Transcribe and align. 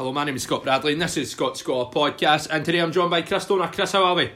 Hello, 0.00 0.14
my 0.14 0.24
name 0.24 0.36
is 0.36 0.44
Scott 0.44 0.62
Bradley, 0.62 0.94
and 0.94 1.02
this 1.02 1.18
is 1.18 1.30
Scott 1.30 1.58
Scott 1.58 1.92
podcast. 1.92 2.48
And 2.50 2.64
today 2.64 2.78
I'm 2.78 2.90
joined 2.90 3.10
by 3.10 3.20
Chris 3.20 3.44
Donor. 3.44 3.68
Chris, 3.68 3.92
how 3.92 4.04
are 4.04 4.14
we? 4.14 4.30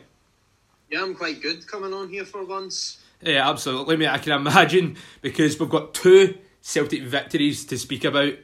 Yeah, 0.90 1.00
I'm 1.00 1.14
quite 1.14 1.40
good 1.40 1.66
coming 1.66 1.94
on 1.94 2.10
here 2.10 2.26
for 2.26 2.44
once. 2.44 3.02
Yeah, 3.22 3.48
absolutely, 3.48 3.96
mate. 3.96 4.08
I 4.08 4.18
can 4.18 4.32
imagine 4.32 4.98
because 5.22 5.58
we've 5.58 5.70
got 5.70 5.94
two 5.94 6.36
Celtic 6.60 7.04
victories 7.04 7.64
to 7.64 7.78
speak 7.78 8.04
about. 8.04 8.34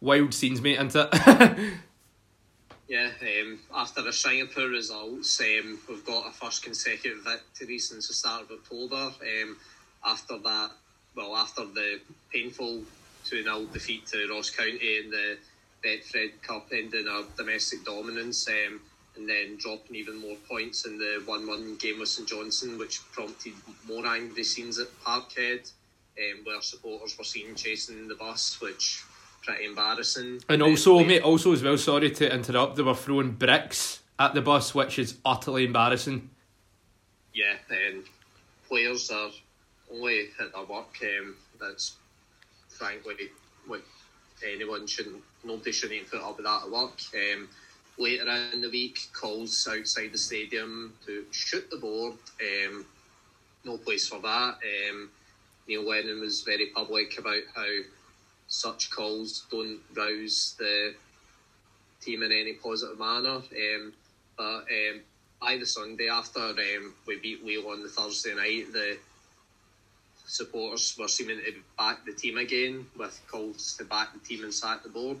Wild 0.00 0.32
scenes, 0.32 0.62
mate, 0.62 0.80
isn't 0.80 0.96
it? 1.12 1.58
yeah, 2.88 3.10
um, 3.20 3.58
after 3.76 4.00
the 4.00 4.10
Singapore 4.10 4.68
results, 4.68 5.42
um, 5.42 5.78
we've 5.90 6.06
got 6.06 6.26
a 6.26 6.32
first 6.32 6.62
consecutive 6.62 7.18
victory 7.22 7.78
since 7.80 8.08
the 8.08 8.14
start 8.14 8.44
of 8.44 8.50
October. 8.50 9.12
Um, 9.20 9.58
after 10.06 10.38
that, 10.38 10.70
well, 11.14 11.36
after 11.36 11.66
the 11.66 12.00
painful 12.32 12.80
2 13.26 13.42
0 13.42 13.66
defeat 13.74 14.06
to 14.06 14.26
Ross 14.30 14.48
County 14.48 15.00
in 15.04 15.10
the 15.10 15.36
Betfred 15.84 16.40
Cup 16.42 16.68
ending 16.72 17.08
our 17.08 17.24
domestic 17.36 17.84
dominance 17.84 18.48
um, 18.48 18.80
and 19.16 19.28
then 19.28 19.56
dropping 19.58 19.96
even 19.96 20.18
more 20.18 20.36
points 20.48 20.86
in 20.86 20.98
the 20.98 21.22
1 21.24 21.46
1 21.46 21.76
game 21.76 21.98
with 21.98 22.08
St 22.08 22.28
Johnstone, 22.28 22.78
which 22.78 23.00
prompted 23.12 23.52
more 23.86 24.06
angry 24.06 24.44
scenes 24.44 24.78
at 24.78 24.88
Parkhead, 25.04 25.70
um, 26.18 26.44
where 26.44 26.60
supporters 26.62 27.16
were 27.18 27.24
seen 27.24 27.54
chasing 27.54 28.08
the 28.08 28.14
bus, 28.14 28.60
which 28.60 29.02
pretty 29.42 29.64
embarrassing. 29.66 30.40
And 30.48 30.62
also, 30.62 31.00
um, 31.00 31.06
mate, 31.06 31.22
also 31.22 31.52
as 31.52 31.62
well, 31.62 31.76
sorry 31.76 32.10
to 32.10 32.32
interrupt, 32.32 32.76
they 32.76 32.82
were 32.82 32.94
throwing 32.94 33.32
bricks 33.32 34.00
at 34.18 34.34
the 34.34 34.40
bus, 34.40 34.74
which 34.74 34.98
is 34.98 35.16
utterly 35.24 35.64
embarrassing. 35.66 36.30
Yeah, 37.34 37.56
and 37.70 38.04
players 38.68 39.10
are 39.10 39.30
only 39.92 40.28
at 40.40 40.52
their 40.52 40.64
work. 40.64 40.96
Um, 41.02 41.36
that's 41.60 41.96
frankly 42.68 43.30
what 43.66 43.82
anyone 44.44 44.86
shouldn't, 44.86 45.22
nobody 45.44 45.72
should 45.72 45.92
even 45.92 46.08
put 46.08 46.22
up 46.22 46.36
with 46.36 46.46
that 46.46 46.62
at 46.64 46.70
work. 46.70 46.98
Um, 47.14 47.48
later 47.98 48.28
on 48.28 48.50
in 48.52 48.60
the 48.60 48.70
week, 48.70 48.98
calls 49.12 49.68
outside 49.70 50.12
the 50.12 50.18
stadium 50.18 50.94
to 51.06 51.24
shoot 51.30 51.68
the 51.70 51.76
board. 51.76 52.14
Um, 52.40 52.84
no 53.64 53.76
place 53.78 54.08
for 54.08 54.20
that. 54.20 54.56
Um, 54.90 55.10
Neil 55.68 55.88
Lennon 55.88 56.20
was 56.20 56.42
very 56.42 56.66
public 56.66 57.18
about 57.18 57.42
how 57.54 57.68
such 58.48 58.90
calls 58.90 59.46
don't 59.50 59.80
rouse 59.94 60.54
the 60.58 60.94
team 62.00 62.22
in 62.22 62.32
any 62.32 62.54
positive 62.54 62.98
manner. 62.98 63.36
Um, 63.36 63.92
but 64.36 64.44
um, 64.44 65.00
by 65.40 65.56
the 65.56 65.66
Sunday 65.66 66.08
after 66.08 66.40
um, 66.40 66.94
we 67.06 67.18
beat 67.18 67.44
Lille 67.44 67.68
on 67.68 67.82
the 67.82 67.88
Thursday 67.88 68.34
night, 68.34 68.72
the 68.72 68.98
supporters 70.32 70.96
were 70.98 71.08
seeming 71.08 71.36
to 71.36 71.52
back 71.78 72.06
the 72.06 72.12
team 72.12 72.38
again 72.38 72.86
with 72.96 73.20
calls 73.30 73.76
to 73.76 73.84
back 73.84 74.14
the 74.14 74.18
team 74.20 74.42
and 74.42 74.54
sack 74.54 74.82
the 74.82 74.88
board. 74.88 75.18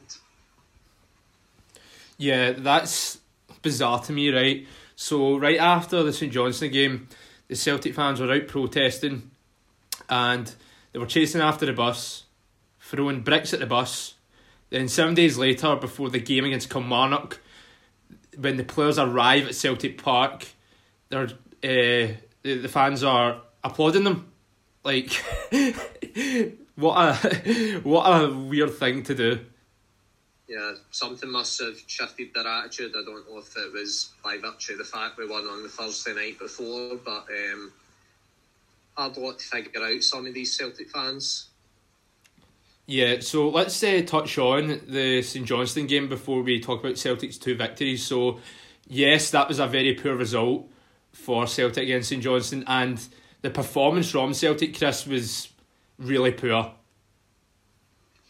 Yeah, 2.16 2.52
that's 2.52 3.18
bizarre 3.60 4.00
to 4.04 4.12
me, 4.12 4.30
right? 4.30 4.66
So, 4.96 5.36
right 5.36 5.58
after 5.58 6.02
the 6.02 6.14
St 6.14 6.32
Johnstone 6.32 6.70
game, 6.70 7.08
the 7.48 7.56
Celtic 7.56 7.94
fans 7.94 8.20
were 8.20 8.32
out 8.32 8.48
protesting 8.48 9.30
and 10.08 10.54
they 10.92 10.98
were 10.98 11.06
chasing 11.06 11.42
after 11.42 11.66
the 11.66 11.74
bus, 11.74 12.24
throwing 12.80 13.20
bricks 13.20 13.52
at 13.52 13.60
the 13.60 13.66
bus. 13.66 14.14
Then, 14.70 14.88
seven 14.88 15.14
days 15.14 15.36
later, 15.36 15.76
before 15.76 16.08
the 16.08 16.20
game 16.20 16.46
against 16.46 16.70
Kilmarnock, 16.70 17.38
when 18.38 18.56
the 18.56 18.64
players 18.64 18.98
arrive 18.98 19.48
at 19.48 19.54
Celtic 19.54 20.02
Park, 20.02 20.46
they're, 21.10 21.24
uh, 21.24 21.28
the, 21.62 22.58
the 22.62 22.68
fans 22.68 23.04
are 23.04 23.42
applauding 23.62 24.04
them 24.04 24.31
like, 24.84 25.12
what 26.76 26.96
a 26.96 27.80
what 27.82 28.04
a 28.04 28.32
weird 28.32 28.74
thing 28.74 29.02
to 29.04 29.14
do. 29.14 29.40
Yeah, 30.48 30.74
something 30.90 31.30
must 31.30 31.60
have 31.62 31.78
shifted 31.86 32.34
their 32.34 32.46
attitude. 32.46 32.92
I 32.94 33.04
don't 33.04 33.28
know 33.30 33.38
if 33.38 33.56
it 33.56 33.72
was 33.72 34.10
by 34.22 34.36
virtue 34.36 34.72
of 34.72 34.78
the 34.78 34.84
fact 34.84 35.16
we 35.16 35.26
won 35.26 35.46
on 35.46 35.62
the 35.62 35.68
Thursday 35.68 36.14
night 36.14 36.38
before, 36.38 36.96
but 37.02 37.24
um, 37.30 37.72
hard 38.96 39.16
lot 39.16 39.38
to 39.38 39.44
figure 39.46 39.82
out 39.82 40.02
some 40.02 40.26
of 40.26 40.34
these 40.34 40.56
Celtic 40.56 40.90
fans. 40.90 41.48
Yeah, 42.86 43.20
so 43.20 43.48
let's 43.48 43.82
uh, 43.82 44.02
touch 44.04 44.36
on 44.38 44.80
the 44.88 45.22
St 45.22 45.46
Johnstone 45.46 45.86
game 45.86 46.08
before 46.08 46.42
we 46.42 46.60
talk 46.60 46.84
about 46.84 46.98
Celtic's 46.98 47.38
two 47.38 47.54
victories. 47.54 48.04
So, 48.04 48.40
yes, 48.88 49.30
that 49.30 49.48
was 49.48 49.60
a 49.60 49.66
very 49.66 49.94
poor 49.94 50.16
result 50.16 50.68
for 51.12 51.46
Celtic 51.46 51.84
against 51.84 52.08
St 52.08 52.22
Johnstone, 52.22 52.64
and 52.66 53.00
the 53.42 53.50
performance 53.50 54.10
from 54.10 54.32
Celtic, 54.32 54.76
Chris, 54.76 55.06
was 55.06 55.48
really 55.98 56.32
poor. 56.32 56.72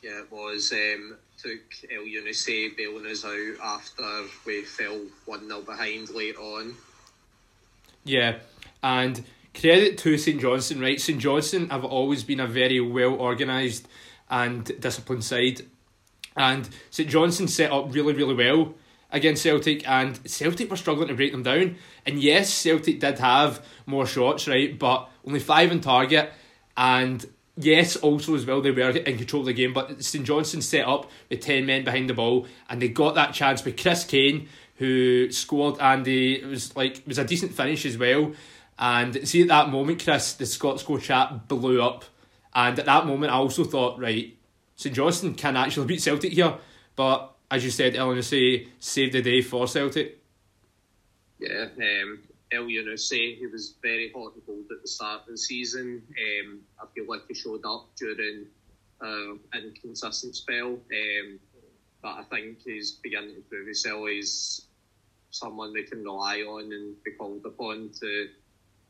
Yeah, 0.03 0.23
it 0.23 0.33
was. 0.33 0.73
Um, 0.73 1.17
took 1.39 1.71
Elyounoussi 1.91 2.77
bailing 2.77 3.07
us 3.07 3.25
out 3.25 3.57
after 3.63 4.25
we 4.47 4.63
fell 4.63 5.01
1 5.27 5.49
0 5.49 5.61
behind 5.63 6.11
late 6.11 6.37
on. 6.37 6.75
Yeah, 8.05 8.39
and 8.83 9.25
credit 9.59 9.99
to 9.99 10.19
St 10.19 10.41
Johnstone, 10.41 10.81
right? 10.81 11.01
St 11.01 11.21
Johnstone 11.21 11.69
have 11.69 11.85
always 11.85 12.25
been 12.25 12.41
a 12.41 12.47
very 12.47 12.81
well 12.81 13.15
organised 13.15 13.87
and 14.31 14.65
disciplined 14.81 15.25
side. 15.25 15.63
And 16.37 16.69
St 16.91 17.09
Johnstone 17.09 17.49
set 17.49 17.71
up 17.71 17.95
really, 17.95 18.15
really 18.15 18.35
well 18.35 18.75
against 19.13 19.43
Celtic, 19.43 19.89
and 19.89 20.19
Celtic 20.29 20.71
were 20.71 20.77
struggling 20.77 21.09
to 21.09 21.15
break 21.15 21.33
them 21.33 21.43
down. 21.43 21.77
And 22.07 22.21
yes, 22.21 22.53
Celtic 22.53 22.99
did 23.01 23.19
have 23.19 23.65
more 23.87 24.07
shots, 24.07 24.49
right, 24.49 24.77
but 24.79 25.09
only 25.27 25.41
five 25.41 25.71
in 25.71 25.81
target. 25.81 26.33
And 26.77 27.25
yes, 27.57 27.97
also 27.97 28.35
as 28.35 28.47
well, 28.47 28.63
they 28.63 28.71
were 28.71 28.91
in 28.91 29.19
control 29.19 29.41
of 29.41 29.47
the 29.47 29.53
game. 29.53 29.73
But 29.73 30.03
St 30.03 30.25
Johnstone 30.25 30.63
set 30.63 30.87
up 30.87 31.11
with 31.29 31.41
10 31.41 31.67
men 31.67 31.85
behind 31.85 32.09
the 32.09 32.15
ball, 32.15 32.47
and 32.69 32.81
they 32.81 32.89
got 32.89 33.15
that 33.15 33.35
chance 33.35 33.65
with 33.65 33.81
Chris 33.81 34.05
Kane, 34.05 34.49
who 34.77 35.31
scored, 35.31 35.77
and 35.79 36.09
it 36.09 36.45
was 36.47 36.75
like 36.75 36.99
it 36.99 37.07
was 37.07 37.19
a 37.19 37.25
decent 37.25 37.53
finish 37.53 37.85
as 37.85 37.99
well. 37.99 38.33
And 38.79 39.29
see, 39.29 39.43
at 39.43 39.49
that 39.49 39.69
moment, 39.69 40.03
Chris, 40.03 40.33
the 40.33 40.47
Scots 40.47 40.83
Go 40.83 40.99
chat 40.99 41.47
blew 41.47 41.83
up. 41.83 42.05
And 42.55 42.79
at 42.79 42.87
that 42.87 43.07
moment, 43.07 43.33
I 43.33 43.37
also 43.37 43.65
thought, 43.65 43.99
right, 43.99 44.37
St 44.77 44.95
Johnstone 44.95 45.35
can 45.35 45.57
actually 45.57 45.87
beat 45.87 46.03
Celtic 46.03 46.33
here. 46.33 46.55
But 46.97 47.32
as 47.53 47.63
you 47.63 47.71
said, 47.71 47.93
Elyounoussi 47.93 48.67
saved 48.79 49.13
the 49.13 49.21
day 49.21 49.43
for 49.43 49.69
Celtic. 49.69 50.19
Yeah, 51.39 51.67
um, 51.77 52.21
Elyounoussi, 52.51 53.37
he 53.39 53.47
was 53.47 53.75
very 53.83 54.11
hot 54.11 54.35
and 54.35 54.47
cold 54.47 54.65
at 54.71 54.81
the 54.81 54.89
start 54.89 55.21
of 55.23 55.29
the 55.29 55.37
season. 55.37 56.03
Um, 56.09 56.61
I 56.81 56.87
feel 56.95 57.05
like 57.07 57.21
he 57.29 57.35
showed 57.35 57.63
up 57.67 57.91
during 57.97 58.47
uh, 59.03 59.35
an 59.53 59.65
inconsistent 59.67 60.35
spell, 60.35 60.71
um, 60.71 61.39
but 62.01 62.09
I 62.09 62.25
think 62.31 62.63
he's 62.65 62.93
beginning 62.93 63.35
to 63.35 63.43
prove 63.43 63.67
himself. 63.67 64.09
He's 64.09 64.63
someone 65.31 65.75
they 65.75 65.83
can 65.83 66.03
rely 66.03 66.39
on 66.39 66.73
and 66.73 67.03
be 67.05 67.11
called 67.11 67.45
upon 67.45 67.91
to, 68.01 68.29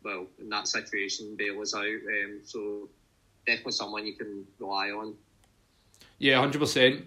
well, 0.04 0.26
in 0.38 0.48
that 0.50 0.68
situation, 0.68 1.34
bail 1.36 1.60
us 1.60 1.74
out. 1.74 1.82
Um, 1.82 2.42
so 2.44 2.88
definitely 3.44 3.72
someone 3.72 4.06
you 4.06 4.14
can 4.14 4.46
rely 4.60 4.90
on. 4.90 5.14
Yeah, 6.18 6.38
hundred 6.38 6.60
percent. 6.60 7.06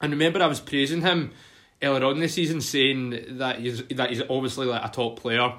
And 0.00 0.12
remember, 0.12 0.42
I 0.42 0.46
was 0.46 0.60
praising 0.60 1.02
him 1.02 1.32
earlier 1.82 2.04
on 2.04 2.20
the 2.20 2.28
season, 2.28 2.60
saying 2.60 3.38
that 3.38 3.58
he's 3.58 3.86
that 3.88 4.10
he's 4.10 4.22
obviously 4.28 4.66
like 4.66 4.84
a 4.84 4.88
top 4.88 5.18
player, 5.18 5.54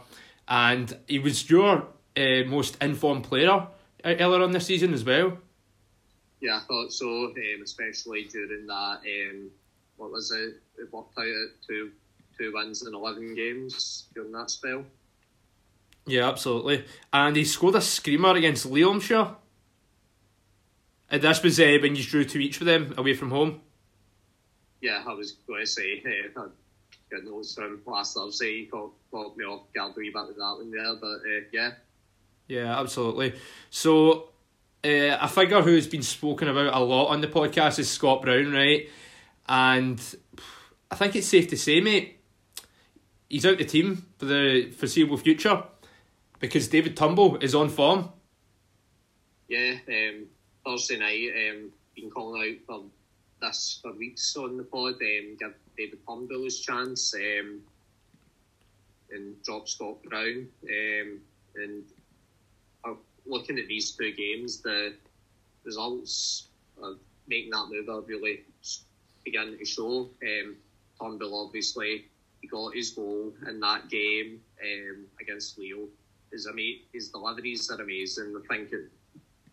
and 0.48 0.98
he 1.08 1.20
was 1.20 1.50
your 1.50 1.88
uh, 2.18 2.44
most 2.48 2.78
informed 2.82 3.24
player 3.24 3.50
uh, 3.50 3.68
earlier 4.04 4.42
on 4.42 4.52
this 4.52 4.66
season 4.66 4.94
as 4.94 5.04
well. 5.04 5.38
Yeah, 6.40 6.58
I 6.58 6.62
thought 6.62 6.92
so, 6.92 7.26
um, 7.26 7.36
especially 7.64 8.24
during 8.24 8.66
that. 8.66 9.00
Um, 9.06 9.52
what 9.98 10.12
was 10.12 10.32
it? 10.32 10.56
It 10.80 10.92
worked 10.92 11.18
out 11.20 11.26
at 11.26 11.68
two 11.68 11.92
two 12.38 12.52
wins 12.54 12.86
in 12.86 12.96
eleven 12.96 13.36
games 13.36 14.06
during 14.16 14.32
that 14.32 14.50
spell. 14.50 14.86
Yeah, 16.08 16.28
absolutely. 16.28 16.86
And 17.14 17.36
he 17.36 17.46
scored 17.46 17.76
a 17.76 17.82
screamer 17.82 18.36
against 18.36 18.66
Leolmshire. 18.66 19.36
And 21.12 21.22
this 21.22 21.44
was 21.44 21.60
uh, 21.60 21.78
when 21.80 21.96
you 21.96 22.04
drew 22.04 22.26
two 22.26 22.40
each 22.40 22.58
for 22.58 22.64
them 22.64 22.96
away 22.98 23.14
from 23.14 23.30
home 23.30 23.62
yeah, 24.82 25.04
I 25.08 25.14
was 25.14 25.34
going 25.48 25.62
to 25.62 25.68
say, 25.68 26.02
uh, 26.06 26.42
I 26.42 26.48
got 27.12 27.24
notes 27.24 27.54
from 27.54 27.82
last 27.86 28.16
Thursday. 28.16 28.62
He 28.62 28.66
called, 28.66 28.94
called 29.12 29.38
me 29.38 29.46
off 29.46 29.72
guard 29.74 29.94
a 29.96 30.00
wee 30.00 30.12
bit 30.14 30.28
with 30.28 30.38
that 30.38 30.56
one 30.58 30.72
there, 30.72 30.96
but 30.96 31.08
uh, 31.08 31.46
yeah. 31.52 31.72
Yeah, 32.48 32.80
absolutely. 32.80 33.36
So, 33.70 34.30
uh, 34.84 35.18
a 35.22 35.28
figure 35.28 35.62
who's 35.62 35.88
been 35.88 36.02
spoken 36.02 36.48
about 36.48 36.74
a 36.74 36.80
lot 36.80 37.08
on 37.08 37.22
the 37.22 37.28
podcast 37.28 37.80
is 37.80 37.90
Scott 37.90 38.24
Brown, 38.24 38.52
right? 38.52 38.90
And 39.48 40.02
I 40.90 40.96
think 40.96 41.16
it's 41.16 41.28
safe 41.28 41.48
to 41.50 41.58
say, 41.58 41.80
mate, 41.80 42.20
he's 43.30 43.46
out 43.46 43.60
the 43.60 43.66
team 43.66 44.08
for 44.18 44.26
the 44.26 44.72
foreseeable 44.72 45.18
future 45.18 45.64
because 46.40 46.68
David 46.68 46.98
Turnbull 46.98 47.38
is 47.38 47.54
on 47.54 47.70
form. 47.70 48.10
Yeah, 49.48 49.76
um, 49.88 50.26
Thursday 50.66 50.98
night, 50.98 51.30
um, 51.52 51.72
been 51.96 52.10
calling 52.10 52.42
out 52.42 52.66
for 52.66 52.84
this 53.42 53.80
for 53.82 53.94
weeks 53.94 54.36
on 54.38 54.58
the 54.58 54.64
pod. 54.64 54.96
Um, 54.96 55.38
give 55.40 55.54
David 55.78 56.00
Turnbull 56.08 56.44
his 56.44 56.60
chance 56.60 57.14
um, 57.14 57.62
and 59.12 59.42
drop 59.44 59.68
Scott 59.68 60.02
Brown. 60.04 60.48
Um, 60.64 61.20
and 61.56 61.84
uh, 62.86 62.94
looking 63.26 63.60
at 63.60 63.68
these 63.68 63.92
two 63.92 64.14
games, 64.14 64.62
the 64.62 64.94
results 65.64 66.48
of 66.82 66.98
making 67.28 67.52
that 67.52 67.68
move 67.70 67.90
are 67.90 68.02
really 68.02 68.44
beginning 69.24 69.58
to 69.58 69.66
show. 69.66 70.10
Um, 70.24 70.56
Turnbull 71.00 71.46
obviously 71.46 72.06
he 72.42 72.48
got 72.48 72.76
his 72.76 72.92
goal 72.92 73.34
in 73.48 73.60
that 73.60 73.90
game 73.90 74.40
um, 74.64 75.06
against 75.20 75.58
Leo. 75.58 75.88
His 76.32 76.48
ama- 76.48 76.82
his 76.94 77.10
deliveries 77.10 77.70
are 77.70 77.82
amazing. 77.82 78.36
I 78.36 78.54
think 78.54 78.72
it, 78.72 78.90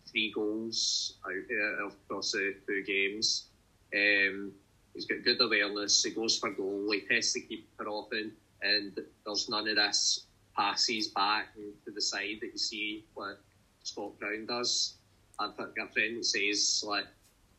three 0.09 0.31
goals 0.31 1.15
out 1.25 1.81
uh, 1.81 1.87
across 1.87 2.31
the 2.31 2.55
two 2.65 2.83
games. 2.83 3.48
Um, 3.93 4.51
he's 4.93 5.05
got 5.05 5.23
good 5.23 5.41
awareness. 5.41 6.03
He 6.03 6.11
goes 6.11 6.37
for 6.37 6.51
goal. 6.51 6.91
He 6.91 7.01
tests 7.01 7.33
the 7.33 7.41
keeper 7.41 7.87
often, 7.87 8.31
and 8.61 8.99
there's 9.25 9.49
none 9.49 9.67
of 9.67 9.75
this 9.75 10.25
passes 10.55 11.07
back 11.07 11.53
to 11.55 11.91
the 11.91 12.01
side 12.01 12.39
that 12.41 12.51
you 12.51 12.57
see 12.57 13.05
what 13.13 13.39
Scott 13.83 14.19
Brown 14.19 14.45
does. 14.45 14.95
I've 15.39 15.55
got 15.55 15.69
a 15.77 15.87
friend 15.87 16.17
that 16.17 16.25
says 16.25 16.83
like 16.85 17.05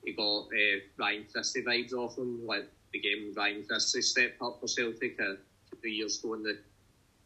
he 0.04 0.12
got 0.12 0.46
uh, 0.46 0.80
Ryan 0.98 1.26
Christie 1.32 1.62
vibes 1.62 1.92
off 1.92 2.18
him, 2.18 2.46
like 2.46 2.68
the 2.92 3.00
game 3.00 3.32
Ryan 3.36 3.64
Christie 3.66 4.02
stepped 4.02 4.40
up 4.42 4.60
for 4.60 4.66
Celtic 4.66 5.18
a 5.18 5.36
few 5.80 5.90
years 5.90 6.18
ago 6.18 6.34
in 6.34 6.42
the 6.42 6.58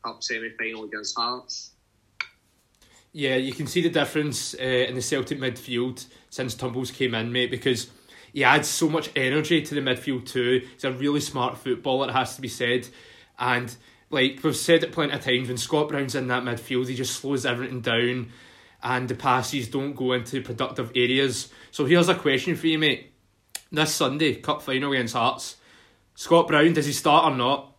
cup 0.05 0.23
semi 0.23 0.51
final 0.51 0.85
against 0.85 1.17
Hearts. 1.17 1.73
Yeah, 3.13 3.37
you 3.37 3.53
can 3.53 3.67
see 3.69 3.81
the 3.81 3.91
difference 3.91 4.55
uh, 4.55 4.63
in 4.63 4.97
the 4.97 5.03
Celtic 5.03 5.39
midfield 5.39 6.07
since 6.31 6.55
Turnbull's 6.55 6.91
came 6.91 7.15
in, 7.15 7.31
mate, 7.31 7.51
because 7.51 7.89
he 8.35 8.43
adds 8.43 8.69
so 8.69 8.89
much 8.89 9.11
energy 9.15 9.63
to 9.63 9.75
the 9.75 9.81
midfield 9.81 10.27
too. 10.27 10.67
He's 10.75 10.85
a 10.85 10.93
really 10.93 11.21
smart 11.21 11.57
footballer, 11.57 12.09
it 12.09 12.13
has 12.13 12.35
to 12.35 12.43
be 12.43 12.49
said. 12.49 12.89
And 13.39 13.75
like 14.11 14.41
we've 14.43 14.57
said 14.57 14.83
it 14.83 14.93
plenty 14.93 15.13
of 15.13 15.25
times, 15.25 15.49
when 15.49 15.57
Scott 15.57 15.89
Brown's 15.89 16.17
in 16.17 16.27
that 16.27 16.43
midfield, 16.43 16.89
he 16.89 16.97
just 16.97 17.15
slows 17.15 17.47
everything 17.47 17.81
down 17.81 18.31
and 18.83 19.09
the 19.09 19.15
passes 19.15 19.69
don't 19.69 19.95
go 19.95 20.13
into 20.13 20.43
productive 20.43 20.91
areas. 20.97 21.51
So 21.71 21.85
here's 21.85 22.09
a 22.09 22.15
question 22.15 22.57
for 22.57 22.67
you, 22.67 22.79
mate. 22.79 23.13
This 23.71 23.95
Sunday, 23.95 24.35
cup 24.35 24.63
final 24.63 24.93
against 24.93 25.15
Hearts, 25.15 25.57
Scott 26.17 26.49
Brown, 26.49 26.75
does 26.75 26.87
he 26.87 26.93
start 26.93 27.33
or 27.33 27.37
not? 27.37 27.77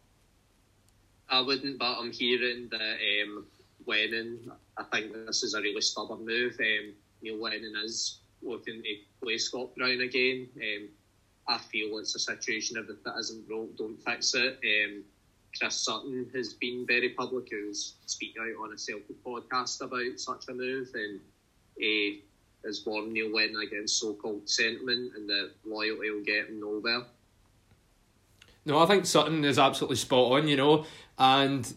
I 1.30 1.42
wouldn't, 1.42 1.78
but 1.80 1.98
I'm 2.00 2.12
hearing 2.12 2.70
that 2.72 2.98
um, 3.24 3.46
Lennon, 3.86 4.52
I 4.78 4.84
think 4.84 5.14
this 5.14 5.44
is 5.44 5.54
a 5.54 5.62
really 5.62 5.82
stubborn 5.82 6.26
move. 6.26 6.56
Um, 6.60 6.94
Neil 7.22 7.42
Lennon 7.42 7.74
is 7.84 8.20
looking 8.46 8.82
to 8.82 8.96
play 9.22 9.38
Scott 9.38 9.76
Brown 9.76 10.02
again. 10.02 10.50
Um, 10.58 10.90
I 11.48 11.58
feel 11.58 11.98
it's 12.00 12.16
a 12.16 12.20
situation 12.20 12.78
if 12.78 12.90
it 12.90 12.98
isn't 13.20 13.48
broke, 13.48 13.78
don't 13.78 14.02
fix 14.04 14.34
it. 14.34 14.60
Um, 14.64 15.04
Chris 15.58 15.76
Sutton 15.76 16.30
has 16.36 16.54
been 16.54 16.86
very 16.86 17.10
public, 17.10 17.48
who's 17.50 17.96
speaking 18.06 18.42
out 18.42 18.64
on 18.64 18.74
a 18.74 18.78
Celtic 18.78 19.24
podcast 19.24 19.82
about 19.82 20.20
such 20.20 20.50
a 20.50 20.54
move, 20.54 20.90
and 20.94 21.20
he 21.78 22.24
has 22.66 22.84
warned 22.86 23.14
Neil 23.14 23.34
Lennon 23.34 23.62
against 23.62 24.00
so-called 24.00 24.50
sentiment 24.50 25.12
and 25.16 25.30
that 25.30 25.52
loyalty 25.66 26.10
will 26.10 26.24
get 26.24 26.48
him 26.48 26.60
nowhere. 26.60 27.04
No, 28.66 28.80
I 28.80 28.88
think 28.88 29.06
Sutton 29.06 29.46
is 29.46 29.60
absolutely 29.60 29.98
spot 29.98 30.32
on, 30.32 30.48
you 30.48 30.58
know, 30.58 30.86
and 31.20 31.72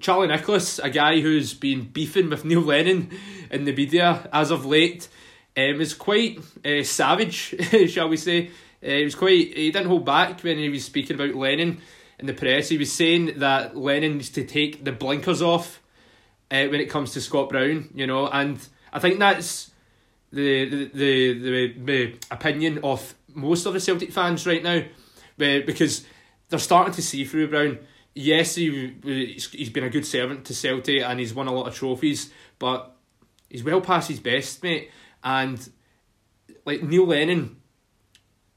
Charlie 0.00 0.28
Nicholas, 0.28 0.78
a 0.78 0.88
guy 0.88 1.20
who's 1.20 1.52
been 1.52 1.88
beefing 1.88 2.30
with 2.30 2.44
Neil 2.44 2.62
Lennon 2.62 3.10
in 3.50 3.64
the 3.64 3.72
media 3.72 4.28
as 4.32 4.50
of 4.50 4.64
late, 4.64 5.08
um, 5.56 5.78
was 5.78 5.94
quite 5.94 6.38
uh, 6.64 6.82
savage, 6.82 7.54
shall 7.88 8.08
we 8.08 8.16
say. 8.16 8.48
Uh, 8.82 8.88
he 8.88 9.04
was 9.04 9.14
quite. 9.14 9.56
He 9.56 9.70
didn't 9.70 9.86
hold 9.86 10.04
back 10.04 10.40
when 10.40 10.58
he 10.58 10.68
was 10.68 10.84
speaking 10.84 11.14
about 11.14 11.34
Lennon 11.34 11.80
in 12.18 12.26
the 12.26 12.34
press. 12.34 12.68
He 12.68 12.78
was 12.78 12.92
saying 12.92 13.38
that 13.38 13.76
Lennon 13.76 14.14
needs 14.14 14.30
to 14.30 14.44
take 14.44 14.84
the 14.84 14.92
blinkers 14.92 15.42
off 15.42 15.80
uh, 16.50 16.66
when 16.66 16.80
it 16.80 16.90
comes 16.90 17.12
to 17.12 17.20
Scott 17.20 17.48
Brown, 17.48 17.88
you 17.94 18.06
know, 18.06 18.28
and 18.28 18.58
I 18.92 18.98
think 18.98 19.18
that's 19.18 19.70
the 20.32 20.68
the 20.68 20.90
the, 20.92 21.38
the, 21.38 21.72
the 21.84 22.18
opinion 22.30 22.80
of 22.82 23.14
most 23.34 23.66
of 23.66 23.72
the 23.72 23.80
Celtic 23.80 24.12
fans 24.12 24.46
right 24.46 24.62
now, 24.62 24.82
because 25.36 26.04
they're 26.48 26.58
starting 26.58 26.94
to 26.94 27.02
see 27.02 27.24
through 27.24 27.48
Brown. 27.48 27.78
Yes, 28.14 28.54
he 28.54 28.94
he's 29.02 29.70
been 29.70 29.84
a 29.84 29.90
good 29.90 30.06
servant 30.06 30.44
to 30.46 30.54
Celtic 30.54 31.02
and 31.02 31.18
he's 31.18 31.34
won 31.34 31.48
a 31.48 31.52
lot 31.52 31.66
of 31.66 31.74
trophies, 31.74 32.32
but 32.58 32.94
he's 33.50 33.64
well 33.64 33.80
past 33.80 34.08
his 34.08 34.20
best, 34.20 34.62
mate. 34.62 34.90
And 35.24 35.68
like 36.64 36.82
Neil 36.82 37.06
Lennon 37.06 37.56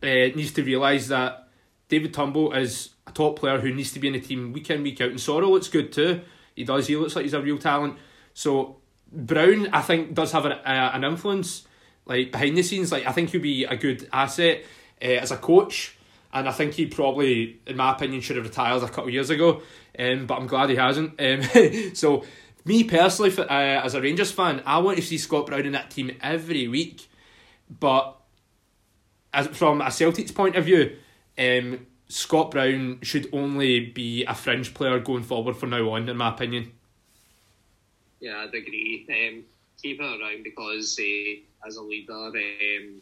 uh, 0.04 0.06
needs 0.06 0.52
to 0.54 0.64
realise 0.64 1.08
that 1.08 1.48
David 1.90 2.14
Turnbull 2.14 2.54
is 2.54 2.90
a 3.08 3.12
top 3.12 3.40
player 3.40 3.60
who 3.60 3.74
needs 3.74 3.94
to 3.94 4.00
be 4.00 4.08
in 4.08 4.14
the 4.14 4.20
team 4.20 4.54
week 4.54 4.70
in, 4.70 4.84
week 4.84 5.02
out. 5.02 5.10
And 5.10 5.20
Soro 5.20 5.50
looks 5.50 5.70
good 5.70 5.92
too. 5.92 6.22
He 6.56 6.64
does. 6.64 6.88
He 6.88 6.96
looks 6.96 7.16
like 7.16 7.24
he's 7.24 7.34
a 7.34 7.42
real 7.42 7.58
talent. 7.58 7.98
So 8.34 8.78
Brown, 9.12 9.70
I 9.72 9.82
think, 9.82 10.14
does 10.14 10.32
have 10.34 10.46
an, 10.46 10.54
uh, 10.54 10.92
an 10.94 11.04
influence 11.04 11.66
like 12.06 12.32
behind 12.32 12.58
the 12.58 12.64
scenes. 12.64 12.92
Like 12.92 13.06
I 13.06 13.12
think 13.12 13.30
he'll 13.30 13.42
be 13.42 13.64
a 13.64 13.76
good 13.76 14.08
asset 14.12 14.64
uh, 15.02 15.06
as 15.06 15.32
a 15.32 15.38
coach. 15.38 15.96
And 16.34 16.48
I 16.48 16.52
think 16.52 16.74
he 16.74 16.88
probably, 16.88 17.62
in 17.66 17.78
my 17.78 17.94
opinion, 17.94 18.22
should 18.22 18.36
have 18.36 18.46
retired 18.46 18.84
a 18.84 18.88
couple 18.88 19.06
of 19.06 19.14
years 19.14 19.30
ago. 19.30 19.62
Um, 19.98 20.28
but 20.28 20.38
I'm 20.38 20.48
glad 20.48 20.70
he 20.70 20.76
hasn't. 20.76 21.20
Um, 21.20 21.42
so 21.96 22.26
me 22.68 22.84
personally, 22.84 23.36
uh, 23.38 23.46
as 23.50 23.94
a 23.94 24.02
Rangers 24.02 24.32
fan, 24.32 24.62
I 24.66 24.80
want 24.80 24.98
to 24.98 25.04
see 25.04 25.18
Scott 25.18 25.46
Brown 25.46 25.66
in 25.66 25.72
that 25.74 25.92
team 25.92 26.12
every 26.22 26.68
week. 26.68 27.08
But 27.70 28.18
as 29.34 29.48
from 29.48 29.82
a 29.82 29.92
Celtic's 29.92 30.32
point 30.32 30.56
of 30.56 30.66
view, 30.66 30.98
um, 31.38 31.88
Scott 32.10 32.52
Brown 32.52 33.00
should 33.02 33.30
only 33.34 33.80
be 33.80 34.24
a 34.26 34.34
fringe 34.34 34.74
player 34.74 35.00
going 35.00 35.24
forward 35.24 35.58
from 35.58 35.72
now 35.72 35.90
on, 35.90 36.08
in 36.08 36.18
my 36.18 36.30
opinion. 36.30 36.72
Yeah, 38.20 38.46
I'd 38.48 38.54
agree. 38.54 39.06
Um, 39.10 39.44
keep 39.82 40.00
it 40.00 40.04
around 40.04 40.44
because 40.44 40.98
uh, 41.00 41.68
as 41.68 41.76
a 41.76 41.84
leader, 41.84 42.14
um, 42.14 43.02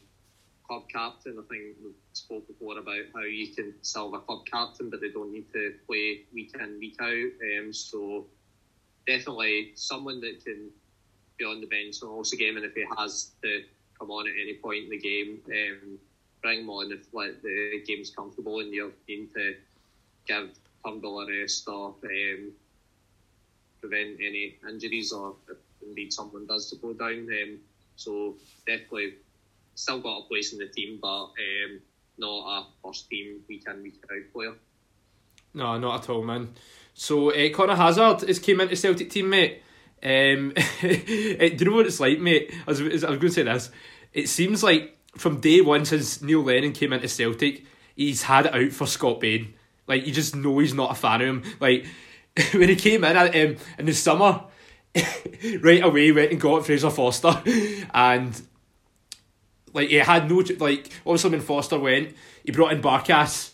club 0.68 0.84
captain, 0.92 1.38
I 1.40 1.48
think 1.48 1.76
we 1.84 1.92
spoke 2.14 2.48
before 2.48 2.78
about 2.78 3.06
how 3.14 3.22
you 3.22 3.54
can 3.54 3.74
sell 3.82 4.14
a 4.16 4.20
club 4.20 4.46
captain, 4.52 4.90
but 4.90 5.02
they 5.02 5.12
don't 5.12 5.32
need 5.32 5.52
to 5.54 5.74
play 5.88 6.24
week 6.34 6.56
in, 6.60 6.80
week 6.80 6.98
out. 7.00 7.60
Um, 7.60 7.72
so 7.72 8.26
definitely 9.08 9.72
someone 9.76 10.20
that 10.22 10.44
can 10.44 10.70
be 11.38 11.46
on 11.46 11.62
the 11.62 11.68
bench 11.68 12.02
and 12.02 12.12
also 12.12 12.38
game, 12.38 12.58
and 12.58 12.66
if 12.66 12.74
he 12.74 12.86
has 12.98 13.32
to 13.42 13.64
come 13.98 14.12
on 14.12 14.28
at 14.28 14.34
any 14.42 14.56
point 14.56 14.86
in 14.86 14.90
the 14.90 15.00
game, 15.00 15.40
um, 15.48 16.00
bring 16.42 16.62
him 16.62 16.70
on 16.70 16.92
if 16.92 17.14
like 17.14 17.42
the 17.42 17.82
game's 17.88 18.10
comfortable 18.10 18.60
and 18.60 18.74
you're 18.74 18.92
keen 19.08 19.28
to 19.34 19.56
give 20.28 20.50
Turnbull 20.86 21.22
a 21.22 21.42
rest 21.42 21.68
or 21.68 21.96
um, 22.04 22.52
prevent 23.82 24.18
any 24.20 24.56
injuries 24.68 25.12
or 25.12 25.36
if 25.50 25.58
indeed 25.86 26.14
someone 26.14 26.46
does 26.46 26.70
to 26.70 26.76
go 26.78 26.94
down. 26.94 27.28
Um, 27.30 27.60
so 27.96 28.36
definitely 28.68 29.16
still 29.76 30.02
got 30.02 30.20
a 30.20 30.28
place 30.28 30.54
in 30.54 30.60
the 30.60 30.68
team, 30.68 31.00
but 31.02 31.26
um, 31.26 31.80
not 32.18 32.62
a 32.62 32.66
first 32.84 33.10
team 33.10 33.42
week 33.48 33.66
in 33.68 33.84
week 33.84 34.04
out 34.12 34.34
player. 34.34 34.54
No, 35.54 35.78
not 35.78 36.04
at 36.04 36.10
all, 36.10 36.24
man. 36.24 36.54
So 36.96 37.32
uh, 37.32 37.50
Conor 37.54 37.76
Hazard 37.76 38.22
has 38.22 38.40
came 38.40 38.62
into 38.62 38.76
Celtic 38.76 39.10
team, 39.10 39.30
mate. 39.30 39.62
Um, 40.02 40.54
do 40.82 40.88
you 40.88 41.66
know 41.66 41.76
what 41.76 41.86
it's 41.86 42.00
like, 42.00 42.20
mate? 42.20 42.54
I 42.66 42.72
was, 42.72 42.80
I 42.82 42.86
was 42.86 43.02
going 43.04 43.20
to 43.20 43.30
say 43.32 43.44
this. 43.44 43.70
It 44.14 44.30
seems 44.30 44.64
like 44.64 44.98
from 45.18 45.42
day 45.42 45.60
one 45.60 45.84
since 45.84 46.22
Neil 46.22 46.42
Lennon 46.42 46.72
came 46.72 46.94
into 46.94 47.10
Celtic, 47.10 47.66
he's 47.98 48.24
had 48.24 48.46
it 48.46 48.56
out 48.56 48.72
for 48.72 48.88
Scott 48.88 49.20
Bain. 49.20 49.54
Like 49.88 50.08
you 50.08 50.14
just 50.14 50.36
know 50.38 50.60
he's 50.60 50.74
not 50.74 50.92
a 50.92 50.96
fan 50.96 51.22
of 51.22 51.28
him. 51.28 51.44
Like 51.60 51.86
when 52.54 52.70
he 52.70 52.78
came 52.78 53.04
in 53.04 53.18
um, 53.18 53.58
in 53.78 53.86
the 53.86 53.94
summer, 53.94 54.44
right 55.62 55.84
away 55.84 56.14
went 56.14 56.32
and 56.32 56.40
got 56.40 56.66
Fraser 56.66 56.90
Forster, 56.90 57.44
and 57.94 58.42
like 59.74 59.90
he 59.90 59.96
had 59.96 60.30
no 60.30 60.44
like 60.60 60.92
obviously 61.06 61.32
when 61.32 61.42
Forster 61.42 61.78
went, 61.78 62.16
he 62.46 62.54
brought 62.54 62.72
in 62.72 62.82
Barkas, 62.82 63.52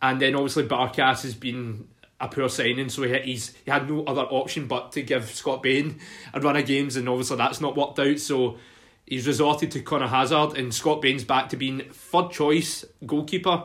and 0.00 0.20
then 0.20 0.36
obviously 0.36 0.68
Barkas 0.68 1.22
has 1.22 1.34
been 1.34 1.88
a 2.20 2.28
poor 2.28 2.48
signing, 2.48 2.88
so 2.88 3.02
he 3.02 3.18
he's 3.20 3.54
he 3.64 3.70
had 3.70 3.88
no 3.88 4.04
other 4.04 4.22
option 4.22 4.66
but 4.66 4.92
to 4.92 5.02
give 5.02 5.30
Scott 5.30 5.62
Bain 5.62 5.98
a 6.32 6.40
run 6.40 6.56
of 6.56 6.66
games, 6.66 6.96
and 6.96 7.08
obviously 7.08 7.36
that's 7.36 7.60
not 7.60 7.76
worked 7.76 7.98
out. 7.98 8.18
So 8.18 8.58
he's 9.06 9.26
resorted 9.26 9.70
to 9.72 9.80
Conor 9.80 10.08
Hazard, 10.08 10.56
and 10.56 10.74
Scott 10.74 11.02
Bain's 11.02 11.24
back 11.24 11.48
to 11.50 11.56
being 11.56 11.82
third 11.90 12.30
choice 12.30 12.84
goalkeeper. 13.04 13.64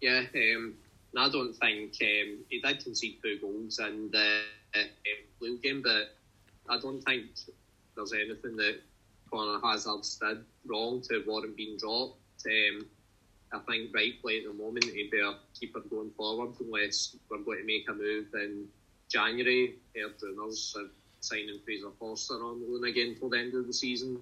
Yeah, 0.00 0.22
um, 0.34 0.74
I 1.16 1.28
don't 1.28 1.54
think 1.54 1.94
um, 2.00 2.38
he 2.48 2.60
did 2.62 2.84
concede 2.84 3.18
two 3.22 3.38
goals 3.40 3.78
in 3.80 4.10
the 4.10 4.40
uh, 4.74 4.82
blue 5.40 5.58
game, 5.58 5.82
but 5.82 6.14
I 6.68 6.78
don't 6.80 7.02
think 7.02 7.26
there's 7.96 8.12
anything 8.12 8.56
that 8.56 8.80
Conor 9.30 9.60
Hazard's 9.62 10.16
did 10.16 10.44
wrong 10.66 11.02
to 11.08 11.24
warrant 11.26 11.56
being 11.56 11.76
dropped. 11.76 12.20
Um, 12.46 12.86
I 13.52 13.58
think 13.60 13.94
rightly 13.94 14.38
at 14.38 14.44
the 14.44 14.52
moment 14.52 14.84
he'd 14.84 15.12
a 15.14 15.36
keeper 15.58 15.80
going 15.80 16.10
forward 16.10 16.54
unless 16.60 17.16
we're 17.30 17.38
going 17.38 17.60
to 17.60 17.64
make 17.64 17.88
a 17.88 17.94
move 17.94 18.26
in 18.34 18.66
January. 19.08 19.76
Heard 19.96 20.14
rumours 20.22 20.74
of 20.78 20.90
signing 21.20 21.58
Fraser 21.64 21.90
Forster 21.98 22.34
on 22.34 22.62
loan 22.68 22.84
again 22.84 23.16
till 23.18 23.30
the 23.30 23.38
end 23.38 23.54
of 23.54 23.66
the 23.66 23.72
season. 23.72 24.20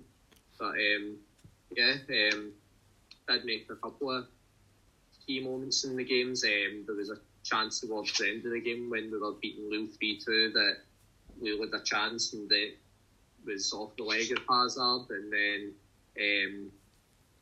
But 0.59 0.75
um, 0.75 1.17
yeah, 1.77 1.95
um, 2.33 2.53
did 3.29 3.45
make 3.45 3.67
a 3.71 3.77
couple 3.77 4.17
of 4.17 4.27
key 5.27 5.41
moments 5.41 5.85
in 5.85 5.97
the 5.97 6.05
games. 6.05 6.45
Um, 6.45 6.85
there 6.87 6.95
was 6.95 7.11
a 7.11 7.19
chance 7.43 7.81
towards 7.81 8.17
the 8.19 8.29
end 8.29 8.47
of 8.47 8.53
the 8.53 8.61
game 8.61 8.89
when 8.91 9.11
we 9.11 9.19
were 9.19 9.33
beating 9.33 9.71
Lille 9.71 9.89
3 9.99 10.21
2 10.25 10.53
that 10.55 10.77
we 11.41 11.59
had 11.59 11.75
a 11.75 11.83
chance 11.83 12.33
and 12.33 12.51
it 12.53 12.79
was 13.45 13.73
off 13.73 13.97
the 13.97 14.05
leg 14.05 14.31
of 14.33 14.39
Hazard. 14.49 15.11
And 15.11 15.33
then 15.33 15.73
um, 16.21 16.71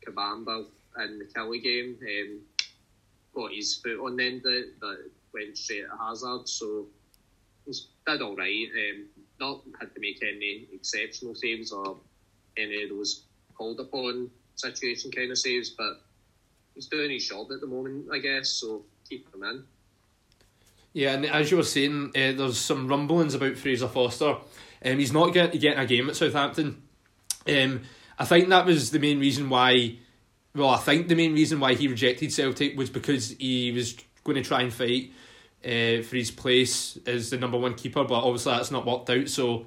Kabamba 0.05 0.65
in 1.03 1.19
the 1.19 1.25
Killie 1.25 1.63
game, 1.63 1.97
um, 2.01 2.39
got 3.35 3.53
his 3.53 3.75
foot 3.75 3.99
on 3.99 4.15
the 4.17 4.25
end 4.25 4.41
it 4.45 4.79
that 4.79 5.09
went 5.33 5.57
straight 5.57 5.83
at 5.83 5.99
Hazard. 5.99 6.47
So 6.47 6.87
he's 7.65 7.87
did 8.05 8.21
all 8.21 8.35
right. 8.35 8.67
Um, 8.73 9.05
not 9.39 9.61
had 9.79 9.93
to 9.93 9.99
make 9.99 10.21
any 10.23 10.67
exceptional 10.73 11.35
saves 11.35 11.71
or 11.71 11.97
any 12.57 12.83
of 12.83 12.89
those 12.89 13.23
called 13.55 13.79
upon 13.79 14.29
situation 14.55 15.11
kind 15.11 15.31
of 15.31 15.37
saves, 15.37 15.69
but 15.71 16.01
he's 16.73 16.87
doing 16.87 17.11
his 17.11 17.27
job 17.27 17.51
at 17.51 17.61
the 17.61 17.67
moment, 17.67 18.07
I 18.11 18.19
guess. 18.19 18.49
So 18.49 18.83
keep 19.09 19.33
him 19.33 19.43
in. 19.43 19.63
Yeah, 20.93 21.13
and 21.13 21.25
as 21.25 21.51
you 21.51 21.57
were 21.57 21.63
saying, 21.63 22.11
uh, 22.15 22.31
there's 22.31 22.57
some 22.57 22.87
rumblings 22.87 23.33
about 23.33 23.57
Fraser 23.57 23.89
Forster. 23.89 24.37
Um, 24.83 24.97
he's 24.97 25.11
not 25.11 25.33
get, 25.33 25.51
getting 25.59 25.79
a 25.79 25.85
game 25.85 26.09
at 26.09 26.15
Southampton. 26.15 26.83
Um, 27.47 27.81
I 28.17 28.23
think 28.23 28.47
that 28.49 28.65
was 28.65 28.91
the 28.91 28.99
main 28.99 29.19
reason 29.19 29.49
why. 29.49 29.97
Well, 30.55 30.69
I 30.69 30.77
think 30.77 31.09
the 31.09 31.15
main 31.15 31.33
reason 31.33 31.59
why 31.59 31.73
he 31.73 31.89
rejected 31.89 32.31
Celtic 32.31 32.77
was 32.77 32.89
because 32.89 33.31
he 33.31 33.73
was 33.73 33.97
going 34.23 34.41
to 34.41 34.47
try 34.47 34.61
and 34.61 34.73
fight 34.73 35.11
uh, 35.65 36.01
for 36.01 36.15
his 36.15 36.31
place 36.31 36.97
as 37.05 37.29
the 37.29 37.37
number 37.37 37.57
one 37.57 37.73
keeper, 37.73 38.05
but 38.05 38.23
obviously 38.23 38.53
that's 38.53 38.71
not 38.71 38.85
worked 38.85 39.09
out. 39.09 39.27
So 39.27 39.65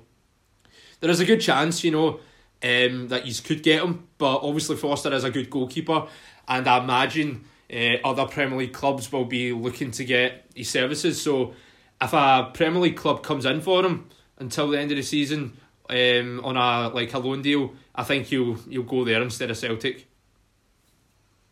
there 1.00 1.10
is 1.10 1.20
a 1.20 1.26
good 1.26 1.42
chance, 1.42 1.84
you 1.84 1.90
know, 1.90 2.20
um, 2.62 3.08
that 3.08 3.26
you 3.26 3.34
could 3.42 3.62
get 3.62 3.82
him. 3.82 4.08
But 4.16 4.38
obviously 4.38 4.76
Forster 4.76 5.12
is 5.12 5.24
a 5.24 5.30
good 5.30 5.50
goalkeeper, 5.50 6.06
and 6.48 6.66
I 6.66 6.82
imagine 6.82 7.44
uh, 7.70 7.96
other 8.02 8.24
Premier 8.24 8.58
League 8.58 8.72
clubs 8.72 9.12
will 9.12 9.26
be 9.26 9.52
looking 9.52 9.90
to 9.90 10.04
get 10.06 10.46
his 10.54 10.70
services. 10.70 11.20
So 11.20 11.52
if 12.00 12.14
a 12.14 12.50
Premier 12.54 12.80
League 12.80 12.96
club 12.96 13.22
comes 13.22 13.44
in 13.44 13.60
for 13.60 13.84
him 13.84 14.08
until 14.38 14.70
the 14.70 14.78
end 14.78 14.90
of 14.90 14.96
the 14.96 15.02
season 15.02 15.58
um, 15.90 16.40
on 16.42 16.56
a 16.56 16.88
like 16.94 17.12
a 17.12 17.18
loan 17.18 17.42
deal, 17.42 17.74
I 17.94 18.04
think 18.04 18.32
you'll 18.32 18.56
you'll 18.66 18.84
go 18.84 19.04
there 19.04 19.20
instead 19.20 19.50
of 19.50 19.58
Celtic. 19.58 20.08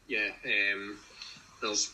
Yeah, 0.08 0.28
um, 0.44 0.98
there's 1.60 1.92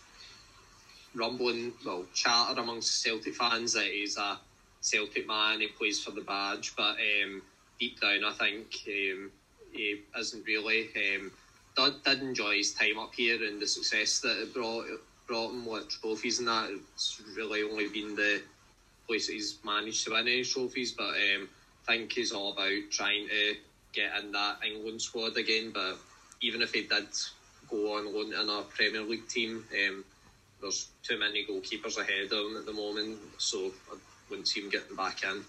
rumbling, 1.14 1.72
well, 1.84 2.04
chatter 2.14 2.60
amongst 2.60 3.02
Celtic 3.02 3.34
fans 3.34 3.72
that 3.74 3.86
he's 3.86 4.16
a 4.16 4.38
Celtic 4.80 5.26
man, 5.26 5.60
he 5.60 5.68
plays 5.68 6.02
for 6.02 6.10
the 6.10 6.20
badge, 6.20 6.74
but 6.76 6.96
um, 6.96 7.42
deep 7.78 8.00
down, 8.00 8.24
I 8.24 8.32
think 8.32 8.66
um, 8.86 9.30
he 9.72 10.00
isn't 10.18 10.46
really. 10.46 10.88
Um, 10.96 11.30
did, 11.76 12.02
did 12.04 12.22
enjoy 12.22 12.56
his 12.56 12.74
time 12.74 12.98
up 12.98 13.14
here 13.14 13.42
and 13.44 13.60
the 13.60 13.66
success 13.66 14.20
that 14.20 14.42
it 14.42 14.54
brought 14.54 14.86
brought 15.26 15.52
him 15.52 15.64
with 15.64 15.88
trophies 15.88 16.40
and 16.40 16.48
that. 16.48 16.70
It's 16.94 17.22
really 17.36 17.62
only 17.62 17.88
been 17.88 18.14
the 18.14 18.42
place 19.06 19.28
that 19.28 19.34
he's 19.34 19.56
managed 19.64 20.04
to 20.04 20.10
win 20.10 20.28
any 20.28 20.44
trophies, 20.44 20.92
but 20.92 21.14
um, 21.14 21.48
I 21.88 21.96
think 21.96 22.12
he's 22.12 22.32
all 22.32 22.52
about 22.52 22.90
trying 22.90 23.28
to 23.28 23.54
get 23.92 24.12
in 24.22 24.32
that 24.32 24.58
England 24.66 25.00
squad 25.00 25.36
again. 25.36 25.70
But 25.72 25.96
even 26.40 26.60
if 26.60 26.72
he 26.72 26.82
did 26.82 27.06
go 27.72 27.96
on 27.96 28.14
loan 28.14 28.32
in 28.32 28.48
a 28.48 28.62
Premier 28.62 29.02
League 29.02 29.26
team, 29.26 29.64
um, 29.88 30.04
there's 30.60 30.88
too 31.02 31.18
many 31.18 31.44
goalkeepers 31.44 31.98
ahead 31.98 32.26
of 32.26 32.32
him 32.32 32.56
at 32.56 32.66
the 32.66 32.72
moment, 32.72 33.18
so 33.38 33.72
I 33.90 33.96
wouldn't 34.30 34.46
see 34.46 34.60
him 34.60 34.70
getting 34.70 34.94
back 34.94 35.24
in. 35.24 35.42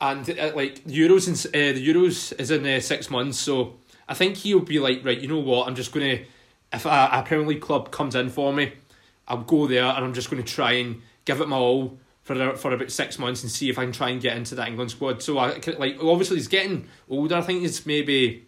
And 0.00 0.30
uh, 0.30 0.52
like 0.54 0.82
Euros, 0.84 1.26
and 1.26 1.54
uh, 1.54 1.74
the 1.74 1.86
Euros 1.86 2.38
is 2.40 2.50
in 2.50 2.64
uh, 2.64 2.80
six 2.80 3.10
months, 3.10 3.38
so 3.38 3.76
I 4.08 4.14
think 4.14 4.38
he'll 4.38 4.60
be 4.60 4.78
like, 4.78 5.04
right, 5.04 5.20
you 5.20 5.28
know 5.28 5.40
what? 5.40 5.68
I'm 5.68 5.74
just 5.74 5.92
gonna 5.92 6.20
if 6.72 6.86
a, 6.86 7.08
a 7.12 7.22
Premier 7.26 7.46
League 7.46 7.60
club 7.60 7.90
comes 7.90 8.14
in 8.14 8.30
for 8.30 8.52
me, 8.52 8.72
I'll 9.28 9.38
go 9.38 9.66
there 9.66 9.84
and 9.84 10.04
I'm 10.04 10.14
just 10.14 10.30
gonna 10.30 10.42
try 10.42 10.72
and 10.72 11.02
give 11.24 11.40
it 11.40 11.48
my 11.48 11.56
all 11.56 11.98
for 12.22 12.56
for 12.56 12.72
about 12.72 12.90
six 12.90 13.18
months 13.18 13.42
and 13.42 13.50
see 13.50 13.68
if 13.68 13.78
I 13.78 13.82
can 13.82 13.92
try 13.92 14.10
and 14.10 14.20
get 14.20 14.36
into 14.36 14.54
that 14.54 14.68
England 14.68 14.90
squad. 14.90 15.22
So 15.22 15.38
I 15.38 15.60
like 15.78 15.98
obviously 16.02 16.36
he's 16.36 16.48
getting 16.48 16.88
older. 17.08 17.36
I 17.36 17.42
think 17.42 17.60
he's 17.60 17.84
maybe 17.84 18.46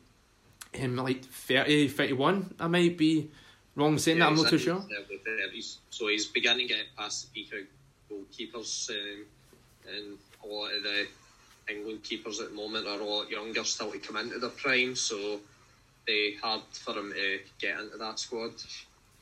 in 0.75 0.97
like 0.97 1.25
30, 1.25 1.89
31. 1.89 2.55
I 2.61 2.67
might 2.67 2.97
be 2.97 3.31
wrong 3.77 3.99
saying 3.99 4.19
yeah, 4.19 4.25
that. 4.25 4.31
I'm 4.31 4.37
not 4.37 4.51
too 4.51 4.59
sure. 4.59 4.85
So 5.91 6.09
he's 6.09 6.27
beginning 6.27 6.69
to 6.69 6.75
get 6.75 6.87
past 6.97 7.33
the 7.33 7.43
peak 7.43 7.53
of 7.53 7.61
goalkeepers, 8.11 8.91
um, 8.91 9.25
and 9.89 10.19
a 10.45 10.47
lot 10.47 10.75
of 10.75 10.83
the 10.83 11.07
England 11.69 12.03
keepers 12.03 12.41
at 12.41 12.51
the 12.51 12.55
moment 12.55 12.87
are 12.87 13.01
a 13.01 13.05
lot 13.05 13.31
younger, 13.31 13.65
still 13.65 13.93
to 13.93 13.99
come 13.99 14.17
into 14.17 14.39
their 14.39 14.51
prime. 14.51 14.97
So 14.97 15.41
they 16.07 16.35
hard 16.43 16.63
for 16.73 16.95
him 16.95 17.13
to 17.13 17.39
get 17.61 17.79
into 17.79 17.97
that 17.99 18.19
squad. 18.19 18.53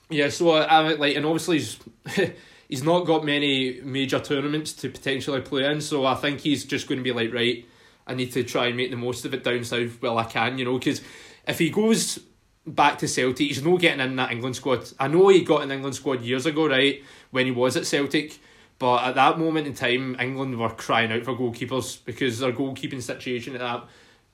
Yeah, 0.09 0.29
so 0.29 0.51
I 0.51 0.95
like, 0.95 1.17
and 1.17 1.27
obviously 1.27 1.59
he's 1.59 1.79
he's 2.69 2.83
not 2.83 3.07
got 3.07 3.25
many 3.25 3.81
major 3.83 4.21
tournaments 4.21 4.73
to 4.75 4.89
potentially 4.89 5.41
play 5.41 5.65
in. 5.67 5.81
So 5.81 6.07
I 6.07 6.15
think 6.15 6.41
he's 6.41 6.65
just 6.65 6.89
going 6.89 6.99
to 6.99 7.05
be 7.05 7.13
like, 7.13 7.33
right, 7.33 7.65
I 8.07 8.15
need 8.15 8.33
to 8.33 8.43
try 8.43 8.67
and 8.67 8.77
make 8.77 8.91
the 8.91 8.97
most 8.97 9.25
of 9.25 9.35
it 9.35 9.45
down 9.45 9.65
south 9.65 10.01
while 10.01 10.19
I 10.19 10.25
can, 10.25 10.59
you 10.59 10.65
know, 10.65 10.79
because 10.79 11.01
if 11.47 11.59
he 11.59 11.71
goes 11.71 12.19
back 12.67 12.99
to 12.99 13.09
Celtic, 13.09 13.49
he's 13.49 13.65
not 13.65 13.81
getting 13.81 14.01
in 14.01 14.17
that 14.17 14.33
England 14.33 14.57
squad. 14.57 14.91
I 14.99 15.09
know 15.09 15.29
he 15.29 15.43
got 15.43 15.63
an 15.63 15.71
England 15.71 15.97
squad 15.97 16.23
years 16.23 16.47
ago, 16.47 16.69
right, 16.69 17.03
when 17.31 17.47
he 17.47 17.53
was 17.53 17.77
at 17.77 17.87
Celtic. 17.87 18.39
But 18.79 19.05
at 19.05 19.15
that 19.17 19.39
moment 19.39 19.67
in 19.67 19.75
time, 19.75 20.17
England 20.19 20.59
were 20.59 20.71
crying 20.71 21.13
out 21.13 21.25
for 21.25 21.35
goalkeepers 21.35 22.03
because 22.05 22.39
their 22.39 22.53
goalkeeping 22.53 23.03
situation 23.03 23.55
at 23.55 23.61
that 23.61 23.85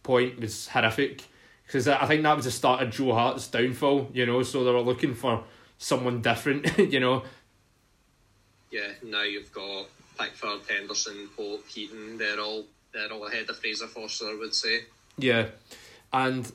point 0.05 0.39
was 0.39 0.69
horrific. 0.69 1.25
Because 1.67 1.89
I 1.89 2.07
think 2.07 2.23
that 2.23 2.37
was 2.37 2.45
the 2.45 2.53
start 2.53 2.81
of 2.81 2.93
Joe 2.93 3.13
Hart's 3.13 3.49
downfall, 3.49 4.11
you 4.13 4.25
know, 4.25 4.45
so 4.45 4.63
they 4.63 4.71
were 4.71 4.81
looking 4.81 5.15
for 5.15 5.43
someone 5.79 6.23
different, 6.23 6.79
you 6.93 7.01
know. 7.01 7.25
Yeah, 8.71 8.93
now 9.03 9.23
you've 9.23 9.53
got 9.53 9.87
Pickford, 10.17 10.61
Henderson, 10.69 11.29
Pope, 11.37 11.67
Heaton, 11.67 12.19
they're 12.19 12.41
all 12.41 12.67
they're 12.93 13.13
all 13.13 13.27
ahead 13.27 13.51
of 13.51 13.59
Fraser 13.59 13.89
Forster, 13.89 14.27
I 14.27 14.37
would 14.39 14.55
say. 14.55 14.85
Yeah. 15.19 15.49
And 16.13 16.51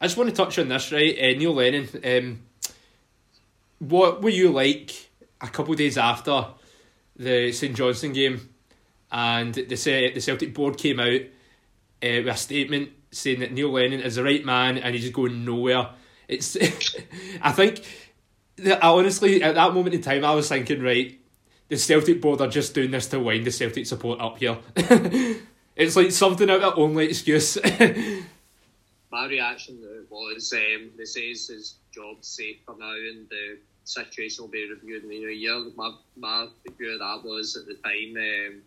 I 0.00 0.06
just 0.06 0.16
want 0.16 0.30
to 0.30 0.36
touch 0.36 0.58
on 0.58 0.68
this, 0.68 0.92
right? 0.92 1.16
Uh, 1.18 1.38
Neil 1.38 1.54
Lennon, 1.54 1.88
um, 2.04 2.40
what 3.78 4.22
were 4.22 4.30
you 4.30 4.50
like 4.50 5.10
a 5.40 5.48
couple 5.48 5.72
of 5.72 5.78
days 5.78 5.98
after 5.98 6.46
the 7.16 7.52
St 7.52 7.74
Johnstone 7.74 8.12
game 8.12 8.48
and 9.10 9.54
the, 9.54 9.64
the 9.64 10.20
Celtic 10.20 10.54
board 10.54 10.78
came 10.78 11.00
out 11.00 11.20
uh, 11.20 12.22
with 12.22 12.28
a 12.28 12.36
statement 12.36 12.90
saying 13.10 13.40
that 13.40 13.52
Neil 13.52 13.70
Lennon 13.70 14.00
is 14.00 14.16
the 14.16 14.24
right 14.24 14.44
man 14.44 14.78
and 14.78 14.94
he's 14.94 15.02
just 15.02 15.14
going 15.14 15.44
nowhere? 15.44 15.90
It's, 16.28 16.56
I 17.42 17.52
think, 17.52 17.84
that 18.56 18.82
honestly, 18.82 19.42
at 19.42 19.54
that 19.54 19.74
moment 19.74 19.94
in 19.94 20.02
time, 20.02 20.24
I 20.24 20.34
was 20.34 20.48
thinking, 20.48 20.82
right, 20.82 21.18
the 21.68 21.76
Celtic 21.76 22.20
board 22.20 22.40
are 22.40 22.48
just 22.48 22.74
doing 22.74 22.90
this 22.90 23.06
to 23.08 23.20
wind 23.20 23.46
the 23.46 23.50
Celtic 23.50 23.86
support 23.86 24.20
up 24.20 24.38
here. 24.38 24.58
it's 25.76 25.96
like 25.96 26.12
something 26.12 26.48
out 26.50 26.62
of 26.62 26.78
only 26.78 27.06
excuse. 27.06 27.58
my 29.10 29.26
reaction 29.26 29.78
was 30.10 30.52
um, 30.52 30.90
they 30.96 31.04
says 31.04 31.48
his 31.48 31.74
job's 31.92 32.28
safe 32.28 32.58
for 32.66 32.76
now 32.78 32.92
and 32.92 33.28
the 33.30 33.58
situation 33.84 34.44
will 34.44 34.50
be 34.50 34.68
reviewed 34.68 35.04
in 35.04 35.08
new 35.08 35.28
year. 35.28 35.64
My 35.76 35.94
my 36.16 36.48
view 36.76 36.92
of 36.92 36.98
that 36.98 37.22
was 37.24 37.56
at 37.56 37.66
the 37.66 37.74
time 37.74 38.16
um, 38.16 38.62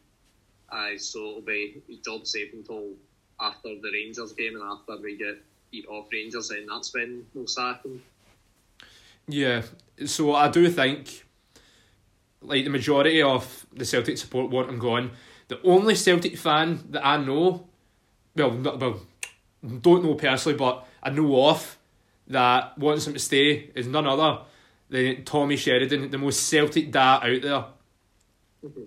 I 0.72 0.98
so 0.98 1.20
it'll 1.20 1.42
be 1.42 1.82
job 2.04 2.26
safe 2.26 2.54
until 2.54 2.90
after 3.40 3.70
the 3.70 3.90
Rangers 3.94 4.34
game 4.34 4.56
and 4.56 4.64
after 4.64 4.98
we 5.02 5.18
get 5.18 5.42
beat 5.72 5.86
off 5.88 6.08
Rangers 6.12 6.50
and 6.52 6.70
that's 6.70 6.94
when 6.94 7.26
we'll 7.34 7.48
sack 7.48 7.84
him. 7.84 8.02
Yeah, 9.28 9.62
so 10.06 10.36
I 10.36 10.50
do 10.50 10.70
think 10.70 11.26
like 12.42 12.64
the 12.64 12.70
majority 12.70 13.22
of 13.22 13.66
the 13.74 13.86
Celtic 13.86 14.18
support 14.18 14.50
want 14.50 14.70
him 14.70 14.80
gone. 14.80 15.12
The 15.48 15.62
only 15.64 15.96
Celtic 15.96 16.38
fan 16.38 16.80
that 16.90 17.06
I 17.06 17.18
know, 17.18 17.68
well, 18.36 18.52
not, 18.52 18.80
well, 18.80 19.02
don't 19.63 20.03
know 20.03 20.15
personally, 20.15 20.58
but 20.58 20.86
I 21.03 21.10
know 21.10 21.34
off 21.36 21.77
that 22.27 22.77
wants 22.77 23.08
him 23.08 23.13
to 23.13 23.20
stay 23.20 23.70
is 23.75 23.88
none 23.88 24.08
other 24.08 24.41
than 24.89 25.24
Tommy 25.24 25.56
Sheridan, 25.56 26.10
the 26.10 26.18
most 26.18 26.48
Celtic 26.48 26.91
dad 26.91 27.24
out 27.24 27.41
there. 27.41 27.65
Mm-hmm. 28.65 28.84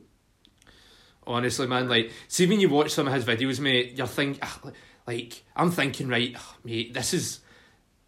Honestly, 1.27 1.67
man, 1.67 1.89
like, 1.89 2.13
see 2.29 2.47
when 2.47 2.61
you 2.61 2.69
watch 2.69 2.91
some 2.91 3.09
of 3.09 3.15
his 3.15 3.25
videos, 3.25 3.61
mate, 3.61 3.97
you're 3.97 4.07
think, 4.07 4.39
ah, 4.43 4.61
like, 5.07 5.43
I'm 5.57 5.71
thinking, 5.71 6.09
right, 6.09 6.35
oh, 6.37 6.57
mate, 6.65 6.93
this 6.93 7.15
is, 7.15 7.41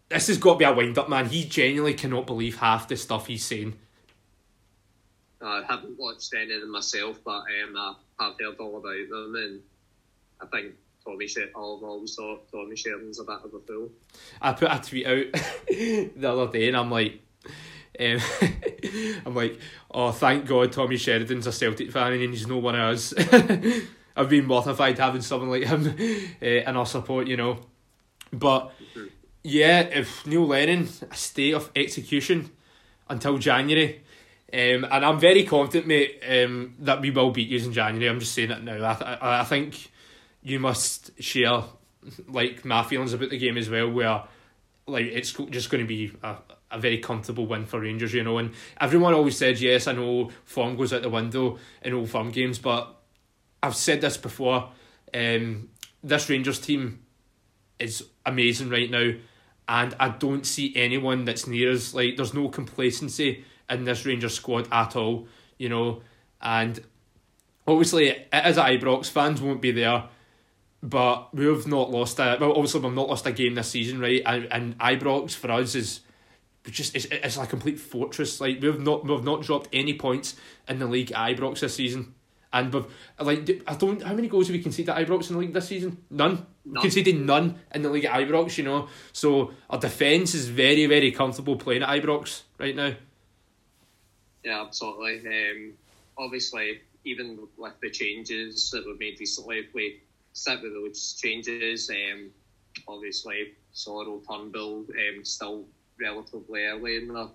this 0.09 0.27
has 0.27 0.37
got 0.37 0.53
to 0.53 0.59
be 0.59 0.65
a 0.65 0.73
wind 0.73 0.97
up, 0.97 1.09
man. 1.09 1.27
He 1.27 1.45
genuinely 1.45 1.95
cannot 1.95 2.27
believe 2.27 2.59
half 2.59 2.87
the 2.87 2.95
stuff 2.95 3.27
he's 3.27 3.43
saying. 3.43 3.75
I 5.41 5.63
haven't 5.67 5.97
watched 5.97 6.33
any 6.33 6.53
of 6.53 6.61
them 6.61 6.71
myself, 6.71 7.19
but 7.23 7.43
um, 7.63 7.75
I 7.75 7.95
have 8.19 8.35
heard 8.39 8.57
all 8.59 8.77
about 8.77 9.09
them, 9.09 9.35
and 9.35 9.61
I 10.41 10.45
think 10.45 10.75
Tommy 11.07 11.27
Sher- 11.27 11.49
I've 11.49 11.55
always 11.55 12.15
thought 12.15 12.51
Tommy 12.51 12.75
Sheridan's 12.75 13.19
a 13.19 13.23
bit 13.23 13.37
of 13.43 13.53
a 13.53 13.59
fool. 13.59 13.89
I 14.41 14.53
put 14.53 14.71
a 14.71 14.81
tweet 14.83 15.07
out 15.07 15.25
the 15.67 16.29
other 16.29 16.51
day 16.51 16.67
and 16.67 16.75
I'm 16.75 16.91
like, 16.91 17.21
um, 17.99 18.19
I'm 19.25 19.35
like, 19.35 19.59
oh, 19.89 20.11
thank 20.11 20.45
God 20.45 20.71
Tommy 20.71 20.97
Sheridan's 20.97 21.47
a 21.47 21.51
Celtic 21.51 21.91
fan 21.91 22.13
and 22.13 22.21
he's 22.21 22.47
no 22.47 22.57
one 22.57 22.75
of 22.75 22.95
us. 22.95 23.13
I've 24.15 24.29
been 24.29 24.45
mortified 24.45 24.97
having 24.97 25.21
someone 25.21 25.49
like 25.49 25.63
him 25.63 25.87
uh, 26.41 26.45
in 26.45 26.75
our 26.75 26.85
support, 26.85 27.27
you 27.27 27.37
know. 27.37 27.59
But 28.33 28.71
mm-hmm. 28.79 29.05
yeah, 29.43 29.81
if 29.81 30.25
Neil 30.27 30.45
Lennon, 30.45 30.89
a 31.09 31.15
state 31.15 31.53
of 31.53 31.71
execution 31.75 32.51
until 33.07 33.37
January. 33.37 34.03
Um, 34.51 34.85
and 34.89 35.05
I'm 35.05 35.19
very 35.19 35.43
confident, 35.43 35.87
mate, 35.87 36.21
um, 36.27 36.75
that 36.79 37.01
we 37.01 37.11
will 37.11 37.31
beat 37.31 37.49
you 37.49 37.59
in 37.59 37.73
January. 37.73 38.09
I'm 38.09 38.19
just 38.19 38.33
saying 38.33 38.51
it 38.51 38.63
now. 38.63 38.83
I, 38.83 39.13
I, 39.13 39.41
I 39.41 39.43
think 39.43 39.89
you 40.47 40.59
must 40.59 41.11
share 41.21 41.63
like 42.29 42.63
my 42.63 42.81
feelings 42.83 43.13
about 43.13 43.29
the 43.29 43.37
game 43.37 43.57
as 43.57 43.69
well, 43.69 43.91
where 43.91 44.23
like 44.85 45.05
it's 45.05 45.33
just 45.49 45.69
going 45.69 45.83
to 45.83 45.87
be 45.87 46.13
a, 46.23 46.37
a 46.71 46.79
very 46.79 46.99
comfortable 46.99 47.45
win 47.45 47.65
for 47.65 47.81
Rangers, 47.81 48.13
you 48.13 48.23
know. 48.23 48.37
And 48.37 48.53
everyone 48.79 49.13
always 49.13 49.37
said, 49.37 49.59
yes, 49.59 49.87
I 49.87 49.91
know 49.91 50.31
form 50.45 50.77
goes 50.77 50.93
out 50.93 51.01
the 51.01 51.09
window 51.09 51.57
in 51.81 51.93
old 51.93 52.09
firm 52.09 52.31
games, 52.31 52.59
but 52.59 52.95
I've 53.61 53.75
said 53.75 53.99
this 54.01 54.15
before. 54.15 54.69
Um, 55.13 55.69
this 56.01 56.29
Rangers 56.29 56.59
team 56.59 57.03
is 57.77 58.05
amazing 58.25 58.69
right 58.69 58.89
now, 58.89 59.11
and 59.67 59.95
I 59.99 60.09
don't 60.09 60.45
see 60.45 60.73
anyone 60.77 61.25
that's 61.25 61.47
near 61.47 61.73
us. 61.73 61.93
Like, 61.93 62.15
there's 62.15 62.33
no 62.33 62.47
complacency 62.47 63.43
in 63.69 63.83
this 63.83 64.05
Rangers 64.05 64.35
squad 64.35 64.69
at 64.71 64.95
all, 64.95 65.27
you 65.57 65.67
know. 65.67 66.01
And 66.41 66.79
obviously, 67.67 68.07
it 68.07 68.27
is 68.31 68.55
Ibrox, 68.55 69.09
fans 69.09 69.41
won't 69.41 69.61
be 69.61 69.71
there 69.71 70.05
but 70.81 71.33
we've 71.33 71.67
not 71.67 71.89
lost 71.91 72.19
a 72.19 72.37
well. 72.39 72.51
Obviously, 72.51 72.81
we've 72.81 72.93
not 72.93 73.09
lost 73.09 73.25
a 73.25 73.31
game 73.31 73.55
this 73.55 73.69
season, 73.69 73.99
right? 73.99 74.21
And, 74.25 74.47
and 74.51 74.77
Ibrox 74.79 75.35
for 75.35 75.51
us 75.51 75.75
is 75.75 76.01
just 76.65 76.95
it's, 76.95 77.05
it's 77.05 77.37
a 77.37 77.45
complete 77.47 77.79
fortress. 77.79 78.39
Like 78.39 78.61
we've 78.61 78.79
not 78.79 79.05
we've 79.05 79.23
not 79.23 79.41
dropped 79.41 79.69
any 79.73 79.93
points 79.93 80.35
in 80.67 80.79
the 80.79 80.85
league 80.85 81.11
at 81.11 81.37
Ibrox 81.37 81.59
this 81.61 81.75
season, 81.75 82.13
and 82.53 82.73
we've 82.73 82.85
like 83.19 83.63
I 83.67 83.73
don't 83.75 84.01
how 84.01 84.13
many 84.13 84.27
goals 84.27 84.47
have 84.47 84.55
we 84.55 84.61
conceded 84.61 84.89
at 84.89 85.07
Ibrox 85.07 85.29
in 85.29 85.35
the 85.35 85.39
league 85.39 85.53
this 85.53 85.67
season? 85.67 85.97
None. 86.09 86.45
none. 86.65 86.81
Conceded 86.81 87.19
none 87.19 87.59
in 87.73 87.81
the 87.81 87.89
league 87.89 88.05
at 88.05 88.13
Ibrox. 88.13 88.57
You 88.57 88.65
know, 88.65 88.87
so 89.13 89.51
our 89.69 89.79
defence 89.79 90.33
is 90.35 90.49
very 90.49 90.85
very 90.85 91.11
comfortable 91.11 91.55
playing 91.55 91.83
at 91.83 91.89
Ibrox 91.89 92.43
right 92.59 92.75
now. 92.75 92.93
Yeah, 94.43 94.61
absolutely. 94.61 95.27
Um, 95.27 95.73
obviously, 96.17 96.81
even 97.03 97.39
with 97.57 97.73
the 97.81 97.89
changes 97.89 98.69
that 98.71 98.85
were 98.85 98.95
made 98.95 99.19
recently, 99.19 99.67
we 99.73 100.01
stick 100.37 100.61
with 100.61 100.73
those 100.73 101.15
changes. 101.19 101.89
Um, 101.89 102.29
obviously, 102.87 103.53
Soro 103.73 104.21
Turnbull 104.27 104.85
um, 104.89 105.25
still 105.25 105.65
relatively 105.99 106.65
early 106.65 106.97
in 106.97 107.13
their 107.13 107.27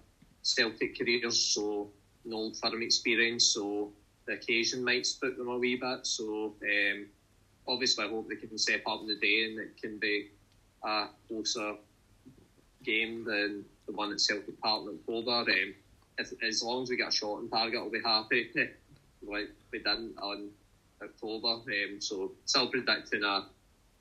Celtic 0.42 0.98
careers, 0.98 1.38
so 1.38 1.90
no 2.24 2.36
old 2.36 2.56
firm 2.56 2.80
experience, 2.82 3.46
so 3.46 3.92
the 4.26 4.34
occasion 4.34 4.84
might 4.84 5.04
spook 5.04 5.36
them 5.36 5.48
a 5.48 5.58
wee 5.58 5.76
bit. 5.76 6.06
So 6.06 6.54
um, 6.62 7.06
obviously, 7.66 8.04
I 8.04 8.08
hope 8.08 8.28
they 8.28 8.36
can 8.36 8.56
step 8.56 8.82
up 8.86 9.00
in 9.00 9.08
the 9.08 9.16
day 9.16 9.46
and 9.50 9.58
it 9.58 9.80
can 9.80 9.98
be 9.98 10.30
a 10.84 11.06
closer 11.26 11.74
game 12.84 13.24
than 13.24 13.64
the 13.86 13.92
one 13.92 14.12
at 14.12 14.20
Celtic 14.20 14.60
Park 14.60 14.82
in 14.82 14.98
October. 15.00 15.50
Um, 15.50 15.74
if, 16.18 16.32
as 16.42 16.62
long 16.62 16.84
as 16.84 16.90
we 16.90 16.96
get 16.96 17.08
a 17.08 17.12
shot 17.12 17.38
on 17.38 17.48
target, 17.48 17.80
I'll 17.80 17.90
be 17.90 18.00
happy. 18.04 18.50
like 19.24 19.50
we 19.72 19.78
didn't 19.78 20.16
on 20.18 20.50
October. 21.02 21.48
Um, 21.48 22.00
so 22.00 22.32
still 22.44 22.68
predicting 22.68 23.24
a 23.24 23.44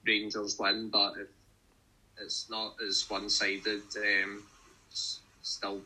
Rangers 0.06 0.58
win, 0.60 0.90
but 0.90 1.14
if 1.18 1.28
it's 2.22 2.50
not 2.50 2.76
as 2.88 3.06
one 3.10 3.30
sided, 3.30 3.82
um, 3.98 4.44
still 5.42 5.82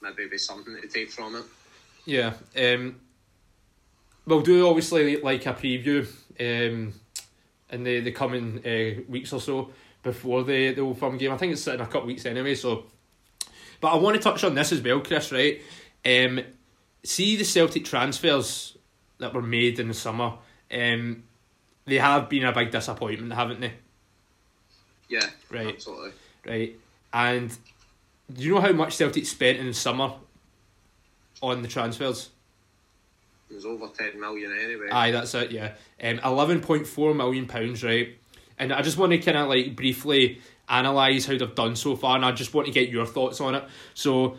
maybe 0.00 0.28
be 0.28 0.38
something 0.38 0.76
to 0.80 0.88
take 0.88 1.10
from 1.10 1.36
it. 1.36 1.44
Yeah. 2.04 2.34
Um, 2.56 3.00
we'll 4.26 4.42
do 4.42 4.68
obviously 4.68 5.20
like 5.20 5.46
a 5.46 5.54
preview 5.54 6.06
um, 6.40 6.94
in 7.70 7.84
the, 7.84 8.00
the 8.00 8.12
coming 8.12 8.60
uh, 8.64 9.02
weeks 9.08 9.32
or 9.32 9.40
so 9.40 9.70
before 10.02 10.44
the, 10.44 10.72
the 10.72 10.80
Old 10.80 10.98
Firm 10.98 11.18
game. 11.18 11.32
I 11.32 11.36
think 11.36 11.52
it's 11.52 11.66
in 11.66 11.80
a 11.80 11.84
couple 11.84 12.02
of 12.02 12.06
weeks 12.06 12.26
anyway. 12.26 12.54
So, 12.54 12.84
But 13.80 13.92
I 13.92 13.96
want 13.96 14.16
to 14.16 14.22
touch 14.22 14.44
on 14.44 14.54
this 14.54 14.72
as 14.72 14.80
well, 14.80 15.00
Chris, 15.00 15.32
right? 15.32 15.60
Um, 16.04 16.40
see 17.04 17.36
the 17.36 17.44
Celtic 17.44 17.84
transfers 17.84 18.76
that 19.18 19.34
were 19.34 19.42
made 19.42 19.80
in 19.80 19.88
the 19.88 19.94
summer. 19.94 20.34
Um, 20.72 21.24
they 21.86 21.96
have 21.96 22.28
been 22.28 22.44
a 22.44 22.52
big 22.52 22.70
disappointment, 22.70 23.32
haven't 23.32 23.60
they? 23.60 23.72
Yeah, 25.08 25.26
right. 25.50 25.74
Absolutely. 25.74 26.12
Right. 26.46 26.76
And 27.12 27.56
do 28.32 28.42
you 28.42 28.54
know 28.54 28.60
how 28.60 28.72
much 28.72 28.96
Celtic 28.96 29.26
spent 29.26 29.58
in 29.58 29.66
the 29.66 29.74
summer 29.74 30.12
on 31.40 31.62
the 31.62 31.68
transfers? 31.68 32.30
It 33.50 33.54
was 33.54 33.64
over 33.64 33.88
10 33.88 34.20
million 34.20 34.52
anyway. 34.52 34.90
Aye, 34.90 35.10
that's 35.10 35.34
it, 35.34 35.50
yeah. 35.50 35.72
Um, 36.02 36.18
11.4 36.18 37.16
million 37.16 37.46
pounds, 37.46 37.82
right? 37.82 38.14
And 38.58 38.72
I 38.72 38.82
just 38.82 38.98
want 38.98 39.12
to 39.12 39.18
kind 39.18 39.38
of 39.38 39.48
like 39.48 39.74
briefly 39.74 40.40
analyse 40.68 41.24
how 41.24 41.38
they've 41.38 41.54
done 41.54 41.76
so 41.76 41.96
far, 41.96 42.16
and 42.16 42.24
I 42.24 42.32
just 42.32 42.52
want 42.52 42.66
to 42.66 42.72
get 42.72 42.90
your 42.90 43.06
thoughts 43.06 43.40
on 43.40 43.54
it. 43.54 43.64
So, 43.94 44.36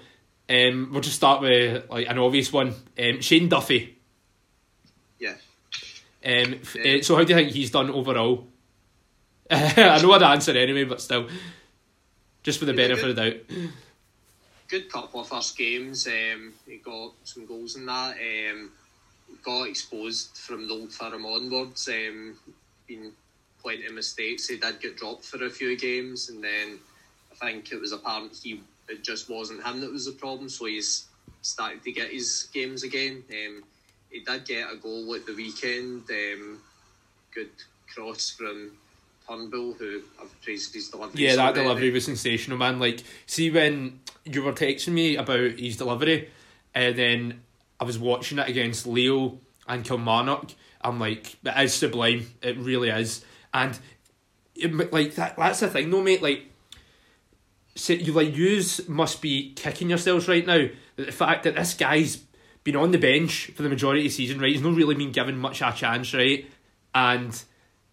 um, 0.48 0.90
we'll 0.92 1.02
just 1.02 1.16
start 1.16 1.42
with 1.42 1.90
like 1.90 2.08
an 2.08 2.20
obvious 2.20 2.54
one. 2.54 2.76
Um, 3.00 3.22
Shane 3.22 3.50
Duffy. 3.50 3.98
Um, 6.26 6.60
yeah. 6.76 6.98
Uh, 6.98 7.02
so, 7.02 7.16
how 7.16 7.24
do 7.24 7.34
you 7.34 7.40
think 7.40 7.52
he's 7.52 7.72
done 7.72 7.90
overall? 7.90 8.48
I 9.52 10.00
know 10.02 10.10
what 10.10 10.20
the 10.20 10.28
answer 10.28 10.52
anyway, 10.52 10.84
but 10.84 11.02
still, 11.02 11.28
just 12.44 12.60
for 12.60 12.66
the 12.66 12.74
benefit 12.74 13.10
of 13.10 13.16
the 13.16 13.32
doubt. 13.32 13.70
Good 14.68 14.92
couple 14.92 15.22
of 15.22 15.28
first 15.28 15.58
games. 15.58 16.08
Um, 16.08 16.54
he 16.68 16.78
got 16.78 17.14
some 17.24 17.46
goals 17.46 17.76
in 17.76 17.86
that. 17.88 18.16
Um, 18.18 18.72
got 19.44 19.64
exposed 19.64 20.38
from 20.38 20.68
the 20.68 20.74
old 20.74 20.92
firm 20.92 21.26
onwards. 21.26 21.88
Um, 21.88 22.36
been 22.88 23.12
plenty 23.62 23.86
of 23.86 23.94
mistakes. 23.94 24.48
He 24.48 24.58
did 24.58 24.80
get 24.80 24.98
dropped 24.98 25.26
for 25.26 25.44
a 25.44 25.50
few 25.50 25.78
games, 25.78 26.30
and 26.30 26.44
then 26.44 26.80
I 27.32 27.46
think 27.46 27.72
it 27.72 27.80
was 27.80 27.92
apparent 27.92 28.38
he 28.44 28.62
it 28.88 29.04
just 29.04 29.30
wasn't 29.30 29.64
him 29.64 29.82
that 29.82 29.92
was 29.92 30.06
the 30.06 30.12
problem. 30.12 30.50
So 30.50 30.66
he's 30.66 31.06
started 31.42 31.84
to 31.84 31.92
get 31.92 32.12
his 32.12 32.50
games 32.54 32.84
again. 32.84 33.24
Um, 33.30 33.64
he 34.10 34.22
did 34.22 34.46
get 34.46 34.72
a 34.72 34.76
goal 34.76 35.14
at 35.16 35.26
the 35.26 35.34
weekend. 35.34 36.04
Um, 36.10 36.60
good 37.34 37.50
cross 37.94 38.32
from 38.32 38.72
Turnbull, 39.28 39.74
who 39.74 40.02
I've 40.22 40.42
praised 40.42 40.74
his 40.74 40.90
delivery. 40.90 41.24
Yeah, 41.24 41.36
that 41.36 41.56
delivery 41.56 41.92
was 41.92 42.06
sensational, 42.06 42.58
man. 42.58 42.80
Like, 42.80 43.04
see 43.26 43.52
when 43.52 44.00
you 44.26 44.44
were 44.44 44.54
texting 44.54 44.94
me 44.94 45.16
about 45.16 45.52
his 45.52 45.78
delivery, 45.78 46.30
and 46.74 46.96
then 46.96 47.42
I 47.80 47.84
was 47.84 48.00
watching 48.00 48.40
it 48.40 48.50
against 48.50 48.88
Leo 48.88 49.40
and 49.68 49.86
Kilmarnock. 49.86 50.52
I'm 50.82 51.00
like, 51.00 51.36
it 51.44 51.64
is 51.64 51.74
sublime. 51.74 52.28
It 52.42 52.58
really 52.58 52.90
is, 52.90 53.24
and 53.54 53.78
it, 54.56 54.92
like 54.92 55.16
that. 55.16 55.38
That's 55.38 55.60
the 55.60 55.70
thing, 55.70 55.90
though, 55.90 56.02
mate. 56.02 56.24
Like, 56.24 56.46
so 57.76 57.94
you 57.94 58.14
like 58.14 58.36
yous 58.36 58.88
must 58.88 59.22
be 59.22 59.54
kicking 59.54 59.90
yourselves 59.90 60.28
right 60.28 60.46
now. 60.46 60.68
The 60.96 61.12
fact 61.12 61.44
that 61.44 61.56
this 61.56 61.76
guy's 61.76 62.24
been 62.64 62.76
on 62.76 62.92
the 62.92 62.98
bench 62.98 63.52
for 63.56 63.64
the 63.64 63.70
majority 63.70 64.02
of 64.02 64.06
the 64.06 64.10
season, 64.10 64.40
right? 64.40 64.52
He's 64.52 64.62
not 64.62 64.76
really 64.76 64.96
been 64.96 65.12
given 65.12 65.38
much 65.38 65.62
of 65.62 65.74
a 65.74 65.78
chance, 65.78 66.14
right? 66.14 66.50
And 66.94 67.42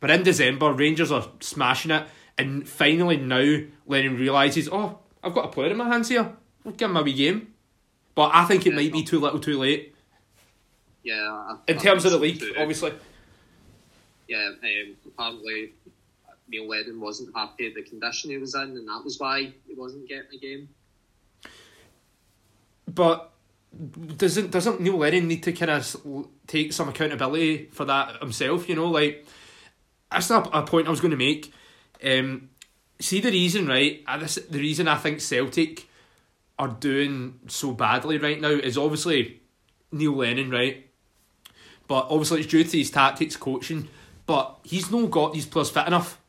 but 0.00 0.11
in 0.11 0.22
December, 0.22 0.72
Rangers 0.72 1.12
are 1.12 1.29
smashing 1.40 1.90
it, 1.90 2.07
and 2.37 2.68
finally 2.68 3.16
now 3.16 3.61
Lennon 3.87 4.16
realises, 4.16 4.68
oh, 4.70 4.98
I've 5.22 5.35
got 5.35 5.46
a 5.46 5.48
player 5.48 5.70
in 5.70 5.76
my 5.76 5.88
hands 5.88 6.09
here. 6.09 6.33
I'll 6.64 6.72
give 6.72 6.90
him 6.90 6.96
a 6.96 7.02
wee 7.02 7.14
game. 7.14 7.55
But 8.14 8.31
I 8.35 8.44
think 8.44 8.66
it 8.66 8.70
yeah, 8.70 8.76
might 8.76 8.92
be 8.92 9.02
too 9.02 9.20
little, 9.20 9.38
too 9.38 9.59
late. 9.59 9.94
Yeah. 11.02 11.31
I, 11.31 11.57
in 11.68 11.79
I 11.79 11.81
terms 11.81 12.05
of 12.05 12.12
the 12.12 12.18
league, 12.18 12.42
obviously. 12.59 12.92
Yeah, 14.26 14.50
um, 14.62 14.96
apparently 15.07 15.72
Neil 16.48 16.68
Lennon 16.68 17.00
wasn't 17.00 17.35
happy 17.37 17.66
with 17.66 17.74
the 17.74 17.83
condition 17.83 18.31
he 18.31 18.38
was 18.38 18.55
in, 18.55 18.62
and 18.62 18.88
that 18.88 19.02
was 19.05 19.18
why 19.18 19.52
he 19.66 19.74
wasn't 19.74 20.09
getting 20.09 20.31
the 20.31 20.38
game. 20.38 20.68
But 22.88 23.31
doesn't 24.16 24.50
doesn't 24.50 24.80
Neil 24.80 24.96
Lennon 24.96 25.28
need 25.28 25.42
to 25.44 25.52
kind 25.52 25.70
of 25.70 26.28
take 26.46 26.72
some 26.72 26.88
accountability 26.88 27.66
for 27.72 27.84
that 27.84 28.20
himself? 28.20 28.68
You 28.68 28.76
know, 28.76 28.88
like 28.88 29.26
that's 30.10 30.30
not 30.30 30.50
a 30.52 30.62
point 30.62 30.86
I 30.86 30.90
was 30.90 31.00
going 31.00 31.10
to 31.10 31.16
make. 31.16 31.52
Um, 32.04 32.50
see 33.00 33.20
the 33.20 33.30
reason, 33.30 33.66
right? 33.66 34.02
This, 34.20 34.36
the 34.36 34.58
reason 34.58 34.88
I 34.88 34.96
think 34.96 35.20
Celtic 35.20 35.88
are 36.58 36.68
doing 36.68 37.40
so 37.48 37.72
badly 37.72 38.18
right 38.18 38.40
now 38.40 38.48
is 38.48 38.78
obviously 38.78 39.40
Neil 39.92 40.12
Lennon, 40.12 40.50
right? 40.50 40.86
But 41.88 42.06
obviously 42.10 42.40
it's 42.40 42.50
due 42.50 42.64
to 42.64 42.78
his 42.78 42.90
tactics, 42.90 43.36
coaching. 43.36 43.88
But 44.26 44.58
he's 44.64 44.90
not 44.90 45.10
got 45.10 45.34
these 45.34 45.46
players 45.46 45.70
fit 45.70 45.86
enough. 45.86 46.20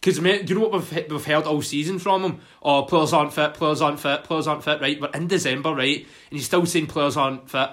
Because 0.00 0.18
do 0.18 0.44
you 0.46 0.54
know 0.54 0.68
what 0.68 0.72
we've, 0.72 1.10
we've 1.10 1.24
heard 1.24 1.44
all 1.44 1.62
season 1.62 1.98
from 1.98 2.22
him? 2.22 2.40
Oh, 2.62 2.84
players 2.84 3.12
aren't 3.12 3.32
fit, 3.32 3.54
players 3.54 3.82
aren't 3.82 3.98
fit, 3.98 4.24
players 4.24 4.46
aren't 4.46 4.62
fit, 4.62 4.80
right? 4.80 5.00
We're 5.00 5.10
in 5.10 5.26
December, 5.26 5.74
right? 5.74 5.98
And 5.98 6.38
he's 6.38 6.46
still 6.46 6.64
saying 6.66 6.86
players 6.86 7.16
aren't 7.16 7.50
fit. 7.50 7.70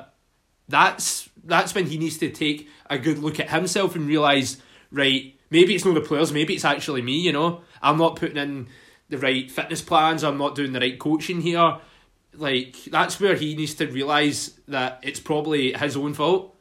That's 0.67 1.29
that's 1.43 1.75
when 1.75 1.87
he 1.87 1.97
needs 1.97 2.17
to 2.19 2.31
take 2.31 2.69
a 2.89 2.97
good 2.97 3.19
look 3.19 3.39
at 3.39 3.49
himself 3.49 3.95
and 3.95 4.07
realise, 4.07 4.57
right, 4.91 5.37
maybe 5.49 5.75
it's 5.75 5.85
not 5.85 5.93
the 5.93 6.01
players, 6.01 6.31
maybe 6.31 6.55
it's 6.55 6.65
actually 6.65 7.01
me, 7.01 7.19
you 7.19 7.33
know. 7.33 7.61
I'm 7.81 7.97
not 7.97 8.15
putting 8.15 8.37
in 8.37 8.67
the 9.09 9.17
right 9.17 9.51
fitness 9.51 9.81
plans, 9.81 10.23
I'm 10.23 10.37
not 10.37 10.55
doing 10.55 10.71
the 10.71 10.79
right 10.79 10.97
coaching 10.97 11.41
here. 11.41 11.79
Like 12.35 12.77
that's 12.85 13.19
where 13.19 13.35
he 13.35 13.55
needs 13.55 13.75
to 13.75 13.85
realise 13.85 14.59
that 14.67 14.99
it's 15.03 15.19
probably 15.19 15.73
his 15.73 15.95
own 15.95 16.13
fault. 16.13 16.55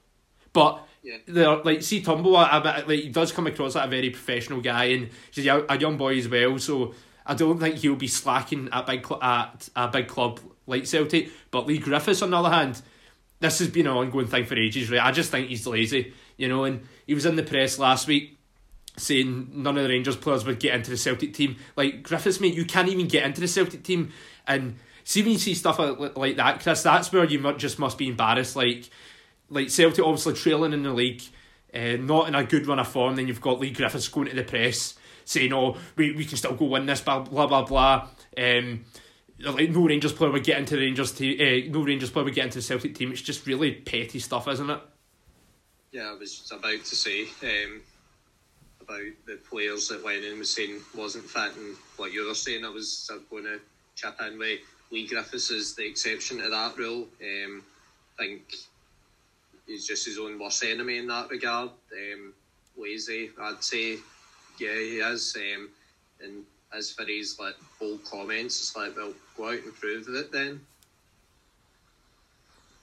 But 0.52 0.86
yeah. 1.02 1.60
like 1.64 1.82
see 1.82 2.00
bit 2.00 2.08
like 2.08 2.88
he 2.88 3.08
does 3.08 3.32
come 3.32 3.46
across 3.46 3.74
like 3.74 3.86
a 3.86 3.90
very 3.90 4.10
professional 4.10 4.60
guy 4.60 4.84
and 4.84 5.10
he's 5.30 5.46
a, 5.46 5.64
a 5.68 5.78
young 5.78 5.96
boy 5.96 6.16
as 6.16 6.28
well, 6.28 6.58
so 6.58 6.94
I 7.26 7.34
don't 7.34 7.58
think 7.58 7.76
he'll 7.76 7.96
be 7.96 8.08
slacking 8.08 8.68
at 8.72 8.86
big 8.86 9.06
cl- 9.06 9.22
at 9.22 9.68
a 9.74 9.88
big 9.88 10.08
club 10.08 10.40
like 10.66 10.86
Celtic. 10.86 11.30
But 11.50 11.66
Leigh 11.66 11.78
Griffiths 11.78 12.22
on 12.22 12.30
the 12.30 12.36
other 12.36 12.50
hand, 12.50 12.80
this 13.40 13.58
has 13.58 13.68
been 13.68 13.86
an 13.86 13.96
ongoing 13.96 14.26
thing 14.26 14.46
for 14.46 14.56
ages, 14.56 14.90
right? 14.90 15.04
I 15.04 15.12
just 15.12 15.30
think 15.30 15.48
he's 15.48 15.66
lazy, 15.66 16.14
you 16.36 16.48
know, 16.48 16.64
and 16.64 16.86
he 17.06 17.14
was 17.14 17.26
in 17.26 17.36
the 17.36 17.42
press 17.42 17.78
last 17.78 18.06
week 18.06 18.38
saying 18.96 19.50
none 19.54 19.76
of 19.76 19.82
the 19.82 19.88
Rangers 19.88 20.16
players 20.16 20.44
would 20.44 20.60
get 20.60 20.74
into 20.74 20.90
the 20.90 20.96
Celtic 20.96 21.34
team. 21.34 21.56
Like 21.76 22.02
Griffiths, 22.02 22.40
mate, 22.40 22.54
you 22.54 22.64
can't 22.64 22.88
even 22.88 23.08
get 23.08 23.24
into 23.24 23.40
the 23.40 23.48
Celtic 23.48 23.82
team, 23.82 24.12
and 24.46 24.76
see 25.04 25.22
when 25.22 25.32
you 25.32 25.38
see 25.38 25.54
stuff 25.54 25.78
like, 25.78 26.16
like 26.16 26.36
that, 26.36 26.60
Chris, 26.60 26.82
that's 26.82 27.12
where 27.12 27.24
you 27.24 27.52
just 27.54 27.78
must 27.78 27.98
be 27.98 28.08
embarrassed. 28.08 28.56
Like, 28.56 28.88
like 29.52 29.70
Celtic 29.70 30.04
obviously 30.04 30.34
trailing 30.34 30.72
in 30.72 30.82
the 30.82 30.92
league, 30.92 31.22
uh, 31.74 31.96
not 31.98 32.28
in 32.28 32.34
a 32.34 32.44
good 32.44 32.66
run 32.66 32.78
of 32.78 32.88
form. 32.88 33.16
Then 33.16 33.28
you've 33.28 33.40
got 33.40 33.60
Leigh 33.60 33.70
Griffiths 33.70 34.08
going 34.08 34.28
to 34.28 34.34
the 34.34 34.44
press 34.44 34.94
saying, 35.24 35.52
"Oh, 35.52 35.76
we, 35.96 36.12
we 36.12 36.24
can 36.24 36.36
still 36.36 36.54
go 36.54 36.66
win 36.66 36.86
this." 36.86 37.00
Blah 37.00 37.20
blah 37.20 37.46
blah 37.46 37.64
blah. 37.64 38.08
Um, 38.36 38.84
like 39.38 39.70
no 39.70 39.86
Rangers 39.86 40.12
player 40.12 40.30
would 40.30 40.44
get 40.44 40.58
into 40.58 40.76
the 40.76 40.82
Rangers 40.82 41.12
team. 41.12 41.40
Uh, 41.40 41.72
no 41.72 41.84
Rangers 41.84 42.10
player 42.10 42.24
would 42.24 42.34
get 42.34 42.46
into 42.46 42.58
the 42.58 42.62
Celtic 42.62 42.94
team. 42.94 43.12
It's 43.12 43.22
just 43.22 43.46
really 43.46 43.72
petty 43.72 44.18
stuff, 44.18 44.48
isn't 44.48 44.70
it? 44.70 44.80
Yeah, 45.90 46.12
I 46.14 46.14
was 46.14 46.50
about 46.50 46.84
to 46.84 46.96
say 46.96 47.24
um, 47.42 47.82
about 48.80 49.02
the 49.26 49.38
players 49.50 49.88
that 49.88 50.04
Lennon 50.04 50.38
was 50.38 50.54
saying 50.54 50.80
wasn't 50.96 51.24
fit, 51.24 51.56
and 51.56 51.76
what 51.96 52.12
you 52.12 52.26
were 52.26 52.34
saying, 52.34 52.64
I 52.64 52.70
was 52.70 53.10
going 53.30 53.44
to 53.44 53.60
chip 53.94 54.14
in 54.26 54.38
with 54.38 54.60
Leigh 54.90 55.06
Griffiths 55.06 55.50
is 55.50 55.74
the 55.74 55.86
exception 55.86 56.38
to 56.38 56.48
that 56.48 56.76
rule. 56.78 57.08
Um, 57.20 57.62
I 58.18 58.24
think 58.24 58.54
he's 59.66 59.86
just 59.86 60.06
his 60.06 60.18
own 60.18 60.38
worst 60.38 60.64
enemy 60.64 60.98
in 60.98 61.06
that 61.08 61.30
regard. 61.30 61.70
Um, 61.92 62.32
lazy, 62.76 63.30
I'd 63.40 63.62
say. 63.62 63.98
Yeah, 64.58 64.74
he 64.74 64.98
is. 64.98 65.36
Um, 65.36 65.70
and 66.22 66.44
as 66.76 66.92
for 66.92 67.04
his 67.04 67.38
like 67.38 67.54
bold 67.80 68.04
comments, 68.04 68.60
it's 68.60 68.76
like, 68.76 68.96
well, 68.96 69.14
go 69.36 69.48
out 69.48 69.62
and 69.64 69.74
prove 69.74 70.06
it 70.08 70.32
then. 70.32 70.60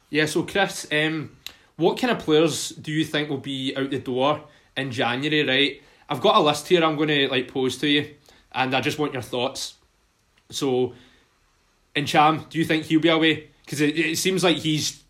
Yeah. 0.09 0.25
So 0.25 0.43
Chris, 0.43 0.87
um, 0.91 1.37
what 1.75 1.99
kind 1.99 2.11
of 2.11 2.19
players 2.19 2.69
do 2.69 2.91
you 2.91 3.05
think 3.05 3.29
will 3.29 3.37
be 3.37 3.75
out 3.75 3.91
the 3.91 3.99
door 3.99 4.43
in 4.75 4.91
January? 4.91 5.47
Right. 5.47 5.81
I've 6.09 6.21
got 6.21 6.35
a 6.35 6.39
list 6.39 6.67
here. 6.67 6.83
I'm 6.83 6.95
going 6.95 7.09
to 7.09 7.27
like 7.29 7.47
pose 7.47 7.77
to 7.77 7.87
you, 7.87 8.15
and 8.51 8.75
I 8.75 8.81
just 8.81 8.97
want 8.97 9.13
your 9.13 9.21
thoughts. 9.21 9.75
So, 10.49 10.93
Ntcham, 11.95 12.49
do 12.49 12.57
you 12.57 12.65
think 12.65 12.85
he'll 12.85 12.99
be 12.99 13.09
away? 13.09 13.49
Because 13.63 13.81
it, 13.81 13.95
it 13.95 14.17
seems 14.17 14.43
like 14.43 14.57
he's 14.57 15.03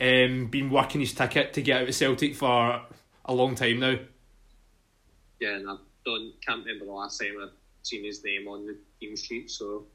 um, 0.00 0.46
been 0.46 0.70
working 0.70 1.00
his 1.00 1.12
ticket 1.12 1.52
to 1.54 1.62
get 1.62 1.82
out 1.82 1.88
of 1.88 1.94
Celtic 1.94 2.34
for 2.34 2.82
a 3.24 3.34
long 3.34 3.54
time 3.54 3.80
now. 3.80 3.96
Yeah, 5.40 5.56
and 5.56 5.68
I 5.68 5.76
don't 6.04 6.32
can't 6.44 6.64
remember 6.64 6.86
the 6.86 6.92
last 6.92 7.20
time 7.20 7.36
I've 7.42 7.52
seen 7.82 8.04
his 8.04 8.22
name 8.24 8.48
on 8.48 8.66
the 8.66 8.76
team 9.00 9.16
sheet. 9.16 9.50
So 9.50 9.86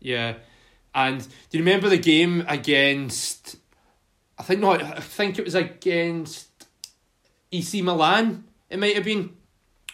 yeah, 0.00 0.34
and 0.94 1.20
do 1.20 1.58
you 1.58 1.64
remember 1.64 1.88
the 1.88 1.98
game 1.98 2.44
against? 2.48 3.56
I 4.38 4.42
think 4.42 4.60
not. 4.60 4.82
I 4.82 5.00
think 5.00 5.38
it 5.38 5.44
was 5.44 5.54
against 5.54 6.48
AC 7.50 7.82
Milan. 7.82 8.44
It 8.68 8.78
might 8.78 8.94
have 8.94 9.04
been 9.04 9.36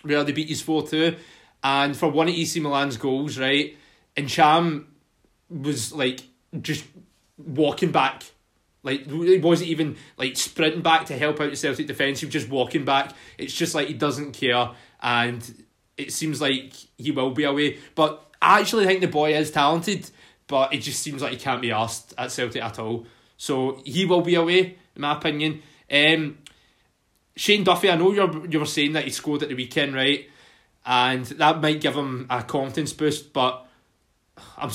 where 0.02 0.22
they 0.24 0.32
beat 0.32 0.50
us 0.50 0.60
four 0.60 0.86
two, 0.86 1.16
and 1.62 1.96
for 1.96 2.08
one 2.10 2.28
of 2.28 2.34
AC 2.34 2.58
Milan's 2.60 2.96
goals, 2.96 3.38
right, 3.38 3.76
and 4.16 4.26
Ntcham 4.26 4.86
was 5.48 5.92
like 5.92 6.22
just 6.60 6.84
walking 7.36 7.92
back 7.92 8.24
like 8.82 9.06
he 9.06 9.38
wasn't 9.38 9.70
even 9.70 9.96
like 10.16 10.36
sprinting 10.36 10.82
back 10.82 11.06
to 11.06 11.18
help 11.18 11.40
out 11.40 11.50
the 11.50 11.56
Celtic 11.56 11.86
defence. 11.86 12.20
He 12.20 12.26
was 12.26 12.32
just 12.32 12.48
walking 12.48 12.84
back. 12.84 13.12
It's 13.36 13.52
just 13.52 13.74
like 13.74 13.88
he 13.88 13.94
doesn't 13.94 14.32
care, 14.32 14.70
and 15.02 15.64
it 15.96 16.12
seems 16.12 16.40
like 16.40 16.72
he 16.96 17.10
will 17.10 17.32
be 17.32 17.44
away. 17.44 17.78
But 17.94 18.24
I 18.40 18.60
actually 18.60 18.86
think 18.86 19.00
the 19.00 19.08
boy 19.08 19.34
is 19.34 19.50
talented, 19.50 20.10
but 20.46 20.72
it 20.72 20.78
just 20.78 21.02
seems 21.02 21.22
like 21.22 21.32
he 21.32 21.38
can't 21.38 21.60
be 21.60 21.72
asked 21.72 22.14
at 22.16 22.30
Celtic 22.30 22.62
at 22.62 22.78
all. 22.78 23.06
So 23.36 23.80
he 23.84 24.04
will 24.04 24.22
be 24.22 24.36
away, 24.36 24.60
in 24.94 25.02
my 25.02 25.16
opinion. 25.16 25.62
Um, 25.90 26.38
Shane 27.36 27.64
Duffy, 27.64 27.90
I 27.90 27.96
know 27.96 28.12
you're 28.12 28.46
you 28.46 28.60
were 28.60 28.66
saying 28.66 28.92
that 28.92 29.04
he 29.04 29.10
scored 29.10 29.42
at 29.42 29.48
the 29.48 29.54
weekend, 29.54 29.94
right? 29.94 30.28
And 30.86 31.24
that 31.24 31.60
might 31.60 31.80
give 31.80 31.94
him 31.94 32.26
a 32.30 32.42
confidence 32.42 32.92
boost, 32.92 33.32
but 33.32 33.66
I'm 34.56 34.70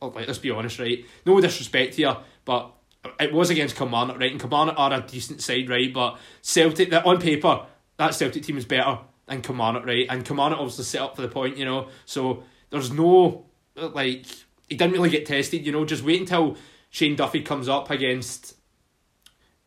like 0.00 0.26
let's 0.26 0.38
be 0.38 0.50
honest, 0.50 0.78
right? 0.78 1.04
No 1.26 1.40
disrespect 1.40 1.94
here, 1.94 2.16
but 2.44 2.72
it 3.18 3.32
was 3.32 3.50
against 3.50 3.76
Kilmarnock, 3.76 4.18
right? 4.18 4.30
And 4.30 4.40
Kilmarnock 4.40 4.78
are 4.78 4.92
a 4.92 5.00
decent 5.00 5.42
side, 5.42 5.68
right? 5.68 5.92
But 5.92 6.18
Celtic, 6.40 6.92
on 6.92 7.20
paper, 7.20 7.66
that 7.96 8.14
Celtic 8.14 8.44
team 8.44 8.56
is 8.56 8.64
better 8.64 8.98
than 9.26 9.42
Kilmarnock, 9.42 9.86
right? 9.86 10.06
And 10.08 10.24
Kilmarnock 10.24 10.58
obviously 10.58 10.84
set 10.84 11.00
up 11.00 11.16
for 11.16 11.22
the 11.22 11.28
point, 11.28 11.56
you 11.56 11.64
know. 11.64 11.88
So 12.04 12.44
there's 12.70 12.92
no 12.92 13.46
like 13.74 14.26
he 14.68 14.76
didn't 14.76 14.92
really 14.92 15.10
get 15.10 15.26
tested, 15.26 15.66
you 15.66 15.72
know. 15.72 15.84
Just 15.84 16.04
wait 16.04 16.20
until 16.20 16.56
Shane 16.90 17.16
Duffy 17.16 17.42
comes 17.42 17.68
up 17.68 17.90
against, 17.90 18.56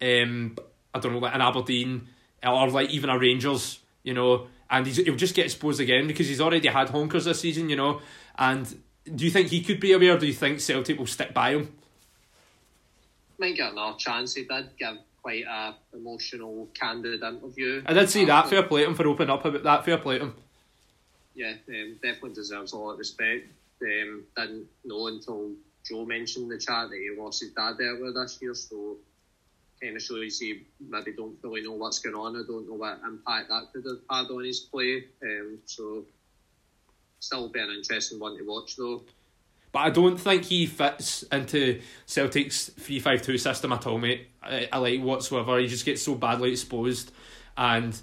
um, 0.02 0.56
I 0.94 1.00
don't 1.00 1.14
know, 1.14 1.20
like 1.20 1.36
an 1.36 1.42
Aberdeen 1.42 2.08
or 2.44 2.70
like 2.70 2.90
even 2.90 3.10
a 3.10 3.18
Rangers, 3.18 3.80
you 4.04 4.14
know, 4.14 4.48
and 4.70 4.86
he's, 4.86 4.98
he'll 4.98 5.16
just 5.16 5.36
get 5.36 5.46
exposed 5.46 5.80
again 5.80 6.08
because 6.08 6.28
he's 6.28 6.42
already 6.42 6.68
had 6.68 6.90
honkers 6.90 7.26
this 7.26 7.42
season, 7.42 7.70
you 7.70 7.76
know. 7.76 8.02
And 8.38 8.68
do 9.14 9.26
you 9.26 9.32
think 9.32 9.50
he 9.50 9.62
could 9.62 9.80
be 9.80 9.92
aware? 9.92 10.16
Or 10.16 10.18
do 10.18 10.28
you 10.28 10.34
think 10.34 10.60
Celtic 10.60 10.98
will 10.98 11.06
stick 11.06 11.34
by 11.34 11.52
him? 11.52 11.74
Might 13.40 13.56
get 13.56 13.72
another 13.72 13.98
chance. 13.98 14.36
He 14.36 14.44
did 14.46 14.70
give 14.78 14.98
quite 15.22 15.46
a 15.46 15.74
emotional, 15.94 16.68
candid 16.74 17.24
interview. 17.24 17.84
I 17.86 17.94
did 17.94 18.10
see 18.10 18.26
that. 18.26 18.48
Fair 18.48 18.64
play 18.64 18.84
to 18.84 18.90
him 18.90 18.96
for 18.96 19.08
opening 19.08 19.32
up 19.32 19.44
about 19.44 19.64
that. 19.64 19.86
Fair 19.86 19.98
play 19.98 20.20
to 20.20 20.26
him. 20.26 20.36
Yeah, 21.34 21.54
um, 21.68 22.00
definitely 22.02 22.34
deserves 22.34 22.74
a 22.74 22.78
lot 22.78 22.94
of 22.94 23.00
respect. 23.00 23.48
Um, 23.82 24.24
didn't 24.38 24.68
know 24.86 25.08
until 25.08 25.52
Joe 25.86 26.06
mentioned 26.06 26.44
in 26.44 26.50
the 26.50 26.58
chat 26.58 26.90
that 26.90 26.96
he 26.96 27.10
lost 27.18 27.42
his 27.42 27.52
dad 27.52 27.76
earlier 27.80 28.14
this 28.14 28.40
year, 28.42 28.54
so 28.56 28.98
kind 29.82 29.96
of 29.96 30.02
shows 30.02 30.40
he 30.40 30.64
maybe 30.80 31.14
don't 31.14 31.38
really 31.44 31.62
know 31.62 31.74
what's 31.74 32.00
going 32.00 32.16
on. 32.16 32.36
I 32.36 32.44
don't 32.48 32.68
know 32.68 32.76
what 32.76 33.00
impact 33.06 33.50
that 33.50 33.74
could 33.74 33.86
have 33.86 34.00
had 34.10 34.32
on 34.32 34.44
his 34.46 34.62
play. 34.62 35.06
Um, 35.22 35.60
so 35.66 36.06
still 37.20 37.50
be 37.50 37.60
an 37.60 37.70
interesting 37.70 38.20
one 38.20 38.38
to 38.38 38.44
watch 38.44 38.76
though. 38.76 39.04
But 39.76 39.82
I 39.82 39.90
don't 39.90 40.16
think 40.16 40.46
he 40.46 40.68
fits 40.68 41.24
into 41.24 41.82
Celtic's 42.06 42.70
three 42.80 43.02
five 43.02 43.22
two 43.22 43.38
system 43.38 43.74
at 43.74 43.86
all, 43.86 43.98
mate. 43.98 44.30
I, 44.42 44.70
I 44.72 44.78
like 44.78 45.02
whatsoever. 45.02 45.60
He 45.60 45.68
just 45.68 45.84
gets 45.84 46.02
so 46.02 46.16
badly 46.16 46.52
exposed, 46.52 47.12
and 47.58 47.94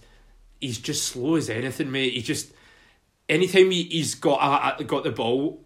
he's 0.60 0.76
just 0.76 1.04
slow 1.06 1.36
as 1.36 1.48
anything, 1.48 1.90
mate. 1.90 2.12
He 2.12 2.20
just 2.20 2.52
anytime 3.26 3.70
he, 3.70 3.84
he's 3.84 4.14
got 4.16 4.78
a, 4.78 4.84
got 4.84 5.04
the 5.04 5.12
ball, 5.12 5.64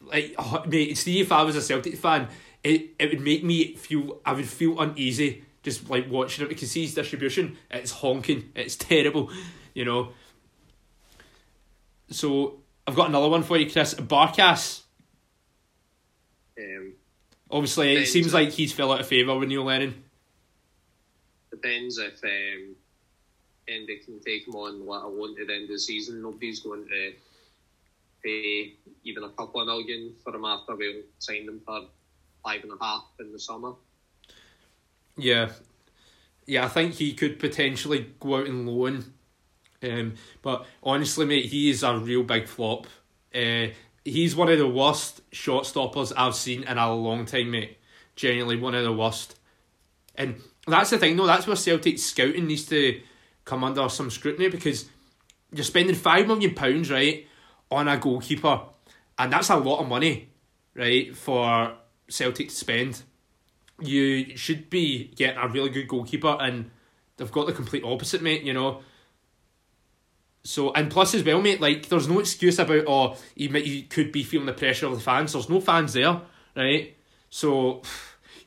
like 0.00 0.34
oh, 0.38 0.64
mate. 0.66 0.96
See, 0.96 1.20
if 1.20 1.30
I 1.30 1.42
was 1.42 1.54
a 1.54 1.60
Celtic 1.60 1.96
fan, 1.96 2.28
it 2.64 2.94
it 2.98 3.10
would 3.10 3.20
make 3.20 3.44
me 3.44 3.74
feel 3.74 4.22
I 4.24 4.32
would 4.32 4.48
feel 4.48 4.80
uneasy 4.80 5.44
just 5.62 5.90
like 5.90 6.10
watching 6.10 6.46
it 6.46 6.48
because 6.48 6.72
his 6.72 6.94
distribution. 6.94 7.58
It's 7.70 7.90
honking. 7.90 8.52
It's 8.54 8.76
terrible, 8.76 9.30
you 9.74 9.84
know. 9.84 10.12
So 12.08 12.62
I've 12.86 12.96
got 12.96 13.10
another 13.10 13.28
one 13.28 13.42
for 13.42 13.58
you, 13.58 13.70
Chris. 13.70 13.92
Barkas 13.92 14.81
um, 16.58 16.94
Obviously, 17.52 17.96
it 17.96 18.06
seems 18.06 18.32
like 18.32 18.50
he's 18.50 18.72
fell 18.72 18.92
out 18.92 19.00
of 19.00 19.06
favour 19.06 19.36
with 19.38 19.48
Neil 19.48 19.64
Lennon. 19.64 20.02
Depends 21.50 21.98
if 21.98 22.24
um, 22.24 22.74
Andy 23.68 23.98
can 23.98 24.20
take 24.20 24.48
him 24.48 24.54
on 24.54 24.86
what 24.86 25.02
I 25.02 25.06
want 25.06 25.38
at 25.38 25.48
the 25.48 25.54
end 25.54 25.64
of 25.64 25.68
the 25.68 25.78
season. 25.78 26.22
Nobody's 26.22 26.60
going 26.60 26.86
to 26.86 27.12
pay 28.24 28.72
even 29.04 29.24
a 29.24 29.28
couple 29.28 29.60
of 29.60 29.66
million 29.66 30.14
for 30.24 30.34
him 30.34 30.46
after 30.46 30.74
we 30.76 31.02
signed 31.18 31.46
him 31.46 31.60
for 31.66 31.82
five 32.42 32.62
and 32.62 32.72
a 32.72 32.82
half 32.82 33.04
in 33.20 33.32
the 33.32 33.38
summer. 33.38 33.72
Yeah, 35.18 35.50
yeah, 36.46 36.64
I 36.64 36.68
think 36.68 36.94
he 36.94 37.12
could 37.12 37.38
potentially 37.38 38.14
go 38.18 38.36
out 38.36 38.46
and 38.46 38.66
loan. 38.66 39.12
Um, 39.82 40.14
but 40.40 40.64
honestly, 40.82 41.26
mate, 41.26 41.46
he 41.46 41.68
is 41.68 41.82
a 41.82 41.98
real 41.98 42.22
big 42.22 42.48
flop. 42.48 42.86
Uh, 43.34 43.66
he's 44.04 44.36
one 44.36 44.48
of 44.48 44.58
the 44.58 44.68
worst 44.68 45.20
shot 45.32 45.66
stoppers 45.66 46.12
I've 46.12 46.34
seen 46.34 46.64
in 46.64 46.78
a 46.78 46.94
long 46.94 47.26
time, 47.26 47.50
mate. 47.50 47.78
Genuinely 48.16 48.56
one 48.56 48.74
of 48.74 48.84
the 48.84 48.92
worst. 48.92 49.36
And 50.14 50.40
that's 50.66 50.90
the 50.90 50.98
thing, 50.98 51.16
though, 51.16 51.26
that's 51.26 51.46
where 51.46 51.56
Celtic 51.56 51.98
scouting 51.98 52.46
needs 52.46 52.66
to 52.66 53.00
come 53.44 53.64
under 53.64 53.88
some 53.88 54.10
scrutiny 54.10 54.48
because 54.48 54.88
you're 55.52 55.64
spending 55.64 55.94
five 55.94 56.26
million 56.26 56.54
pounds, 56.54 56.90
right, 56.90 57.26
on 57.70 57.88
a 57.88 57.96
goalkeeper, 57.96 58.60
and 59.18 59.32
that's 59.32 59.50
a 59.50 59.56
lot 59.56 59.80
of 59.80 59.88
money, 59.88 60.28
right, 60.74 61.16
for 61.16 61.74
Celtic 62.08 62.48
to 62.48 62.54
spend. 62.54 63.02
You 63.80 64.36
should 64.36 64.70
be 64.70 65.08
getting 65.16 65.38
a 65.38 65.48
really 65.48 65.70
good 65.70 65.88
goalkeeper, 65.88 66.36
and 66.40 66.70
they've 67.16 67.32
got 67.32 67.46
the 67.46 67.52
complete 67.52 67.84
opposite, 67.84 68.22
mate. 68.22 68.42
You 68.42 68.52
know, 68.52 68.82
so 70.44 70.72
and 70.72 70.90
plus 70.90 71.14
as 71.14 71.24
well, 71.24 71.40
mate, 71.40 71.60
like 71.60 71.88
there's 71.88 72.08
no 72.08 72.18
excuse 72.18 72.58
about 72.58 72.84
oh 72.86 73.16
he 73.36 73.48
might, 73.48 73.64
he 73.64 73.82
could 73.82 74.10
be 74.10 74.24
feeling 74.24 74.46
the 74.46 74.52
pressure 74.52 74.86
of 74.86 74.94
the 74.94 75.00
fans. 75.00 75.32
There's 75.32 75.48
no 75.48 75.60
fans 75.60 75.92
there, 75.92 76.20
right? 76.56 76.96
So 77.30 77.82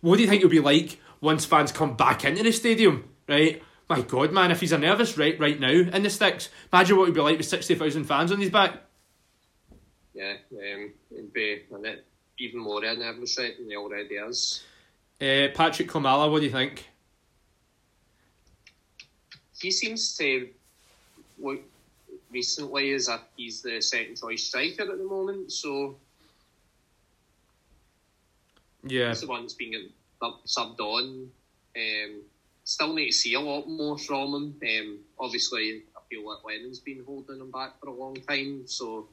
what 0.02 0.18
do 0.18 0.24
you 0.24 0.30
think 0.30 0.42
it'll 0.42 0.50
be 0.50 0.60
like 0.60 1.00
once 1.22 1.46
fans 1.46 1.72
come 1.72 1.96
back 1.96 2.26
into 2.26 2.44
the 2.44 2.52
stadium, 2.52 3.10
right? 3.28 3.64
My 3.90 4.02
God, 4.02 4.34
man, 4.34 4.52
if 4.52 4.62
he's 4.62 4.72
a 4.72 4.78
nervous 4.78 5.18
right 5.18 5.40
right 5.40 5.60
now 5.60 5.70
in 5.70 6.04
the 6.04 6.10
sticks, 6.10 6.50
imagine 6.74 6.98
what 6.98 7.04
it'd 7.04 7.16
be 7.16 7.22
like 7.22 7.38
with 7.38 7.48
sixty 7.48 7.76
thousand 7.76 8.06
fans 8.06 8.32
on 8.32 8.40
his 8.40 8.50
back. 8.50 8.82
Yeah, 10.14 10.34
um, 10.52 10.94
it'd 11.12 11.34
be 11.34 11.64
even 12.40 12.60
more 12.60 12.82
nervous 12.82 13.38
right 13.38 13.58
than 13.58 13.70
he 13.70 13.76
already 13.76 14.16
is. 14.16 14.64
Uh, 15.22 15.48
Patrick 15.54 15.90
Klimala, 15.90 16.30
what 16.30 16.40
do 16.40 16.46
you 16.46 16.52
think? 16.52 16.90
He 19.58 19.72
seems 19.72 20.18
to 20.18 20.50
look 21.40 21.62
recently 22.36 22.92
is 22.92 23.08
that 23.08 23.22
he's 23.36 23.62
the 23.62 23.82
second 23.82 24.18
choice 24.18 24.44
striker 24.44 24.84
at 24.84 24.98
the 24.98 25.04
moment. 25.04 25.52
So 25.52 25.96
Yeah, 28.84 29.10
he's 29.10 29.22
the 29.22 29.28
one 29.28 29.42
that's 29.42 29.54
been 29.54 29.90
subbed 30.46 30.80
on. 30.80 31.32
Um, 31.76 32.22
still 32.64 32.94
need 32.94 33.08
to 33.08 33.14
see 33.14 33.34
a 33.34 33.40
lot 33.40 33.68
more 33.68 33.98
from 33.98 34.56
him. 34.62 34.86
Um, 34.86 35.00
obviously, 35.20 35.84
I 35.96 36.02
feel 36.10 36.28
like 36.28 36.44
Lennon's 36.46 36.80
been 36.80 37.04
holding 37.06 37.40
him 37.40 37.52
back 37.52 37.80
for 37.80 37.88
a 37.90 37.94
long 37.94 38.16
time. 38.28 38.68
So 38.68 39.08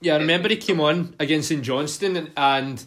yeah, 0.00 0.14
I 0.14 0.18
remember 0.18 0.48
he 0.48 0.56
came 0.56 0.80
on 0.80 1.14
against 1.18 1.48
St 1.48 1.62
Johnstone 1.62 2.16
and, 2.16 2.30
and 2.36 2.84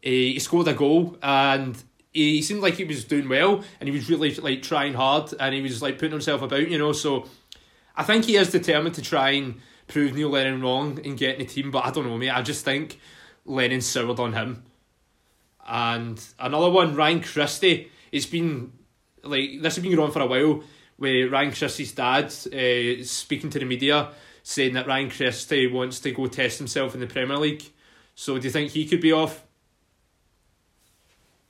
he 0.00 0.38
scored 0.38 0.68
a 0.68 0.74
goal 0.74 1.18
and 1.22 1.76
he 2.12 2.40
seemed 2.40 2.62
like 2.62 2.74
he 2.74 2.84
was 2.84 3.04
doing 3.04 3.28
well 3.28 3.62
and 3.78 3.88
he 3.88 3.94
was 3.94 4.08
really 4.08 4.34
like 4.36 4.62
trying 4.62 4.94
hard 4.94 5.34
and 5.38 5.54
he 5.54 5.60
was 5.60 5.82
like 5.82 5.98
putting 5.98 6.12
himself 6.12 6.40
about, 6.42 6.68
you 6.68 6.78
know. 6.78 6.92
So 6.92 7.28
I 7.96 8.02
think 8.02 8.24
he 8.26 8.36
is 8.36 8.50
determined 8.50 8.94
to 8.96 9.02
try 9.02 9.30
and 9.30 9.60
prove 9.88 10.14
Neil 10.14 10.28
Lennon 10.28 10.60
wrong 10.60 10.98
in 10.98 11.16
getting 11.16 11.46
the 11.46 11.52
team, 11.52 11.70
but 11.70 11.84
I 11.84 11.90
don't 11.90 12.06
know, 12.06 12.18
mate. 12.18 12.30
I 12.30 12.42
just 12.42 12.64
think 12.64 12.98
Lennon 13.44 13.80
soured 13.80 14.20
on 14.20 14.32
him. 14.32 14.64
And 15.66 16.22
another 16.38 16.70
one, 16.70 16.94
Ryan 16.94 17.22
Christie. 17.22 17.90
It's 18.12 18.26
been 18.26 18.72
like 19.22 19.62
this 19.62 19.76
has 19.76 19.82
been 19.82 19.94
going 19.94 20.06
on 20.06 20.12
for 20.12 20.20
a 20.20 20.26
while. 20.26 20.62
Where 20.96 21.28
Ryan 21.28 21.52
Christie's 21.52 21.92
dad 21.92 22.26
uh, 22.26 23.04
speaking 23.04 23.50
to 23.50 23.58
the 23.58 23.66
media 23.66 24.12
saying 24.42 24.74
that 24.74 24.86
Ryan 24.86 25.10
Christie 25.10 25.66
wants 25.66 25.98
to 26.00 26.12
go 26.12 26.28
test 26.28 26.58
himself 26.58 26.94
in 26.94 27.00
the 27.00 27.06
Premier 27.08 27.36
League. 27.36 27.64
So 28.14 28.38
do 28.38 28.44
you 28.44 28.50
think 28.52 28.70
he 28.70 28.86
could 28.86 29.00
be 29.00 29.10
off? 29.12 29.42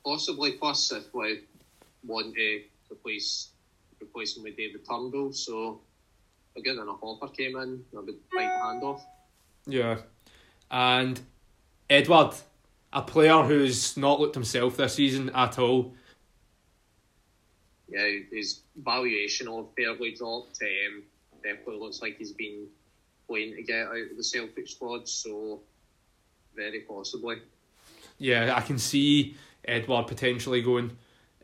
Possibly. 0.03 0.53
Plus, 0.53 0.91
if 0.91 1.13
we 1.13 1.41
want 2.03 2.33
to 2.33 2.61
replace 2.91 3.49
replace 4.01 4.35
him 4.35 4.43
with 4.43 4.57
David 4.57 4.81
Turnbull, 4.83 5.31
so 5.31 5.79
again, 6.57 6.79
and 6.79 6.89
a 6.89 6.93
Hopper 6.93 7.27
came 7.27 7.55
in, 7.57 7.83
I 7.95 7.99
would 8.01 8.15
bite 8.33 8.49
the 8.49 8.63
hand 8.63 8.83
off. 8.83 9.05
Yeah, 9.65 9.97
and 10.71 11.19
Edouard, 11.89 12.35
a 12.93 13.01
player 13.01 13.43
who's 13.43 13.95
not 13.97 14.19
looked 14.19 14.35
himself 14.35 14.77
this 14.77 14.95
season 14.95 15.29
at 15.33 15.59
all. 15.59 15.93
Yeah, 17.89 18.07
his 18.31 18.61
valuation 18.75 19.47
of 19.47 19.69
fairly 19.77 20.11
dropped. 20.11 20.59
Um, 20.61 21.03
definitely 21.43 21.77
looks 21.77 22.01
like 22.01 22.17
he's 22.17 22.33
been 22.33 22.67
playing 23.27 23.55
to 23.55 23.63
get 23.63 23.87
out 23.87 23.97
of 24.11 24.17
the 24.17 24.23
Celtic 24.23 24.67
squad, 24.67 25.07
so 25.07 25.61
very 26.55 26.81
possibly. 26.81 27.37
Yeah, 28.17 28.55
I 28.55 28.61
can 28.61 28.77
see 28.77 29.37
Edouard 29.65 30.07
potentially 30.07 30.61
going 30.61 30.97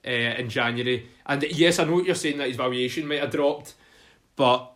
uh, 0.05 0.09
in 0.09 0.49
January. 0.49 1.07
And 1.25 1.43
yes, 1.43 1.79
I 1.79 1.85
know 1.85 1.95
what 1.95 2.05
you're 2.05 2.15
saying 2.15 2.37
that 2.39 2.47
his 2.47 2.57
valuation 2.57 3.07
might 3.07 3.19
have 3.19 3.31
dropped, 3.31 3.75
but 4.35 4.71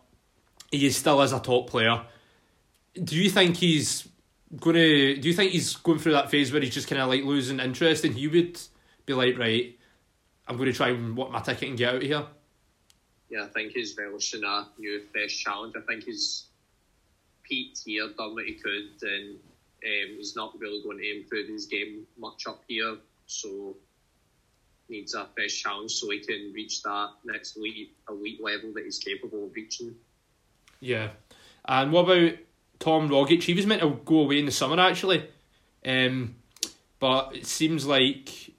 he 0.70 0.90
still 0.90 1.22
is 1.22 1.32
a 1.32 1.40
top 1.40 1.68
player. 1.70 2.02
Do 3.02 3.16
you 3.16 3.30
think 3.30 3.56
he's 3.56 4.08
gonna? 4.60 5.16
Do 5.16 5.28
you 5.28 5.34
think 5.34 5.52
he's 5.52 5.76
going 5.76 5.98
through 5.98 6.12
that 6.12 6.30
phase 6.30 6.52
where 6.52 6.60
he's 6.60 6.74
just 6.74 6.88
kind 6.88 7.00
of 7.00 7.08
like 7.08 7.24
losing 7.24 7.60
interest, 7.60 8.04
and 8.04 8.14
he 8.14 8.28
would 8.28 8.58
be 9.06 9.14
like, 9.14 9.38
right, 9.38 9.78
I'm 10.46 10.56
going 10.56 10.70
to 10.70 10.76
try 10.76 10.88
and 10.88 11.16
work 11.16 11.30
my 11.30 11.40
ticket 11.40 11.68
and 11.68 11.78
get 11.78 11.88
out 11.90 11.96
of 11.96 12.02
here? 12.02 12.26
Yeah, 13.30 13.44
I 13.44 13.48
think 13.48 13.72
he's 13.72 13.96
relishing 13.96 14.44
a 14.44 14.68
new 14.78 15.02
fresh 15.12 15.36
challenge. 15.36 15.74
I 15.76 15.80
think 15.82 16.04
he's 16.04 16.46
peaked 17.42 17.82
here, 17.84 18.08
done 18.16 18.34
what 18.34 18.44
he 18.44 18.54
could, 18.54 19.02
and 19.02 19.36
um, 19.84 20.16
he's 20.16 20.36
not 20.36 20.58
really 20.58 20.82
going 20.82 20.98
to 20.98 21.16
improve 21.20 21.48
his 21.48 21.66
game 21.66 22.06
much 22.18 22.46
up 22.46 22.62
here. 22.66 22.96
So 23.26 23.76
needs 24.88 25.14
a 25.14 25.26
fresh 25.34 25.62
challenge 25.62 25.92
so 25.92 26.10
he 26.10 26.20
can 26.20 26.50
reach 26.54 26.82
that 26.82 27.10
next 27.24 27.58
elite 27.58 27.94
elite 28.08 28.42
level 28.42 28.72
that 28.72 28.84
he's 28.84 28.98
capable 28.98 29.44
of 29.44 29.54
reaching. 29.54 29.94
Yeah, 30.80 31.10
and 31.64 31.92
what 31.92 32.04
about 32.04 32.38
Tom 32.78 33.08
Rogic? 33.08 33.42
He 33.42 33.54
was 33.54 33.66
meant 33.66 33.82
to 33.82 34.00
go 34.04 34.20
away 34.20 34.38
in 34.38 34.46
the 34.46 34.52
summer 34.52 34.80
actually, 34.80 35.28
um, 35.84 36.36
but 36.98 37.34
it 37.34 37.46
seems 37.46 37.86
like 37.86 38.52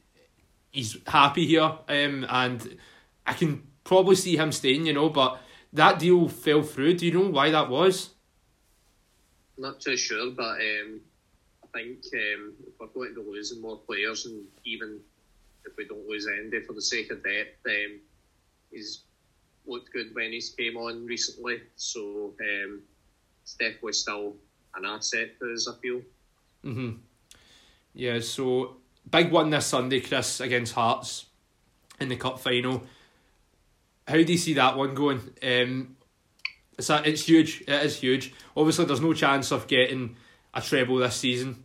he's 0.71 0.97
happy 1.07 1.45
here, 1.45 1.71
um, 1.87 2.25
and 2.29 2.77
I 3.25 3.33
can 3.33 3.63
probably 3.83 4.15
see 4.15 4.37
him 4.37 4.51
staying. 4.51 4.85
You 4.85 4.93
know, 4.93 5.09
but 5.09 5.39
that 5.73 5.99
deal 5.99 6.27
fell 6.27 6.63
through. 6.63 6.95
Do 6.95 7.05
you 7.05 7.13
know 7.13 7.29
why 7.29 7.51
that 7.51 7.69
was? 7.69 8.09
Not 9.57 9.81
too 9.81 9.97
sure, 9.97 10.31
but 10.31 10.61
um, 10.61 11.01
I 11.63 11.67
think 11.77 11.99
um, 12.13 12.53
if 12.65 12.73
we're 12.79 12.87
going 12.87 13.15
to 13.15 13.23
be 13.23 13.29
losing 13.29 13.61
more 13.61 13.77
players, 13.77 14.25
and 14.25 14.45
even 14.65 14.99
if 15.65 15.75
we 15.77 15.85
don't 15.85 16.07
lose 16.07 16.27
Andy 16.27 16.61
for 16.61 16.73
the 16.73 16.81
sake 16.81 17.11
of 17.11 17.23
depth, 17.23 17.65
um, 17.65 17.99
he's 18.71 19.03
looked 19.69 19.93
good 19.93 20.13
when 20.13 20.31
he's 20.31 20.49
came 20.49 20.77
on 20.77 21.05
recently. 21.05 21.61
So 21.75 22.33
um, 22.41 22.81
it's 23.43 23.53
definitely 23.53 23.93
still 23.93 24.35
an 24.75 24.85
asset 24.85 25.31
for 25.37 25.49
I 25.51 25.81
feel. 25.81 26.01
Mm-hmm. 26.65 26.91
Yeah, 27.93 28.19
so 28.19 28.77
big 29.09 29.31
one 29.31 29.49
this 29.49 29.65
Sunday, 29.65 30.01
Chris, 30.01 30.39
against 30.39 30.73
Hearts 30.73 31.25
in 31.99 32.09
the 32.09 32.15
cup 32.15 32.39
final. 32.39 32.83
How 34.07 34.15
do 34.15 34.23
you 34.23 34.37
see 34.37 34.53
that 34.55 34.77
one 34.77 34.95
going? 34.95 35.21
Um, 35.43 35.95
it's, 36.77 36.89
a, 36.89 37.07
it's 37.07 37.27
huge. 37.27 37.61
It 37.61 37.83
is 37.83 37.97
huge. 37.97 38.33
Obviously, 38.55 38.85
there's 38.85 39.01
no 39.01 39.13
chance 39.13 39.51
of 39.51 39.67
getting 39.67 40.15
a 40.53 40.61
treble 40.61 40.97
this 40.97 41.15
season. 41.15 41.63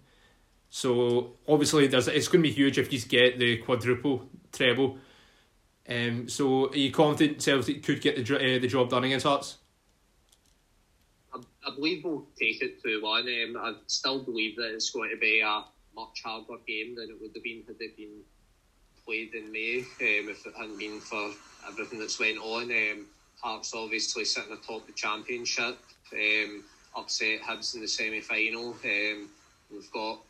So 0.70 1.34
obviously, 1.48 1.86
there's 1.86 2.08
it's 2.08 2.28
going 2.28 2.42
to 2.42 2.48
be 2.48 2.54
huge 2.54 2.78
if 2.78 2.92
you 2.92 3.00
get 3.00 3.38
the 3.38 3.58
quadruple 3.58 4.28
treble. 4.52 4.98
Um, 5.88 6.28
so 6.28 6.70
are 6.70 6.76
you 6.76 6.90
confident 6.90 7.42
Celtic 7.42 7.82
could 7.82 8.00
get 8.00 8.16
the 8.16 8.36
uh, 8.36 8.58
the 8.58 8.68
job 8.68 8.90
done 8.90 9.04
against 9.04 9.26
Hearts? 9.26 9.58
I, 11.34 11.38
I 11.66 11.74
believe 11.74 12.04
we'll 12.04 12.26
take 12.38 12.62
it 12.62 12.82
two 12.82 13.02
one. 13.02 13.28
Um, 13.28 13.56
I 13.58 13.74
still 13.86 14.22
believe 14.22 14.56
that 14.56 14.72
it's 14.74 14.90
going 14.90 15.10
to 15.10 15.16
be 15.16 15.40
a 15.40 15.64
much 15.94 16.22
harder 16.24 16.56
game 16.66 16.94
than 16.96 17.10
it 17.10 17.20
would 17.20 17.32
have 17.34 17.42
been 17.42 17.62
had 17.66 17.76
it 17.80 17.96
been 17.96 18.20
played 19.04 19.34
in 19.34 19.52
May. 19.52 19.80
Um, 19.80 20.30
if 20.30 20.46
it 20.46 20.54
hadn't 20.56 20.78
been 20.78 21.00
for 21.00 21.30
everything 21.68 21.98
that's 21.98 22.18
went 22.18 22.38
on. 22.38 22.70
Um, 22.70 23.06
Hearts 23.42 23.74
obviously 23.74 24.24
sitting 24.24 24.52
atop 24.52 24.86
the 24.86 24.92
championship. 24.92 25.78
Um, 26.12 26.64
upset 26.96 27.42
Hibs 27.42 27.74
in 27.74 27.82
the 27.82 27.88
semi 27.88 28.20
final. 28.20 28.74
Um, 28.84 29.28
we've 29.70 29.90
got 29.92 30.20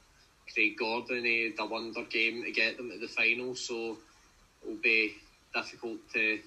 Craig 0.53 0.77
Gordon, 0.79 1.25
he 1.25 1.53
the 1.57 1.65
wonder 1.65 2.03
game 2.05 2.43
to 2.43 2.51
get 2.51 2.77
them 2.77 2.91
to 2.91 2.99
the 2.99 3.09
final, 3.09 3.55
so 3.55 3.97
it'll 4.63 4.77
be 4.83 5.15
difficult 5.55 5.99
to 6.13 6.41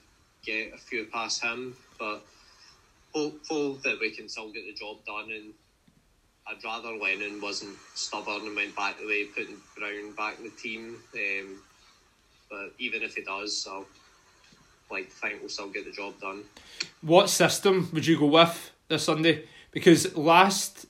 get 0.46 0.74
a 0.74 0.78
few 0.78 1.06
past 1.06 1.43
him. 1.43 1.76
But 2.00 2.22
hopeful 3.13 3.76
that 3.84 4.00
we 4.00 4.12
can 4.12 4.30
still 4.30 4.52
get 4.52 4.65
the 4.65 4.74
job 4.74 4.98
done. 5.06 5.32
And 5.32 5.54
I'd 6.48 6.63
rather 6.63 6.96
Lennon 6.96 7.41
wasn't 7.41 7.78
stubborn 7.96 8.46
and 8.46 8.56
went 8.56 8.76
back 8.76 9.00
the 9.00 9.08
way 9.08 9.26
putting 9.26 9.58
Brown 9.78 10.13
back 10.15 10.38
in 10.38 10.46
the 10.46 10.52
team. 10.52 10.98
Um, 11.13 11.60
but 12.50 12.74
even 12.80 13.04
if 13.04 13.15
he 13.15 13.24
does, 13.24 13.67
I'll 13.70 13.86
like 14.89 15.10
to 15.10 15.15
think 15.15 15.41
we'll 15.41 15.50
still 15.50 15.70
get 15.70 15.86
the 15.86 15.91
job 15.91 16.20
done. 16.22 16.43
What 17.02 17.30
system 17.30 17.89
would 17.93 18.06
you 18.06 18.17
go 18.17 18.28
with 18.28 18.72
this 18.88 19.04
Sunday? 19.04 19.46
Because 19.72 20.15
last, 20.15 20.86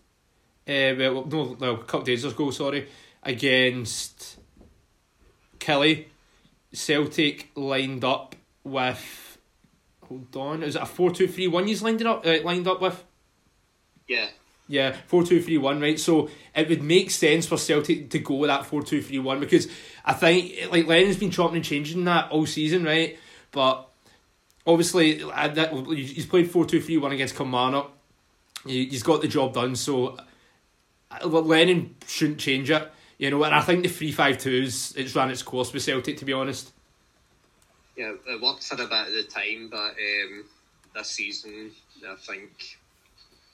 uh, 0.68 0.94
well, 0.98 1.26
no, 1.26 1.58
well, 1.60 1.74
a 1.74 1.84
couple 1.84 2.04
days 2.04 2.24
ago, 2.24 2.52
sorry, 2.52 2.88
against 3.24 4.38
Killie, 5.60 6.06
Celtic 6.74 7.52
lined 7.56 8.04
up 8.04 8.36
with. 8.64 9.38
Hold 10.08 10.36
on, 10.38 10.64
is 10.64 10.76
it 10.76 10.82
a 10.82 10.86
four 10.86 11.12
two 11.12 11.28
three 11.28 11.48
one? 11.48 11.68
He's 11.68 11.82
lined 11.82 12.06
up, 12.06 12.26
uh, 12.26 12.38
lined 12.44 12.68
up 12.68 12.82
with. 12.82 13.04
Yeah. 14.08 14.28
Yeah, 14.70 14.96
four 15.08 15.24
two 15.24 15.42
three 15.42 15.58
one, 15.58 15.80
right? 15.80 16.00
So 16.00 16.30
it 16.54 16.68
would 16.70 16.84
make 16.84 17.12
sense 17.12 17.46
for 17.46 17.58
Celtic 17.58 18.10
to 18.10 18.20
go 18.20 18.36
with 18.36 18.50
that 18.50 18.66
four 18.66 18.84
two 18.84 19.02
three 19.02 19.20
one 19.20 19.40
because 19.40 19.68
I 20.04 20.14
think 20.14 20.72
like 20.72 20.88
Lennon's 20.88 21.18
been 21.18 21.32
chopping 21.32 21.58
and 21.58 21.66
changing 21.66 22.04
that 22.06 22.32
all 22.32 22.46
season, 22.46 22.84
right? 22.84 23.18
But 23.52 23.88
obviously, 24.66 25.20
that 25.20 25.72
he's 25.88 26.26
played 26.26 26.52
four 26.52 26.66
two 26.66 26.82
three 26.82 26.98
one 26.98 27.14
against 27.14 27.36
Kilmarnock. 27.36 27.92
He's 28.66 29.04
got 29.04 29.22
the 29.22 29.30
job 29.30 29.54
done, 29.54 29.76
so 29.78 30.18
uh, 31.10 31.26
Lennon 31.26 31.96
shouldn't 32.06 32.40
change 32.40 32.70
it, 32.70 32.92
you 33.18 33.30
know. 33.30 33.44
And 33.44 33.54
I 33.54 33.62
think 33.62 33.84
the 33.84 33.90
three 33.90 34.12
five 34.12 34.38
twos 34.38 34.94
it's 34.96 35.16
ran 35.16 35.30
its 35.30 35.44
course 35.44 35.74
with 35.74 35.84
Celtic, 35.84 36.18
to 36.18 36.26
be 36.26 36.34
honest. 36.34 36.72
Yeah, 37.96 38.14
it 38.28 38.42
worked 38.42 38.64
for 38.64 38.76
a 38.76 38.78
bit 38.78 38.92
at 38.92 39.08
the 39.08 39.24
time, 39.24 39.70
but 39.72 39.78
um, 39.78 40.46
this 40.96 41.10
season, 41.10 41.72
I 42.08 42.16
think 42.16 42.78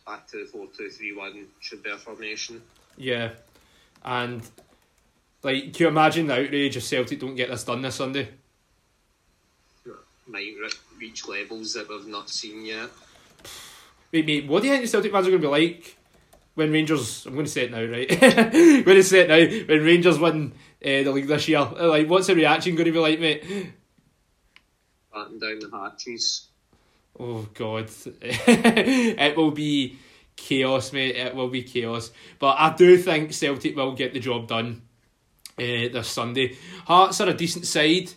back 0.05 0.27
to 0.27 0.37
the 0.39 0.45
four 0.45 0.67
two 0.77 0.89
three 0.89 1.15
one 1.15 1.47
should 1.59 1.81
be 1.81 1.89
a 1.89 1.97
formation. 1.97 2.61
Yeah, 2.97 3.31
and 4.03 4.41
like, 5.43 5.73
can 5.73 5.83
you 5.83 5.87
imagine 5.89 6.27
the 6.27 6.33
outrage 6.33 6.77
if 6.77 6.83
Celtic 6.83 7.19
don't 7.19 7.35
get 7.35 7.49
this 7.49 7.63
done 7.63 7.81
this 7.81 7.95
Sunday? 7.95 8.29
Might 10.25 10.55
reach 10.97 11.27
levels 11.27 11.73
that 11.73 11.89
we've 11.89 12.07
not 12.07 12.29
seen 12.29 12.65
yet. 12.65 12.89
Wait, 14.11 14.25
mate, 14.25 14.47
what 14.47 14.61
do 14.61 14.67
you 14.67 14.73
think 14.73 14.85
the 14.85 14.87
Celtic 14.87 15.11
fans 15.11 15.27
are 15.27 15.31
going 15.31 15.41
to 15.41 15.47
be 15.47 15.51
like 15.51 15.97
when 16.55 16.71
Rangers? 16.71 17.25
I'm 17.25 17.33
going 17.33 17.45
to 17.45 17.51
say 17.51 17.63
it 17.65 17.71
now, 17.71 17.83
right? 17.83 18.11
I'm 18.11 18.83
going 18.83 18.97
to 18.97 19.03
say 19.03 19.21
it 19.21 19.29
now. 19.29 19.73
When 19.73 19.83
Rangers 19.85 20.19
win 20.19 20.53
uh, 20.83 21.03
the 21.03 21.11
league 21.11 21.27
this 21.27 21.47
year, 21.47 21.61
like, 21.61 22.09
what's 22.09 22.27
the 22.27 22.35
reaction 22.35 22.75
going 22.75 22.85
to 22.85 22.91
be 22.91 22.99
like, 22.99 23.19
mate? 23.19 23.43
Batten 25.13 25.39
down 25.39 25.59
the 25.59 25.69
hatches. 25.71 26.47
Oh 27.19 27.47
God, 27.53 27.89
it 28.21 29.37
will 29.37 29.51
be 29.51 29.99
chaos, 30.35 30.91
mate. 30.93 31.15
It 31.15 31.35
will 31.35 31.49
be 31.49 31.61
chaos. 31.63 32.11
But 32.39 32.55
I 32.59 32.73
do 32.75 32.97
think 32.97 33.33
Celtic 33.33 33.75
will 33.75 33.93
get 33.93 34.13
the 34.13 34.19
job 34.19 34.47
done. 34.47 34.81
uh, 35.57 35.89
this 35.91 36.07
Sunday. 36.09 36.57
Hearts 36.85 37.21
are 37.21 37.29
a 37.29 37.33
decent 37.33 37.65
side, 37.65 38.11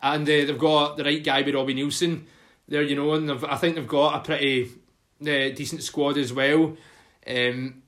and 0.00 0.24
uh, 0.24 0.26
they've 0.26 0.58
got 0.58 0.96
the 0.96 1.04
right 1.04 1.24
guy 1.24 1.42
with 1.42 1.54
Robbie 1.54 1.74
Neilson 1.74 2.24
there, 2.68 2.82
you 2.82 2.96
know, 2.96 3.12
and 3.14 3.30
I 3.30 3.56
think 3.56 3.76
they've 3.76 3.86
got 3.88 4.16
a 4.16 4.20
pretty 4.20 4.64
uh, 5.22 5.54
decent 5.54 5.82
squad 5.82 6.18
as 6.18 6.32
well. 6.32 6.76
Um, 7.26 7.81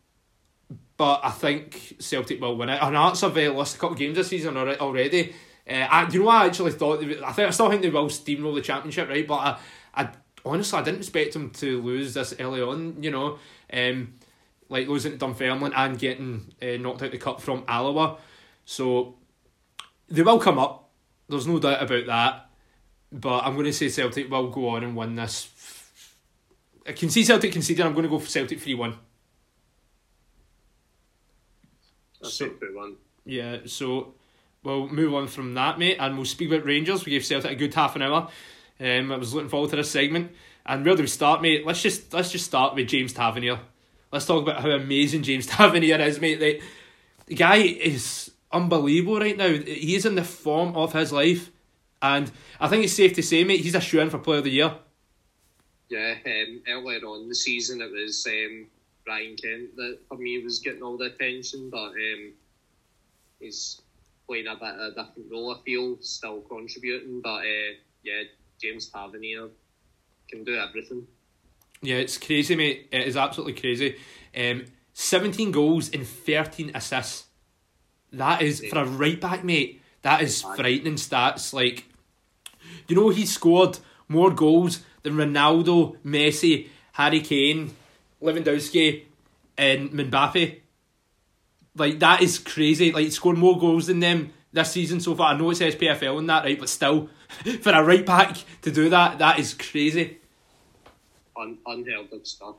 but 0.96 1.20
I 1.24 1.30
think 1.30 1.96
Celtic 1.98 2.40
will 2.40 2.56
win 2.56 2.68
it. 2.68 2.80
And 2.80 2.96
Hearts 2.96 3.22
have 3.22 3.36
uh, 3.36 3.52
lost 3.52 3.76
a 3.76 3.78
couple 3.78 3.94
of 3.94 3.98
games 3.98 4.16
this 4.16 4.28
season 4.28 4.56
already. 4.56 5.34
Uh, 5.68 5.72
I, 5.72 6.08
you 6.10 6.20
know, 6.20 6.26
what 6.26 6.42
I 6.42 6.46
actually 6.46 6.72
thought 6.72 7.02
I 7.02 7.32
think 7.32 7.48
I 7.48 7.50
still 7.50 7.70
think 7.70 7.82
they 7.82 7.90
will 7.90 8.06
steamroll 8.06 8.54
the 8.54 8.60
championship, 8.60 9.08
right? 9.08 9.26
But 9.26 9.34
I, 9.34 9.58
I 9.94 10.08
honestly 10.44 10.78
I 10.78 10.82
didn't 10.82 11.00
expect 11.00 11.32
them 11.32 11.50
to 11.50 11.80
lose 11.80 12.14
this 12.14 12.34
early 12.38 12.60
on. 12.60 13.02
You 13.02 13.10
know, 13.10 13.38
um, 13.72 14.14
like 14.68 14.88
losing 14.88 15.12
to 15.12 15.18
Dunfermline 15.18 15.72
and 15.74 15.98
getting 15.98 16.52
uh, 16.60 16.76
knocked 16.76 17.02
out 17.02 17.10
the 17.10 17.18
cup 17.18 17.40
from 17.40 17.64
Alloa. 17.66 18.18
So 18.64 19.16
they 20.08 20.22
will 20.22 20.38
come 20.38 20.58
up. 20.58 20.90
There's 21.28 21.46
no 21.46 21.58
doubt 21.58 21.82
about 21.82 22.06
that. 22.06 22.50
But 23.10 23.44
I'm 23.44 23.54
going 23.54 23.66
to 23.66 23.72
say 23.72 23.88
Celtic 23.88 24.30
will 24.30 24.50
go 24.50 24.68
on 24.70 24.84
and 24.84 24.96
win 24.96 25.14
this. 25.14 25.48
I 26.86 26.92
can 26.92 27.08
see 27.08 27.24
Celtic 27.24 27.52
conceding. 27.52 27.86
I'm 27.86 27.92
going 27.92 28.02
to 28.02 28.08
go 28.08 28.18
for 28.18 28.28
Celtic 28.28 28.60
3 28.60 28.74
1. 28.74 28.98
So, 32.30 32.50
one. 32.72 32.96
Yeah, 33.24 33.58
so 33.66 34.14
we'll 34.62 34.88
move 34.88 35.14
on 35.14 35.28
from 35.28 35.54
that, 35.54 35.78
mate, 35.78 35.96
and 35.98 36.16
we'll 36.16 36.24
speak 36.24 36.50
about 36.50 36.64
Rangers. 36.64 37.04
We 37.04 37.12
gave 37.12 37.24
Celtic 37.24 37.50
a 37.50 37.54
good 37.54 37.74
half 37.74 37.96
an 37.96 38.02
hour. 38.02 38.28
Um, 38.80 39.12
I 39.12 39.16
was 39.16 39.34
looking 39.34 39.48
forward 39.48 39.70
to 39.70 39.76
this 39.76 39.90
segment. 39.90 40.32
And 40.66 40.84
where 40.84 40.96
do 40.96 41.02
we 41.02 41.08
start, 41.08 41.42
mate? 41.42 41.66
Let's 41.66 41.82
just 41.82 42.12
let's 42.12 42.32
just 42.32 42.46
start 42.46 42.74
with 42.74 42.88
James 42.88 43.12
Tavernier. 43.12 43.60
Let's 44.10 44.26
talk 44.26 44.42
about 44.42 44.62
how 44.62 44.70
amazing 44.70 45.22
James 45.22 45.46
Tavernier 45.48 46.00
is, 46.00 46.20
mate. 46.20 46.40
The, 46.40 46.62
the 47.26 47.34
guy 47.34 47.56
is 47.56 48.30
unbelievable 48.50 49.20
right 49.20 49.36
now. 49.36 49.48
He's 49.48 50.06
in 50.06 50.14
the 50.14 50.24
form 50.24 50.76
of 50.76 50.92
his 50.92 51.12
life. 51.12 51.50
And 52.00 52.30
I 52.60 52.68
think 52.68 52.84
it's 52.84 52.92
safe 52.92 53.14
to 53.14 53.22
say, 53.22 53.44
mate, 53.44 53.60
he's 53.60 53.74
a 53.74 53.80
shoe 53.80 54.00
in 54.00 54.10
for 54.10 54.18
Player 54.18 54.38
of 54.38 54.44
the 54.44 54.50
Year. 54.50 54.74
Yeah, 55.88 56.14
um, 56.24 56.62
earlier 56.68 57.00
on 57.06 57.28
the 57.28 57.34
season, 57.34 57.80
it 57.80 57.90
was 57.90 58.26
um, 58.26 58.66
Ryan 59.06 59.36
Kent 59.36 59.76
that 59.76 59.98
for 60.08 60.16
me 60.16 60.42
was 60.42 60.58
getting 60.60 60.82
all 60.82 60.96
the 60.96 61.06
attention, 61.06 61.70
but 61.70 61.88
um, 61.88 62.32
he's 63.40 63.80
playing 64.26 64.46
a 64.46 64.54
bit 64.54 64.74
of 64.74 64.80
a 64.80 64.88
different 64.90 65.30
role. 65.30 65.54
I 65.54 65.62
feel 65.64 65.98
still 66.00 66.40
contributing, 66.40 67.20
but 67.22 67.40
uh, 67.40 67.74
yeah, 68.02 68.22
James 68.60 68.88
Tavernier 68.88 69.48
can 70.28 70.44
do 70.44 70.56
everything. 70.56 71.06
Yeah, 71.82 71.96
it's 71.96 72.16
crazy, 72.16 72.56
mate. 72.56 72.88
It 72.90 73.06
is 73.06 73.16
absolutely 73.16 73.54
crazy. 73.54 73.96
Um, 74.36 74.64
17 74.94 75.50
goals 75.50 75.90
and 75.90 76.06
13 76.06 76.72
assists. 76.74 77.26
That 78.12 78.42
is, 78.42 78.64
for 78.64 78.78
a 78.78 78.84
right 78.84 79.20
back, 79.20 79.44
mate, 79.44 79.82
that 80.02 80.22
is 80.22 80.40
frightening 80.40 80.94
stats. 80.94 81.52
Like, 81.52 81.84
you 82.88 82.96
know, 82.96 83.10
he 83.10 83.26
scored 83.26 83.78
more 84.08 84.30
goals 84.30 84.80
than 85.02 85.14
Ronaldo, 85.14 85.96
Messi, 86.04 86.68
Harry 86.92 87.20
Kane, 87.20 87.74
Lewandowski, 88.22 89.04
and 89.56 89.90
Mbappe. 89.90 90.60
Like, 91.76 91.98
that 91.98 92.22
is 92.22 92.38
crazy. 92.38 92.92
Like, 92.92 93.10
scored 93.12 93.38
more 93.38 93.58
goals 93.58 93.88
than 93.88 94.00
them 94.00 94.32
this 94.52 94.72
season 94.72 95.00
so 95.00 95.14
far. 95.14 95.34
I 95.34 95.38
know 95.38 95.50
it's 95.50 95.60
SPFL 95.60 96.18
and 96.18 96.28
that, 96.30 96.44
right? 96.44 96.58
But 96.58 96.68
still, 96.68 97.08
for 97.60 97.70
a 97.70 97.82
right 97.82 98.06
back 98.06 98.36
to 98.62 98.70
do 98.70 98.88
that, 98.90 99.18
that 99.18 99.38
is 99.38 99.54
crazy. 99.54 100.18
Un- 101.36 101.58
unheard 101.66 102.12
of 102.12 102.26
stuff. 102.26 102.56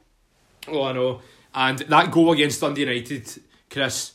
Oh, 0.68 0.84
I 0.84 0.94
know. 0.94 1.22
And 1.54 1.80
that 1.80 2.12
goal 2.12 2.34
against 2.34 2.60
Dundee 2.60 2.82
United, 2.82 3.30
Chris, 3.70 4.13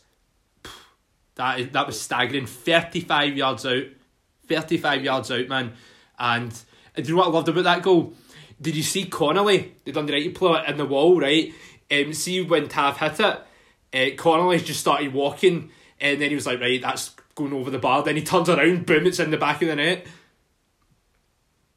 that, 1.37 1.73
that 1.73 1.87
was 1.87 1.99
staggering. 1.99 2.47
35 2.47 3.37
yards 3.37 3.65
out. 3.65 3.85
35 4.47 5.05
yards 5.05 5.31
out, 5.31 5.49
man. 5.49 5.73
And, 6.19 6.53
and 6.95 7.07
do 7.07 7.11
you 7.11 7.17
know 7.17 7.23
what 7.23 7.29
I 7.29 7.31
loved 7.31 7.49
about 7.49 7.65
that 7.65 7.83
goal? 7.83 8.13
Did 8.61 8.77
you 8.77 8.83
see 8.83 9.07
Connolly, 9.07 9.75
They 9.85 9.93
done 9.93 10.07
the 10.07 10.13
Dundee 10.13 10.25
United 10.25 10.39
player, 10.39 10.65
in 10.67 10.77
the 10.77 10.87
wall, 10.87 11.21
right? 11.21 11.53
Um, 11.91 12.13
see 12.13 12.43
when 12.43 12.69
Tav 12.69 12.99
hit 12.99 13.21
it, 13.21 13.41
uh, 13.93 14.17
Connolly 14.17 14.59
just 14.59 14.81
started 14.81 15.13
walking, 15.13 15.71
and 16.01 16.21
then 16.21 16.29
he 16.29 16.35
was 16.35 16.47
like, 16.47 16.61
right, 16.61 16.81
that's 16.81 17.11
going 17.35 17.53
over 17.53 17.71
the 17.71 17.79
bar. 17.79 18.03
Then 18.03 18.17
he 18.17 18.23
turns 18.23 18.49
around, 18.49 18.87
boom, 18.87 19.07
it's 19.07 19.19
in 19.19 19.31
the 19.31 19.39
back 19.39 19.63
of 19.63 19.69
the 19.69 19.77
net. 19.77 20.07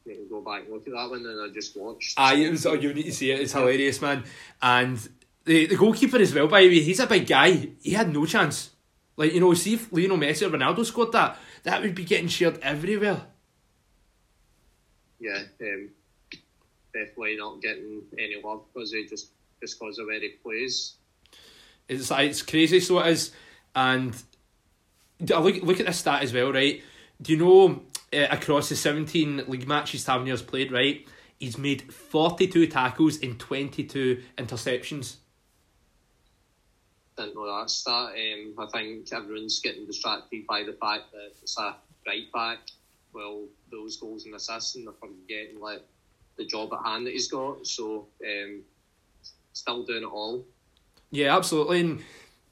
Yeah, 0.06 0.16
go 0.30 0.42
back 0.42 0.64
look 0.70 0.86
at 0.86 0.94
that 0.94 1.10
one, 1.10 1.26
and 1.26 1.42
I 1.42 1.54
just 1.54 1.78
watched. 1.78 2.20
Aye, 2.20 2.36
it 2.36 2.52
was, 2.52 2.66
oh, 2.66 2.74
you 2.74 2.94
need 2.94 3.04
to 3.04 3.14
see 3.14 3.32
it. 3.32 3.40
It's 3.40 3.54
hilarious, 3.54 4.02
man. 4.02 4.26
And 4.62 4.98
the 5.46 5.68
the 5.68 5.78
goalkeeper 5.78 6.18
as 6.18 6.34
well, 6.34 6.48
by 6.48 6.62
the 6.64 6.68
way, 6.68 6.80
he's 6.82 7.00
a 7.00 7.08
big 7.08 7.26
guy. 7.26 7.70
He 7.82 7.92
had 7.92 8.14
no 8.14 8.26
chance. 8.26 8.72
Like, 9.16 9.34
you 9.34 9.40
know, 9.40 9.54
see 9.54 9.76
if 9.76 9.92
Lionel 9.94 10.18
Messi 10.18 10.46
or 10.46 10.50
Ronaldo 10.50 10.86
scored 10.86 11.12
that, 11.12 11.38
that 11.64 11.82
would 11.82 11.96
be 11.96 12.04
getting 12.04 12.28
shared 12.28 12.60
everywhere. 12.62 13.28
Yeah, 15.20 15.44
um, 15.62 15.90
definitely 16.94 17.38
not 17.38 17.62
getting 17.62 18.04
any 18.18 18.42
love 18.44 18.64
because 18.74 18.92
he 18.92 19.06
just 19.06 19.30
just 19.62 19.80
because 19.80 19.98
of 20.00 20.08
where 20.08 20.20
he 20.20 20.30
plays. 20.44 20.96
It's 21.88 22.12
it's 22.12 22.42
crazy, 22.42 22.80
so 22.80 23.00
it 23.00 23.08
is. 23.08 23.32
And 23.76 24.16
look 25.20 25.62
look 25.64 25.80
at 25.80 25.86
this 25.86 26.00
stat 26.00 26.24
as 26.24 26.34
well, 26.34 26.54
right? 26.54 26.82
Do 27.22 27.34
you 27.34 27.40
know 27.40 27.84
uh, 28.14 28.28
across 28.30 28.70
the 28.70 28.76
seventeen 28.76 29.44
league 29.48 29.68
matches 29.68 30.06
Tavernier's 30.06 30.42
played, 30.42 30.72
right? 30.72 31.06
He's 31.40 31.58
made 31.58 31.94
forty 31.94 32.48
two 32.48 32.68
tackles 32.68 33.22
and 33.22 33.40
twenty 33.40 33.84
two 33.84 34.22
interceptions 34.38 35.18
didn't 37.16 37.36
know 37.36 37.60
that 37.60 37.70
stat. 37.70 38.12
Um, 38.14 38.54
I 38.58 38.68
think 38.72 39.12
everyone's 39.14 39.60
getting 39.60 39.86
distracted 39.86 40.46
by 40.48 40.64
the 40.64 40.74
fact 40.74 41.12
that 41.12 41.32
it's 41.42 41.58
a 41.58 41.76
right 42.06 42.32
back. 42.34 42.60
Well, 43.14 43.46
those 43.72 43.98
goals 43.98 44.26
and 44.26 44.34
assists, 44.34 44.76
and 44.76 44.88
they're 44.88 44.94
forgetting 44.94 45.60
like 45.60 45.84
the 46.38 46.46
job 46.46 46.74
at 46.74 46.86
hand 46.86 47.06
that 47.08 47.14
he's 47.14 47.28
got. 47.28 47.66
So, 47.66 48.08
um, 48.26 48.62
still 49.54 49.84
doing 49.84 50.04
it 50.04 50.08
all. 50.08 50.46
Yeah, 51.12 51.36
absolutely, 51.36 51.80
and 51.82 52.04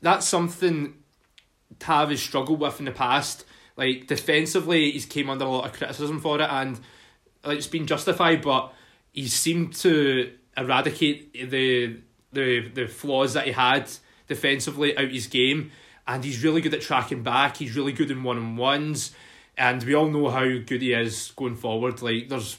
that's 0.01 0.27
something 0.27 0.95
Tav 1.79 2.09
has 2.09 2.21
struggled 2.21 2.59
with 2.59 2.79
in 2.79 2.85
the 2.85 2.91
past. 2.91 3.45
Like 3.75 4.07
defensively, 4.07 4.91
he's 4.91 5.05
came 5.05 5.29
under 5.29 5.45
a 5.45 5.49
lot 5.49 5.65
of 5.65 5.73
criticism 5.73 6.19
for 6.19 6.39
it, 6.39 6.49
and 6.49 6.79
like, 7.43 7.57
it's 7.57 7.67
been 7.67 7.87
justified. 7.87 8.41
But 8.41 8.73
he 9.11 9.27
seemed 9.27 9.73
to 9.77 10.31
eradicate 10.55 11.33
the 11.49 11.97
the 12.31 12.69
the 12.69 12.87
flaws 12.87 13.33
that 13.33 13.45
he 13.45 13.51
had 13.51 13.89
defensively 14.27 14.97
out 14.97 15.09
his 15.09 15.27
game, 15.27 15.71
and 16.07 16.23
he's 16.23 16.43
really 16.43 16.61
good 16.61 16.73
at 16.73 16.81
tracking 16.81 17.23
back. 17.23 17.57
He's 17.57 17.75
really 17.75 17.93
good 17.93 18.11
in 18.11 18.23
one 18.23 18.37
on 18.37 18.57
ones, 18.57 19.11
and 19.57 19.83
we 19.83 19.95
all 19.95 20.09
know 20.09 20.29
how 20.29 20.43
good 20.43 20.81
he 20.81 20.93
is 20.93 21.31
going 21.35 21.55
forward. 21.55 22.01
Like 22.01 22.29
there's 22.29 22.57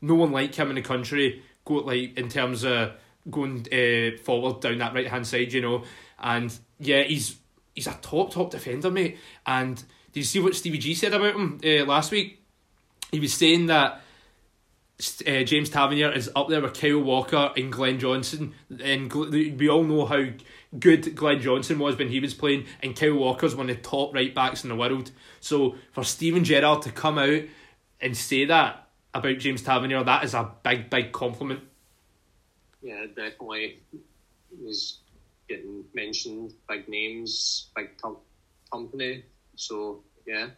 no 0.00 0.14
one 0.14 0.32
like 0.32 0.54
him 0.54 0.70
in 0.70 0.76
the 0.76 0.82
country. 0.82 1.42
Go 1.64 1.74
like 1.74 2.16
in 2.16 2.28
terms 2.28 2.64
of 2.64 2.92
going 3.30 3.66
uh, 3.72 4.16
forward 4.22 4.60
down 4.60 4.78
that 4.78 4.94
right 4.94 5.08
hand 5.08 5.26
side, 5.26 5.52
you 5.52 5.60
know, 5.60 5.84
and 6.18 6.56
yeah, 6.78 7.02
he's 7.02 7.36
he's 7.74 7.86
a 7.86 7.98
top 8.00 8.32
top 8.32 8.50
defender, 8.50 8.90
mate. 8.90 9.18
And 9.46 9.76
did 10.12 10.20
you 10.20 10.24
see 10.24 10.40
what 10.40 10.54
Stevie 10.54 10.78
G 10.78 10.94
said 10.94 11.14
about 11.14 11.34
him 11.34 11.60
uh, 11.64 11.84
last 11.84 12.10
week? 12.10 12.42
He 13.10 13.20
was 13.20 13.34
saying 13.34 13.66
that 13.66 14.02
uh, 15.26 15.42
James 15.44 15.70
Tavernier 15.70 16.10
is 16.12 16.30
up 16.34 16.48
there 16.48 16.60
with 16.60 16.78
Kyle 16.78 17.00
Walker 17.00 17.52
and 17.56 17.72
Glenn 17.72 17.98
Johnson, 17.98 18.54
and 18.82 19.12
we 19.12 19.68
all 19.68 19.84
know 19.84 20.06
how 20.06 20.24
good 20.78 21.14
Glenn 21.14 21.40
Johnson 21.40 21.78
was 21.78 21.96
when 21.96 22.08
he 22.08 22.20
was 22.20 22.34
playing, 22.34 22.66
and 22.82 22.96
Kyle 22.96 23.14
Walker's 23.14 23.54
one 23.54 23.70
of 23.70 23.76
the 23.76 23.82
top 23.82 24.14
right 24.14 24.34
backs 24.34 24.64
in 24.64 24.70
the 24.70 24.76
world. 24.76 25.10
So 25.40 25.76
for 25.92 26.02
Steven 26.02 26.44
Gerrard 26.44 26.82
to 26.82 26.92
come 26.92 27.18
out 27.18 27.42
and 28.00 28.16
say 28.16 28.44
that 28.46 28.87
about 29.14 29.38
James 29.38 29.62
Tavernier, 29.62 30.04
that 30.04 30.24
is 30.24 30.34
a 30.34 30.50
big, 30.62 30.90
big 30.90 31.12
compliment. 31.12 31.60
Yeah, 32.82 33.06
definitely. 33.06 33.80
He's 34.64 34.98
getting 35.48 35.84
mentioned, 35.94 36.52
big 36.68 36.88
names, 36.88 37.68
big 37.74 37.96
com- 38.00 38.18
company. 38.70 39.24
So 39.56 40.02
yeah. 40.26 40.48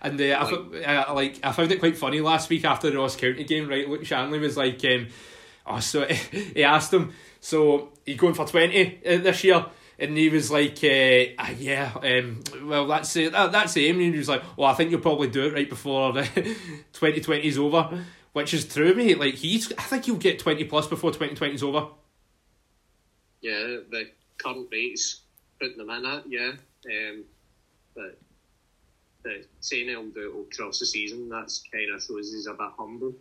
And 0.00 0.20
uh, 0.20 0.48
like, 0.70 0.86
I, 0.86 0.96
I, 0.96 1.12
like 1.12 1.40
I 1.42 1.52
found 1.52 1.72
it 1.72 1.80
quite 1.80 1.96
funny 1.96 2.20
last 2.20 2.48
week 2.50 2.64
after 2.64 2.90
the 2.90 2.98
Ross 2.98 3.16
County 3.16 3.44
game. 3.44 3.68
Right, 3.68 3.88
Luke 3.88 4.04
Shanley 4.04 4.38
was 4.38 4.56
like, 4.56 4.84
um, 4.84 5.08
oh, 5.66 5.80
so 5.80 6.04
he 6.54 6.64
asked 6.64 6.92
him, 6.92 7.12
so 7.40 7.92
he's 8.04 8.16
going 8.16 8.34
for 8.34 8.46
twenty 8.46 9.00
uh, 9.04 9.18
this 9.18 9.44
year, 9.44 9.66
and 9.98 10.16
he 10.16 10.28
was 10.28 10.50
like, 10.50 10.82
uh, 10.84 11.32
ah, 11.38 11.50
yeah, 11.58 11.92
um, 12.02 12.42
well 12.64 12.86
that's 12.86 13.14
it, 13.16 13.32
that, 13.32 13.52
that's 13.52 13.72
the 13.72 13.86
aim. 13.86 14.00
And 14.00 14.12
he 14.12 14.18
was 14.18 14.28
like, 14.28 14.42
well, 14.56 14.68
I 14.68 14.74
think 14.74 14.90
you'll 14.90 15.00
probably 15.00 15.28
do 15.28 15.46
it 15.46 15.54
right 15.54 15.68
before 15.68 16.12
twenty 16.92 17.20
twenty 17.20 17.48
is 17.48 17.58
over, 17.58 18.04
which 18.32 18.52
is 18.52 18.66
true, 18.66 18.94
mate. 18.94 19.18
Like 19.18 19.34
he's, 19.34 19.72
I 19.72 19.82
think 19.82 20.04
he'll 20.04 20.16
get 20.16 20.38
twenty 20.38 20.64
plus 20.64 20.86
before 20.86 21.12
twenty 21.12 21.34
twenty 21.34 21.54
is 21.54 21.62
over. 21.62 21.88
Yeah, 23.40 23.78
the 23.90 24.10
current 24.38 24.68
rates 24.70 25.20
putting 25.60 25.78
them 25.78 25.90
in 25.90 26.04
at 26.04 26.30
yeah, 26.30 26.52
um, 26.86 27.24
but 27.94 28.18
the 29.22 29.44
saying 29.60 29.88
he'll 29.88 30.08
do 30.08 30.46
it 30.50 30.54
across 30.54 30.78
the 30.78 30.86
season, 30.86 31.28
that's 31.28 31.64
kind 31.72 31.94
of 31.94 32.02
shows 32.02 32.32
he's 32.32 32.46
a 32.46 32.52
bit 32.52 32.70
humble. 32.76 33.14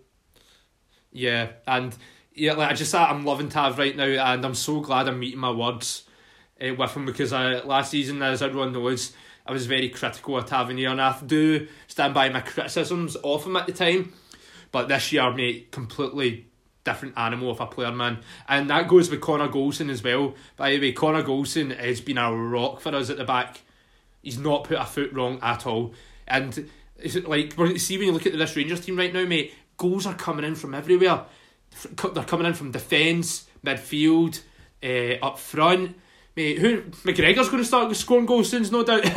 Yeah, 1.12 1.52
and 1.66 1.96
yeah, 2.34 2.54
like 2.54 2.72
I 2.72 2.74
just 2.74 2.94
I'm 2.94 3.24
loving 3.24 3.48
Tav 3.48 3.78
right 3.78 3.96
now, 3.96 4.04
and 4.04 4.44
I'm 4.44 4.56
so 4.56 4.82
glad 4.82 5.08
I'm 5.08 5.20
meeting 5.20 5.40
my 5.40 5.52
words 5.52 6.05
uh, 6.62 6.74
with 6.74 6.96
him 6.96 7.06
because 7.06 7.34
I, 7.34 7.62
last 7.62 7.92
season, 7.92 8.22
as 8.22 8.42
everyone 8.42 8.74
knows, 8.74 9.14
I 9.46 9.52
was 9.52 9.66
very 9.66 9.90
critical 9.90 10.38
of 10.38 10.46
Tavernier, 10.46 10.90
and 10.90 11.02
I 11.02 11.20
do 11.26 11.68
stand 11.88 12.14
by 12.14 12.30
my 12.30 12.42
criticisms 12.42 13.16
of 13.18 13.46
him 13.46 13.56
at 13.56 13.68
the 13.68 13.74
time. 13.74 14.14
But 14.72 14.88
this 14.88 15.12
year, 15.12 15.32
mate, 15.32 15.72
completely 15.72 16.48
different 16.84 17.18
animal 17.18 17.52
of 17.52 17.60
a 17.60 17.66
player, 17.66 17.92
man. 17.92 18.20
And 18.48 18.70
that 18.70 18.88
goes 18.88 19.10
with 19.10 19.22
Connor 19.22 19.50
Goldson 19.50 19.90
as 19.90 20.04
well. 20.04 20.36
By 20.56 20.72
the 20.72 20.80
way, 20.80 20.92
Connor 20.94 21.24
Goldson 21.24 21.78
has 21.78 22.02
been 22.02 22.18
a 22.18 22.34
rock 22.34 22.80
for 22.80 22.96
us 22.96 23.10
at 23.10 23.18
the 23.18 23.26
back. 23.26 23.62
He's 24.22 24.38
not 24.38 24.64
put 24.64 24.78
a 24.78 24.86
foot 24.86 25.14
wrong 25.14 25.40
at 25.42 25.66
all. 25.66 25.94
And 26.28 26.70
like, 27.26 27.54
see 27.78 27.98
when 27.98 28.08
you 28.08 28.14
look 28.14 28.26
at 28.26 28.38
this 28.38 28.56
Rangers 28.56 28.82
team 28.82 28.98
right 28.98 29.14
now, 29.14 29.26
mate, 29.26 29.54
goals 29.78 30.06
are 30.06 30.16
coming 30.16 30.46
in 30.46 30.56
from 30.56 30.74
everywhere. 30.74 31.26
They're 32.14 32.24
coming 32.24 32.48
in 32.48 32.54
from 32.54 32.72
defence, 32.72 33.46
midfield, 33.66 34.42
uh, 34.84 35.26
up 35.26 35.38
front. 35.38 35.98
Mate, 36.36 36.60
who 36.60 36.82
McGregor's 36.82 37.50
going 37.50 37.64
to 37.64 37.68
start 37.68 37.96
scoring 37.96 38.26
goals 38.26 38.50
soon, 38.50 38.64
no 38.64 38.84
doubt. 38.84 39.06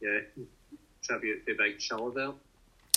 yeah, 0.00 0.20
tribute 1.02 1.46
to 1.46 1.54
Big 1.56 1.78
Chilwell. 1.78 2.34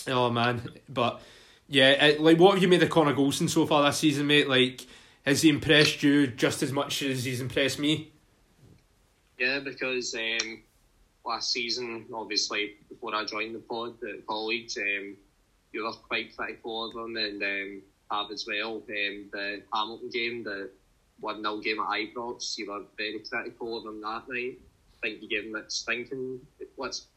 Oh 0.08 0.30
man, 0.30 0.68
but 0.90 1.22
yeah, 1.68 1.92
it, 1.92 2.22
like 2.22 2.40
what 2.40 2.56
have 2.56 2.62
you 2.64 2.68
made 2.68 2.84
of 2.84 2.90
Connor 2.90 3.14
Goldson 3.14 3.50
so 3.50 3.66
far 3.66 3.84
this 3.84 3.98
season, 3.98 4.28
mate? 4.28 4.50
Like, 4.50 4.86
has 5.26 5.42
he 5.42 5.50
impressed 5.50 6.04
you 6.04 6.28
just 6.28 6.64
as 6.64 6.72
much 6.72 7.02
as 7.04 7.24
he's 7.26 7.42
impressed 7.42 7.80
me? 7.80 8.12
Yeah, 9.38 9.60
because 9.60 10.16
um, 10.16 10.64
last 11.26 11.52
season, 11.52 12.06
obviously, 12.14 12.76
before 12.90 13.16
I 13.16 13.26
joined 13.26 13.56
the 13.56 13.60
pod 13.60 13.96
at 14.04 14.26
college, 14.28 14.78
um, 14.78 15.16
you 15.72 15.84
were 15.84 15.92
quite 15.92 16.36
critical 16.36 16.86
of 16.86 16.96
him 16.96 17.18
and 17.18 17.42
um, 17.42 17.82
have 18.12 18.32
as 18.32 18.46
well. 18.48 18.76
Um, 18.78 18.84
the 19.32 19.62
Hamilton 19.74 20.10
game, 20.10 20.44
the 20.44 20.70
1 21.20 21.42
0 21.42 21.58
game 21.60 21.80
at 21.80 21.88
Ibrox, 21.88 22.58
you 22.58 22.72
were 22.72 22.84
very 22.98 23.20
critical 23.20 23.78
of 23.78 23.86
him 23.86 24.02
that 24.02 24.24
night. 24.28 24.60
I 25.04 25.08
think 25.08 25.22
you 25.22 25.30
gave 25.30 25.46
him 25.46 25.54
that 25.54 25.72
stinking, 25.72 26.40
let's 26.78 27.08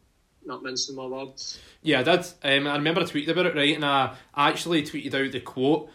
not 0.44 0.62
mincing 0.62 0.97
my 0.97 1.07
words. 1.07 1.59
Yeah, 1.82 2.01
I 2.01 2.03
did. 2.03 2.26
Um, 2.42 2.66
I 2.66 2.76
remember 2.76 3.01
I 3.01 3.05
tweeted 3.05 3.28
about 3.28 3.47
it, 3.47 3.57
right? 3.57 3.74
And 3.74 3.84
I 3.84 4.16
actually 4.36 4.82
tweeted 4.82 5.14
out 5.14 5.32
the 5.32 5.40
quote 5.40 5.90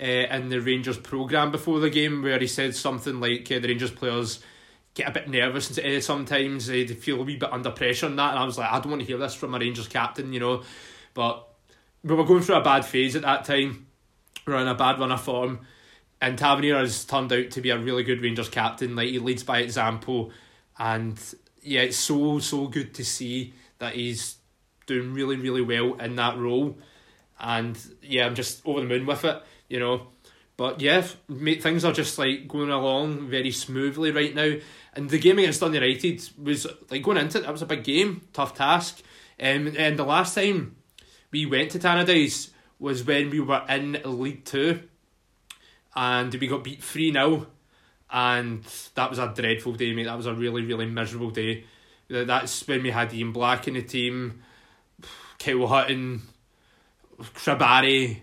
uh, 0.00 0.04
in 0.04 0.48
the 0.48 0.60
Rangers 0.60 0.98
programme 0.98 1.50
before 1.50 1.80
the 1.80 1.90
game 1.90 2.22
where 2.22 2.38
he 2.38 2.46
said 2.46 2.74
something 2.74 3.20
like 3.20 3.50
uh, 3.50 3.58
the 3.58 3.68
Rangers 3.68 3.90
players 3.90 4.40
get 4.94 5.08
a 5.08 5.12
bit 5.12 5.28
nervous 5.28 5.78
uh, 5.78 6.00
sometimes, 6.00 6.68
uh, 6.68 6.72
they 6.72 6.86
feel 6.86 7.20
a 7.20 7.24
wee 7.24 7.36
bit 7.36 7.52
under 7.52 7.70
pressure 7.70 8.06
and 8.06 8.18
that. 8.18 8.30
And 8.30 8.38
I 8.38 8.44
was 8.44 8.58
like, 8.58 8.72
I 8.72 8.80
don't 8.80 8.90
want 8.90 9.02
to 9.02 9.06
hear 9.06 9.18
this 9.18 9.34
from 9.34 9.54
a 9.54 9.58
Rangers 9.58 9.88
captain, 9.88 10.32
you 10.32 10.40
know. 10.40 10.62
But 11.12 11.46
we 12.02 12.14
were 12.14 12.24
going 12.24 12.42
through 12.42 12.56
a 12.56 12.64
bad 12.64 12.84
phase 12.84 13.14
at 13.14 13.22
that 13.22 13.44
time. 13.44 13.86
We 14.46 14.54
are 14.54 14.60
in 14.60 14.68
a 14.68 14.74
bad 14.74 14.98
run 14.98 15.12
of 15.12 15.20
form. 15.20 15.60
And 16.20 16.38
Tavernier 16.38 16.78
has 16.78 17.04
turned 17.04 17.32
out 17.32 17.50
to 17.50 17.60
be 17.60 17.70
a 17.70 17.78
really 17.78 18.02
good 18.02 18.22
Rangers 18.22 18.48
captain. 18.48 18.96
Like, 18.96 19.08
he 19.08 19.18
leads 19.18 19.42
by 19.42 19.58
example. 19.58 20.30
And 20.78 21.18
yeah, 21.62 21.82
it's 21.82 21.96
so, 21.96 22.38
so 22.38 22.68
good 22.68 22.94
to 22.94 23.04
see 23.04 23.54
that 23.78 23.94
he's 23.94 24.36
doing 24.86 25.12
really, 25.12 25.36
really 25.36 25.62
well 25.62 25.94
in 25.94 26.16
that 26.16 26.38
role. 26.38 26.78
And 27.38 27.78
yeah, 28.02 28.26
I'm 28.26 28.34
just 28.34 28.66
over 28.66 28.80
the 28.80 28.86
moon 28.86 29.04
with 29.04 29.24
it, 29.24 29.42
you 29.68 29.78
know. 29.78 30.08
But 30.56 30.80
yeah, 30.80 31.02
things 31.02 31.84
are 31.84 31.92
just 31.92 32.18
like 32.18 32.48
going 32.48 32.70
along 32.70 33.28
very 33.28 33.50
smoothly 33.50 34.10
right 34.10 34.34
now. 34.34 34.54
And 34.94 35.10
the 35.10 35.18
game 35.18 35.38
against 35.38 35.60
Dundee 35.60 35.86
United 35.86 36.26
was 36.42 36.66
like 36.90 37.02
going 37.02 37.18
into 37.18 37.38
it, 37.38 37.42
that 37.42 37.52
was 37.52 37.60
a 37.60 37.66
big 37.66 37.84
game, 37.84 38.26
tough 38.32 38.54
task. 38.54 39.02
Um, 39.38 39.74
and 39.76 39.98
the 39.98 40.04
last 40.04 40.34
time 40.34 40.76
we 41.30 41.44
went 41.44 41.72
to 41.72 41.78
Tannadice 41.78 42.50
was 42.78 43.04
when 43.04 43.28
we 43.28 43.40
were 43.40 43.62
in 43.68 44.00
League 44.04 44.46
Two 44.46 44.84
and 45.96 46.34
we 46.34 46.46
got 46.46 46.62
beat 46.62 46.82
3 46.82 47.12
0. 47.12 47.46
And 48.10 48.64
that 48.94 49.10
was 49.10 49.18
a 49.18 49.32
dreadful 49.34 49.72
day, 49.72 49.92
mate. 49.92 50.04
That 50.04 50.16
was 50.16 50.26
a 50.26 50.34
really, 50.34 50.62
really 50.62 50.86
miserable 50.86 51.30
day. 51.30 51.64
That's 52.08 52.68
when 52.68 52.82
we 52.82 52.90
had 52.90 53.12
Ian 53.12 53.32
Black 53.32 53.66
in 53.66 53.74
the 53.74 53.82
team, 53.82 54.42
Kyle 55.40 55.66
Hutton, 55.66 56.22
Cribari, 57.18 58.18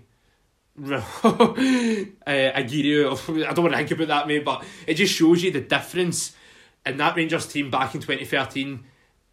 uh, 0.83 2.07
Aguirre. 2.25 3.11
I 3.47 3.53
don't 3.53 3.63
want 3.63 3.73
to 3.73 3.77
think 3.77 3.91
about 3.91 4.07
that, 4.07 4.27
mate, 4.27 4.45
but 4.45 4.63
it 4.87 4.93
just 4.93 5.13
shows 5.13 5.43
you 5.43 5.51
the 5.51 5.61
difference 5.61 6.33
in 6.85 6.97
that 6.97 7.15
Rangers 7.17 7.47
team 7.47 7.69
back 7.69 7.93
in 7.93 8.01
2013 8.01 8.83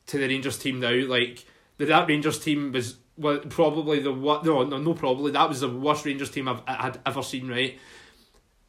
to 0.06 0.18
the 0.18 0.26
Rangers 0.26 0.58
team 0.58 0.80
now. 0.80 1.06
Like, 1.06 1.44
that 1.78 2.08
Rangers 2.08 2.40
team 2.40 2.72
was 2.72 2.96
well, 3.16 3.38
probably 3.38 4.00
the 4.00 4.12
what 4.12 4.44
no 4.44 4.64
no 4.64 4.78
no 4.78 4.94
probably 4.94 5.30
that 5.32 5.48
was 5.48 5.60
the 5.60 5.68
worst 5.68 6.06
Rangers 6.06 6.30
team 6.30 6.48
I've 6.48 6.62
I 6.66 6.74
had 6.74 7.00
ever 7.04 7.22
seen 7.22 7.48
right, 7.48 7.78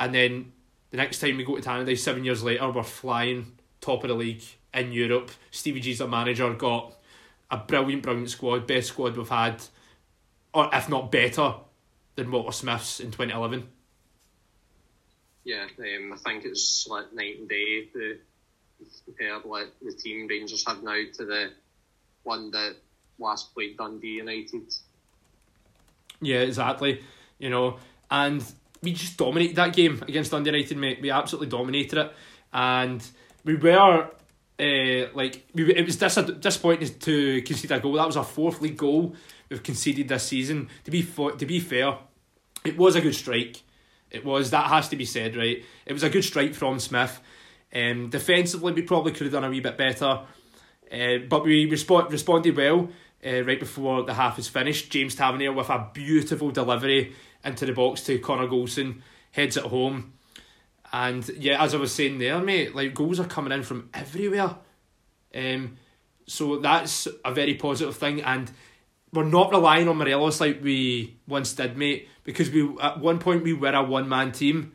and 0.01 0.13
then 0.15 0.51
the 0.89 0.97
next 0.97 1.19
time 1.19 1.37
we 1.37 1.43
go 1.43 1.55
to 1.55 1.61
Tannadice 1.61 1.99
seven 1.99 2.25
years 2.25 2.43
later 2.43 2.69
we're 2.69 2.83
flying 2.83 3.53
top 3.79 4.03
of 4.03 4.09
the 4.09 4.15
league 4.15 4.43
in 4.73 4.91
Europe. 4.91 5.29
Stevie 5.51 5.79
G's 5.79 5.99
the 5.99 6.07
manager, 6.07 6.51
got 6.55 6.97
a 7.51 7.57
brilliant, 7.57 8.01
brilliant 8.01 8.31
squad, 8.31 8.65
best 8.65 8.89
squad 8.89 9.15
we've 9.15 9.29
had, 9.29 9.61
or 10.53 10.69
if 10.73 10.89
not 10.89 11.11
better 11.11 11.53
than 12.15 12.31
Walter 12.31 12.51
Smith's 12.51 12.99
in 12.99 13.11
2011. 13.11 13.67
Yeah, 15.43 15.65
um, 15.77 16.13
I 16.13 16.17
think 16.17 16.45
it's 16.45 16.87
like 16.87 17.13
night 17.13 17.39
and 17.39 17.47
day 17.47 17.87
the 17.93 18.17
compared 19.05 19.45
like 19.45 19.67
the 19.83 19.93
team 19.93 20.27
Rangers 20.27 20.65
have 20.67 20.81
now 20.81 20.99
to 21.13 21.25
the 21.25 21.51
one 22.23 22.49
that 22.51 22.75
last 23.19 23.53
played 23.53 23.77
Dundee 23.77 24.07
United. 24.07 24.73
Yeah, 26.21 26.39
exactly. 26.39 27.03
You 27.37 27.51
know, 27.51 27.77
and 28.09 28.43
we 28.81 28.93
just 28.93 29.17
dominated 29.17 29.55
that 29.57 29.73
game 29.73 30.03
against 30.07 30.31
Dundee 30.31 30.51
United, 30.51 30.77
mate. 30.77 30.99
We 31.01 31.11
absolutely 31.11 31.47
dominated 31.47 31.97
it, 31.99 32.13
and 32.51 33.05
we 33.43 33.55
were 33.55 34.09
uh, 34.59 35.07
like 35.13 35.47
we, 35.53 35.73
it 35.75 35.85
was 35.85 35.97
dis- 35.97 36.15
disappointing 36.39 36.89
to 36.99 37.41
concede 37.43 37.71
a 37.71 37.79
goal. 37.79 37.93
That 37.93 38.07
was 38.07 38.17
our 38.17 38.23
fourth 38.23 38.61
league 38.61 38.77
goal 38.77 39.15
we've 39.49 39.63
conceded 39.63 40.07
this 40.07 40.23
season. 40.23 40.69
To 40.85 40.91
be 40.91 41.01
fo- 41.01 41.31
to 41.31 41.45
be 41.45 41.59
fair, 41.59 41.97
it 42.63 42.77
was 42.77 42.95
a 42.95 43.01
good 43.01 43.15
strike. 43.15 43.61
It 44.09 44.25
was 44.25 44.51
that 44.51 44.67
has 44.67 44.89
to 44.89 44.95
be 44.95 45.05
said, 45.05 45.35
right? 45.35 45.63
It 45.85 45.93
was 45.93 46.03
a 46.03 46.09
good 46.09 46.23
strike 46.23 46.53
from 46.53 46.79
Smith. 46.79 47.21
Um, 47.73 48.09
defensively, 48.09 48.73
we 48.73 48.81
probably 48.81 49.13
could 49.13 49.23
have 49.23 49.31
done 49.31 49.45
a 49.45 49.49
wee 49.49 49.61
bit 49.61 49.77
better, 49.77 50.21
uh, 50.91 51.17
but 51.29 51.43
we 51.45 51.69
respo- 51.69 52.11
responded 52.11 52.57
well 52.57 52.89
uh, 53.25 53.43
right 53.43 53.59
before 53.59 54.03
the 54.03 54.13
half 54.13 54.37
was 54.37 54.49
finished. 54.49 54.91
James 54.91 55.15
Tavernier 55.15 55.53
with 55.53 55.69
a 55.69 55.89
beautiful 55.93 56.51
delivery 56.51 57.15
into 57.43 57.65
the 57.65 57.73
box 57.73 58.03
to 58.03 58.19
Connor 58.19 58.47
Goldson 58.47 59.01
heads 59.31 59.57
it 59.57 59.63
home. 59.63 60.13
And 60.93 61.27
yeah, 61.29 61.63
as 61.63 61.73
I 61.73 61.77
was 61.77 61.93
saying 61.93 62.19
there, 62.19 62.39
mate, 62.39 62.75
like 62.75 62.93
goals 62.93 63.19
are 63.19 63.25
coming 63.25 63.53
in 63.53 63.63
from 63.63 63.89
everywhere. 63.93 64.55
Um, 65.33 65.77
so 66.27 66.57
that's 66.57 67.07
a 67.23 67.33
very 67.33 67.55
positive 67.55 67.95
thing, 67.95 68.21
and 68.21 68.51
we're 69.13 69.23
not 69.23 69.51
relying 69.51 69.87
on 69.87 69.97
Morelos 69.97 70.41
like 70.41 70.61
we 70.61 71.17
once 71.27 71.53
did, 71.53 71.77
mate. 71.77 72.09
Because 72.23 72.49
we 72.49 72.77
at 72.81 72.99
one 72.99 73.19
point 73.19 73.43
we 73.43 73.53
were 73.53 73.69
a 73.69 73.83
one 73.83 74.07
man 74.07 74.31
team, 74.31 74.73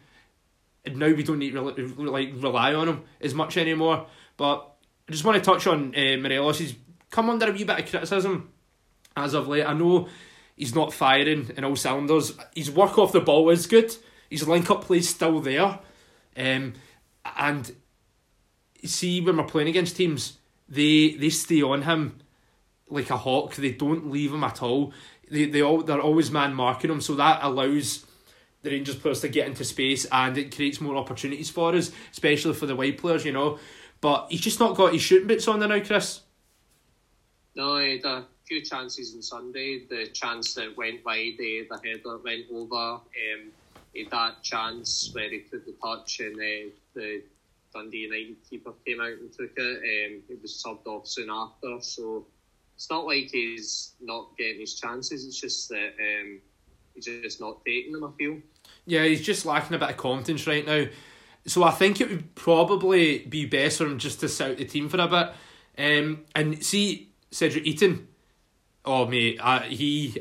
and 0.85 0.97
now 0.97 1.07
we 1.07 1.23
don't 1.23 1.39
need 1.39 1.53
to 1.53 1.61
like 1.61 2.33
rely 2.37 2.75
on 2.75 2.89
him 2.89 3.03
as 3.21 3.35
much 3.35 3.57
anymore. 3.57 4.07
But 4.37 4.71
I 5.09 5.13
just 5.13 5.25
want 5.25 5.43
to 5.43 5.45
touch 5.45 5.67
on 5.67 5.95
uh, 5.95 6.17
Morelos. 6.17 6.59
He's 6.59 6.75
come 7.11 7.31
under 7.31 7.49
a 7.49 7.53
wee 7.53 7.65
bit 7.65 7.81
of 7.81 7.91
criticism 7.91 8.51
as 9.17 9.35
of 9.35 9.49
late. 9.49 9.65
I 9.67 9.73
know 9.75 10.09
he's 10.57 10.75
not 10.75 10.93
firing 10.93 11.51
in 11.57 11.65
all 11.65 11.77
cylinders. 11.77 12.37
His 12.55 12.71
work 12.71 12.99
off 12.99 13.13
the 13.13 13.21
ball 13.21 13.51
is 13.51 13.67
good. 13.67 13.95
His 14.31 14.49
link 14.49 14.71
up 14.71 14.85
play 14.85 14.99
is 14.99 15.09
still 15.09 15.41
there. 15.41 15.79
Um, 16.37 16.75
and 17.37 17.73
see 18.85 19.21
when 19.21 19.37
we're 19.37 19.45
playing 19.45 19.69
against 19.69 19.97
teams, 19.97 20.39
they 20.69 21.13
they 21.13 21.31
stay 21.31 21.63
on 21.63 21.83
him 21.83 22.19
like 22.89 23.11
a 23.11 23.17
hawk. 23.17 23.55
They 23.55 23.73
don't 23.73 24.11
leave 24.11 24.33
him 24.33 24.45
at 24.45 24.63
all. 24.63 24.93
They 25.31 25.47
they 25.47 25.63
all 25.63 25.83
they're 25.83 26.01
always 26.01 26.31
man 26.31 26.55
marking 26.55 26.91
him, 26.91 27.01
so 27.01 27.15
that 27.15 27.41
allows 27.43 28.05
the 28.63 28.71
Rangers 28.71 28.97
players 28.97 29.21
to 29.21 29.29
get 29.29 29.47
into 29.47 29.65
space 29.65 30.07
and 30.11 30.37
it 30.37 30.55
creates 30.55 30.81
more 30.81 30.97
opportunities 30.97 31.51
for 31.51 31.75
us, 31.75 31.93
especially 32.11 32.53
for 32.53 32.67
the 32.67 32.75
wide 32.75 32.99
players, 32.99 33.25
you 33.25 33.33
know. 33.33 33.59
But 34.01 34.27
he's 34.29 34.41
just 34.41 34.61
not 34.61 34.77
got 34.77 34.93
his 34.93 35.03
shooting 35.03 35.29
bits 35.29 35.47
on 35.47 35.61
there 35.61 35.69
now, 35.69 35.81
Chris. 35.81 36.21
No, 37.55 37.79
he 37.79 37.99
few 38.47 38.63
chances 38.63 39.15
on 39.15 39.23
Sunday. 39.23 39.87
The 39.89 40.07
chance 40.13 40.55
that 40.55 40.77
went 40.77 41.05
wide, 41.05 41.35
the, 41.39 41.67
the 41.71 41.77
header 41.77 42.19
went 42.19 42.47
over. 42.53 42.77
Um, 42.77 43.53
had 43.97 44.11
that 44.11 44.43
chance 44.43 45.11
where 45.13 45.31
he 45.31 45.41
took 45.41 45.65
the 45.65 45.75
touch 45.83 46.21
and 46.21 46.37
uh, 46.37 46.71
the 46.95 47.23
Dundee 47.75 47.99
United 47.99 48.37
keeper 48.49 48.73
came 48.85 49.01
out 49.01 49.09
and 49.09 49.33
took 49.33 49.53
it. 49.57 49.77
Um, 49.77 50.23
he 50.29 50.35
was 50.41 50.63
subbed 50.65 50.87
off 50.87 51.07
soon 51.07 51.31
after, 51.31 51.79
so 51.81 52.27
it's 52.75 52.91
not 52.91 53.07
like 53.07 53.31
he's 53.33 53.93
not 54.01 54.37
getting 54.37 54.61
his 54.61 54.75
chances. 54.79 55.27
It's 55.27 55.41
just 55.41 55.69
that 55.71 55.95
um, 55.99 56.41
he's 56.95 57.07
just 57.07 57.41
not 57.41 57.65
taking 57.65 57.93
them. 57.93 58.05
I 58.05 58.11
feel. 58.19 58.39
Yeah, 58.87 59.05
he's 59.05 59.23
just 59.25 59.47
lacking 59.47 59.75
a 59.75 59.79
bit 59.79 59.91
of 59.91 59.97
confidence 59.97 60.47
right 60.47 60.67
now. 60.67 60.87
So 61.47 61.63
I 61.63 61.71
think 61.71 62.01
it 62.01 62.11
would 62.11 62.35
probably 62.35 63.21
be 63.21 63.47
best 63.47 63.79
for 63.79 63.85
him 63.85 63.99
just 63.99 64.21
to 64.21 64.29
sit 64.29 64.51
out 64.51 64.57
the 64.59 64.65
team 64.65 64.89
for 64.89 65.01
a 65.01 65.09
bit. 65.09 65.33
Um, 65.79 66.25
and 66.35 66.65
see 66.65 67.13
Cedric 67.31 67.65
Itten. 67.65 68.07
Oh 68.87 69.07
mate, 69.07 69.39
uh, 69.41 69.61
he 69.63 70.17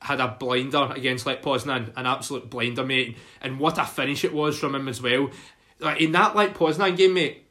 had 0.00 0.20
a 0.20 0.28
blinder 0.28 0.92
against 0.94 1.26
Lech 1.26 1.42
Poznan, 1.42 1.92
an 1.96 2.06
absolute 2.06 2.50
blinder, 2.50 2.84
mate. 2.84 3.16
And 3.40 3.58
what 3.58 3.78
a 3.78 3.84
finish 3.84 4.24
it 4.24 4.32
was 4.32 4.58
from 4.58 4.74
him 4.74 4.88
as 4.88 5.00
well. 5.00 5.30
Like 5.78 6.00
in 6.00 6.12
that 6.12 6.36
Lech 6.36 6.54
Poznan 6.54 6.96
game, 6.96 7.14
mate, 7.14 7.46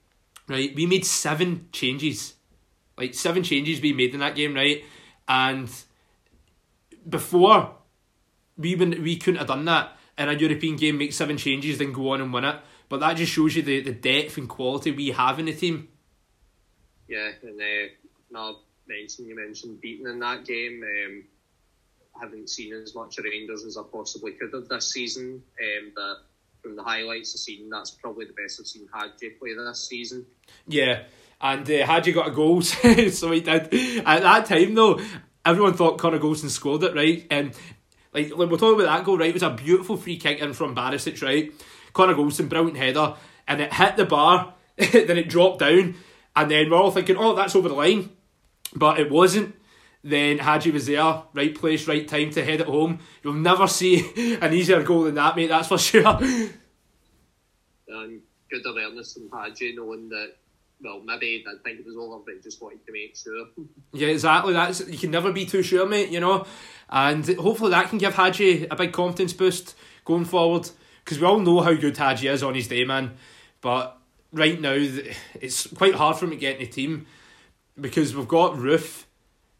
right, 0.47 0.73
we 0.75 0.85
made 0.85 1.05
seven 1.05 1.69
changes. 1.71 2.35
Like 2.97 3.13
seven 3.13 3.43
changes 3.43 3.79
being 3.79 3.97
made 3.97 4.13
in 4.13 4.19
that 4.19 4.35
game, 4.35 4.53
right? 4.53 4.83
And 5.27 5.69
before 7.07 7.75
we 8.57 8.75
wouldn't, 8.75 9.01
we 9.01 9.15
couldn't 9.17 9.39
have 9.39 9.47
done 9.47 9.65
that 9.65 9.97
in 10.17 10.29
a 10.29 10.33
European 10.33 10.75
game, 10.75 10.97
make 10.97 11.13
seven 11.13 11.37
changes, 11.37 11.77
then 11.77 11.93
go 11.93 12.11
on 12.11 12.21
and 12.21 12.33
win 12.33 12.43
it. 12.43 12.57
But 12.89 12.99
that 12.99 13.15
just 13.15 13.31
shows 13.31 13.55
you 13.55 13.61
the, 13.61 13.81
the 13.81 13.93
depth 13.93 14.37
and 14.37 14.49
quality 14.49 14.91
we 14.91 15.09
have 15.09 15.39
in 15.39 15.45
the 15.45 15.53
team. 15.53 15.87
Yeah, 17.07 17.31
and 17.41 17.59
uh, 17.59 17.89
now 18.31 18.57
mention 18.89 19.27
you 19.27 19.35
mentioned 19.35 19.79
beating 19.79 20.07
in 20.07 20.19
that 20.19 20.45
game. 20.45 20.83
Um, 20.83 21.23
I 22.15 22.25
haven't 22.25 22.49
seen 22.49 22.73
as 22.73 22.93
much 22.95 23.17
Rangers 23.23 23.63
as 23.63 23.77
I 23.77 23.83
possibly 23.91 24.33
could 24.33 24.53
have 24.53 24.67
this 24.67 24.91
season, 24.91 25.41
um, 25.61 25.91
but 25.95 26.15
from 26.61 26.75
the 26.75 26.83
highlights 26.83 27.33
I've 27.35 27.39
seen, 27.39 27.69
that's 27.69 27.91
probably 27.91 28.25
the 28.25 28.33
best 28.33 28.59
I've 28.59 28.67
seen 28.67 28.89
Hagi 28.93 29.29
play 29.39 29.53
this 29.53 29.87
season. 29.87 30.25
Yeah, 30.67 31.03
and 31.39 31.69
uh, 31.69 31.85
Hagi 31.85 32.11
got 32.11 32.27
a 32.27 32.31
goal, 32.31 32.61
so 33.11 33.31
he 33.31 33.41
did. 33.41 33.73
At 34.05 34.21
that 34.21 34.45
time, 34.45 34.75
though, 34.75 34.99
everyone 35.45 35.73
thought 35.73 35.97
Connor 35.97 36.19
Goldson 36.19 36.49
scored 36.49 36.83
it, 36.83 36.95
right? 36.95 37.25
And 37.31 37.53
like, 38.13 38.35
like 38.35 38.49
we're 38.49 38.57
talking 38.57 38.81
about 38.81 38.97
that 38.97 39.05
goal, 39.05 39.17
right? 39.17 39.29
It 39.29 39.35
was 39.35 39.43
a 39.43 39.51
beautiful 39.51 39.95
free 39.95 40.17
kick 40.17 40.39
in 40.39 40.53
from 40.53 40.75
Barisic, 40.75 41.21
right? 41.21 41.53
Connor 41.93 42.15
Goldson, 42.15 42.49
brilliant 42.49 42.77
header, 42.77 43.15
and 43.47 43.61
it 43.61 43.73
hit 43.73 43.95
the 43.95 44.05
bar, 44.05 44.53
then 44.77 45.17
it 45.17 45.29
dropped 45.29 45.59
down, 45.59 45.95
and 46.35 46.51
then 46.51 46.69
we're 46.69 46.77
all 46.77 46.91
thinking, 46.91 47.17
oh, 47.17 47.35
that's 47.35 47.55
over 47.55 47.69
the 47.69 47.75
line, 47.75 48.09
but 48.75 48.99
it 48.99 49.09
wasn't. 49.09 49.55
Then 50.01 50.37
Hagi 50.37 50.71
was 50.71 50.85
there, 50.85 51.23
right 51.33 51.53
place, 51.53 51.87
right 51.87 52.07
time 52.07 52.29
to 52.31 52.43
head 52.43 52.61
it 52.61 52.67
home. 52.67 52.99
You'll 53.21 53.33
never 53.33 53.67
see 53.67 54.37
an 54.41 54.53
easier 54.53 54.81
goal 54.83 55.03
than 55.03 55.15
that, 55.15 55.35
mate. 55.35 55.47
That's 55.47 55.67
for 55.67 55.77
sure. 55.77 56.17
And 57.87 58.21
good 58.49 58.65
awareness 58.65 59.13
from 59.13 59.29
Hagi, 59.29 59.75
knowing 59.75 60.09
that 60.09 60.35
well, 60.81 61.01
maybe 61.03 61.43
I 61.47 61.61
think 61.63 61.79
it 61.81 61.85
was 61.85 61.97
over, 61.97 62.23
but 62.25 62.41
just 62.41 62.61
wanted 62.61 62.85
to 62.85 62.91
make 62.91 63.15
sure. 63.15 63.47
Yeah, 63.91 64.09
exactly. 64.09 64.53
That's 64.53 64.87
you 64.87 64.97
can 64.97 65.11
never 65.11 65.33
be 65.33 65.45
too 65.45 65.63
sure, 65.63 65.85
mate. 65.87 66.09
You 66.09 66.19
know, 66.19 66.45
and 66.89 67.25
hopefully 67.25 67.71
that 67.71 67.89
can 67.89 67.97
give 67.97 68.13
Hagi 68.15 68.67
a 68.69 68.75
big 68.75 68.93
confidence 68.93 69.33
boost 69.33 69.75
going 70.05 70.25
forward 70.25 70.69
because 71.03 71.19
we 71.19 71.25
all 71.25 71.39
know 71.39 71.61
how 71.61 71.73
good 71.73 71.97
Hagi 71.97 72.27
is 72.27 72.43
on 72.43 72.53
his 72.53 72.67
day, 72.67 72.85
man. 72.85 73.17
But 73.61 73.97
right 74.31 74.61
now, 74.61 74.75
it's 75.41 75.67
quite 75.67 75.95
hard 75.95 76.17
for 76.17 76.25
him 76.25 76.31
to 76.31 76.37
get 76.37 76.59
in 76.59 76.65
the 76.65 76.71
team 76.71 77.07
because 77.79 78.15
we've 78.15 78.27
got 78.27 78.53
Roofe 78.53 79.05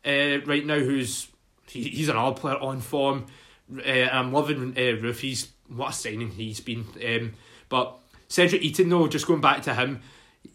uh, 0.05 0.43
right 0.45 0.65
now, 0.65 0.79
who's 0.79 1.27
he, 1.67 1.83
he's 1.83 2.09
an 2.09 2.17
all 2.17 2.33
player 2.33 2.57
on 2.57 2.81
form. 2.81 3.27
Uh, 3.71 3.89
I'm 4.11 4.33
loving 4.33 4.73
uh, 4.73 4.97
Roofe. 5.01 5.19
He's 5.19 5.51
what 5.67 5.91
a 5.91 5.93
signing 5.93 6.31
he's 6.31 6.59
been. 6.59 6.85
Um, 7.05 7.33
but 7.69 7.97
Cedric 8.27 8.61
Itten, 8.61 8.89
though, 8.89 9.07
just 9.07 9.27
going 9.27 9.41
back 9.41 9.61
to 9.63 9.73
him, 9.73 10.01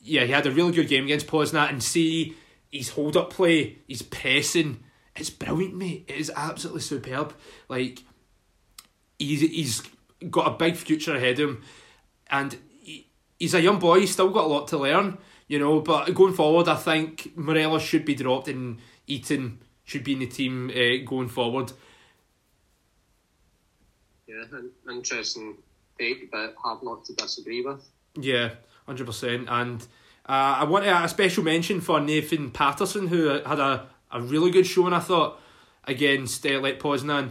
yeah, 0.02 0.24
he 0.24 0.32
had 0.32 0.46
a 0.46 0.50
really 0.50 0.72
good 0.72 0.88
game 0.88 1.04
against 1.04 1.26
Poznan 1.26 1.68
and 1.68 1.82
see 1.82 2.36
his 2.70 2.90
hold 2.90 3.16
up 3.16 3.30
play, 3.30 3.78
his 3.88 4.02
pressing. 4.02 4.82
It's 5.16 5.30
brilliant, 5.30 5.76
mate. 5.76 6.04
It 6.08 6.16
is 6.16 6.32
absolutely 6.34 6.82
superb. 6.82 7.34
Like 7.68 8.02
he's 9.18 9.40
he's 9.40 9.82
got 10.30 10.48
a 10.48 10.56
big 10.56 10.76
future 10.76 11.14
ahead 11.14 11.38
of 11.38 11.50
him, 11.50 11.62
and 12.30 12.56
he, 12.80 13.08
he's 13.38 13.54
a 13.54 13.60
young 13.60 13.78
boy. 13.78 14.00
He's 14.00 14.12
still 14.12 14.30
got 14.30 14.44
a 14.44 14.48
lot 14.48 14.68
to 14.68 14.78
learn, 14.78 15.18
you 15.54 15.60
know. 15.60 15.80
But 15.80 16.12
going 16.14 16.34
forward, 16.34 16.66
I 16.66 16.74
think 16.74 17.36
Morelos 17.36 17.82
should 17.82 18.04
be 18.04 18.16
dropped 18.16 18.48
and 18.48 18.78
Itten 19.08 19.58
should 19.84 20.02
be 20.02 20.14
in 20.14 20.18
the 20.18 20.26
team 20.26 20.70
uh, 20.70 21.08
going 21.08 21.28
forward. 21.28 21.72
Yeah, 24.26 24.42
interesting 24.90 25.56
take, 25.96 26.30
but 26.32 26.56
hard 26.60 26.82
not 26.82 27.04
to 27.04 27.14
disagree 27.14 27.62
with. 27.62 27.88
Yeah, 28.16 28.50
hundred 28.84 29.06
percent. 29.06 29.46
And 29.48 29.80
uh, 30.28 30.58
I 30.60 30.64
want 30.64 30.86
a 30.86 31.08
special 31.08 31.44
mention 31.44 31.80
for 31.80 32.00
Nathan 32.00 32.50
Patterson, 32.50 33.06
who 33.06 33.28
had 33.28 33.60
a, 33.60 33.86
a 34.10 34.20
really 34.20 34.50
good 34.50 34.66
showing, 34.66 34.92
I 34.92 34.98
thought, 34.98 35.40
against 35.84 36.44
uh, 36.44 36.58
Lech 36.58 36.80
Poznan. 36.80 37.30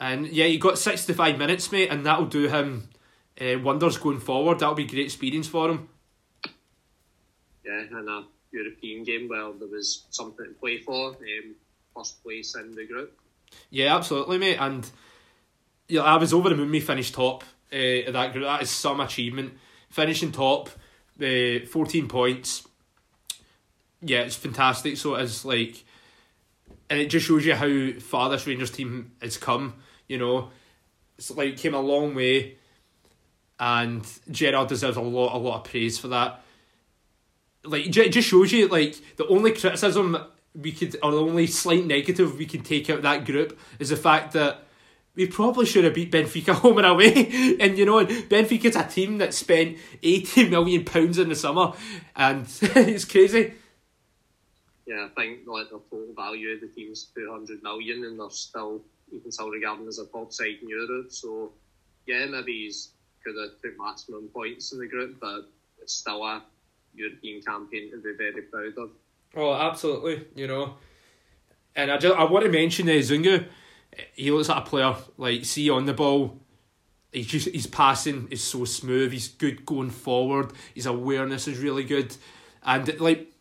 And 0.00 0.26
yeah, 0.26 0.46
he 0.46 0.58
got 0.58 0.76
65 0.76 1.38
minutes, 1.38 1.70
mate, 1.70 1.88
and 1.88 2.04
that'll 2.04 2.26
do 2.26 2.48
him 2.48 2.88
uh, 3.40 3.60
wonders 3.62 3.96
going 3.96 4.18
forward. 4.18 4.58
That'll 4.58 4.74
be 4.74 4.86
great 4.86 5.04
experience 5.04 5.46
for 5.46 5.70
him. 5.70 5.88
Yeah, 7.64 7.98
and 7.98 8.08
a 8.08 8.24
European 8.52 9.04
game 9.04 9.28
where 9.28 9.52
there 9.52 9.68
was 9.68 10.04
something 10.10 10.46
to 10.46 10.52
play 10.54 10.78
for, 10.78 11.08
um, 11.08 11.54
first 11.94 12.22
place 12.22 12.54
in 12.56 12.74
the 12.74 12.86
group. 12.86 13.18
Yeah, 13.70 13.96
absolutely, 13.96 14.38
mate. 14.38 14.58
And 14.60 14.88
yeah, 15.88 16.02
I 16.02 16.16
was 16.16 16.32
over 16.32 16.48
the 16.48 16.56
moon. 16.56 16.70
We 16.70 16.80
finished 16.80 17.14
top 17.14 17.44
uh, 17.72 18.06
of 18.06 18.12
that 18.12 18.32
group. 18.32 18.44
That 18.44 18.62
is 18.62 18.70
some 18.70 19.00
achievement. 19.00 19.54
Finishing 19.90 20.32
top 20.32 20.68
uh, 21.22 21.66
14 21.66 22.08
points. 22.08 22.66
Yeah, 24.00 24.20
it's 24.20 24.36
fantastic. 24.36 24.96
So 24.96 25.14
it's 25.14 25.44
like, 25.44 25.84
and 26.90 27.00
it 27.00 27.06
just 27.06 27.26
shows 27.26 27.46
you 27.46 27.54
how 27.54 27.98
far 28.00 28.28
this 28.30 28.46
Rangers 28.46 28.70
team 28.70 29.12
has 29.22 29.36
come. 29.36 29.74
You 30.08 30.18
know, 30.18 30.50
it's 31.16 31.30
like 31.30 31.56
came 31.56 31.74
a 31.74 31.80
long 31.80 32.14
way, 32.14 32.58
and 33.58 34.06
Gerrard 34.30 34.68
deserves 34.68 34.96
a 34.96 35.00
lot, 35.00 35.34
a 35.34 35.38
lot 35.38 35.56
of 35.56 35.64
praise 35.64 35.98
for 35.98 36.08
that. 36.08 36.43
Like, 37.64 37.86
it 37.86 38.10
just 38.10 38.28
shows 38.28 38.52
you 38.52 38.68
like 38.68 38.96
the 39.16 39.26
only 39.26 39.52
criticism 39.52 40.16
we 40.54 40.72
could, 40.72 40.96
or 41.02 41.10
the 41.10 41.20
only 41.20 41.46
slight 41.46 41.84
negative 41.84 42.38
we 42.38 42.46
can 42.46 42.62
take 42.62 42.88
out 42.90 43.02
that 43.02 43.24
group 43.24 43.58
is 43.78 43.88
the 43.88 43.96
fact 43.96 44.32
that 44.32 44.64
we 45.16 45.26
probably 45.26 45.66
should 45.66 45.84
have 45.84 45.94
beat 45.94 46.12
Benfica 46.12 46.52
home 46.60 46.78
and 46.78 46.86
away. 46.86 47.56
And 47.60 47.78
you 47.78 47.84
know, 47.84 48.04
Benfica's 48.04 48.76
a 48.76 48.84
team 48.84 49.18
that 49.18 49.34
spent 49.34 49.78
eighty 50.02 50.48
million 50.48 50.84
pounds 50.84 51.18
in 51.18 51.28
the 51.28 51.36
summer, 51.36 51.72
and 52.16 52.46
it's 52.60 53.04
crazy. 53.04 53.54
Yeah, 54.86 55.06
I 55.06 55.20
think 55.20 55.40
like 55.46 55.70
the 55.70 55.80
total 55.90 56.14
value 56.14 56.50
of 56.50 56.60
the 56.60 56.68
team's 56.68 57.08
two 57.14 57.30
hundred 57.30 57.62
million, 57.62 58.04
and 58.04 58.18
they're 58.18 58.30
still 58.30 58.82
you 59.10 59.20
can 59.20 59.32
still 59.32 59.50
regard 59.50 59.80
them 59.80 59.88
as 59.88 59.98
a 59.98 60.06
top 60.06 60.32
side 60.32 60.56
in 60.62 60.68
Europe. 60.68 61.10
So 61.10 61.52
yeah, 62.06 62.26
maybe 62.26 62.64
he's 62.64 62.90
could 63.24 63.34
have 63.40 63.60
took 63.62 63.78
maximum 63.78 64.28
points 64.28 64.72
in 64.72 64.78
the 64.78 64.86
group, 64.86 65.18
but 65.20 65.48
it's 65.80 65.94
still 65.94 66.22
a 66.24 66.42
European 66.94 67.42
campaign 67.42 67.90
to 67.90 67.98
be 67.98 68.12
very 68.16 68.42
proud 68.42 68.78
of. 68.78 68.90
Oh, 69.36 69.52
absolutely. 69.52 70.26
You 70.34 70.46
know, 70.46 70.74
and 71.74 71.90
I 71.90 71.98
just 71.98 72.16
I 72.16 72.24
want 72.24 72.44
to 72.44 72.50
mention 72.50 72.88
uh, 72.88 72.92
Zungu 72.92 73.46
he 74.14 74.30
looks 74.30 74.48
like 74.48 74.58
a 74.58 74.68
player 74.68 74.94
like 75.16 75.44
see 75.44 75.70
on 75.70 75.86
the 75.86 75.94
ball. 75.94 76.40
He's 77.12 77.26
just 77.26 77.48
his 77.48 77.66
passing 77.66 78.28
is 78.30 78.42
so 78.42 78.64
smooth. 78.64 79.12
He's 79.12 79.28
good 79.28 79.64
going 79.64 79.90
forward. 79.90 80.52
His 80.74 80.86
awareness 80.86 81.46
is 81.46 81.58
really 81.58 81.84
good, 81.84 82.16
and 82.62 83.00
like 83.00 83.32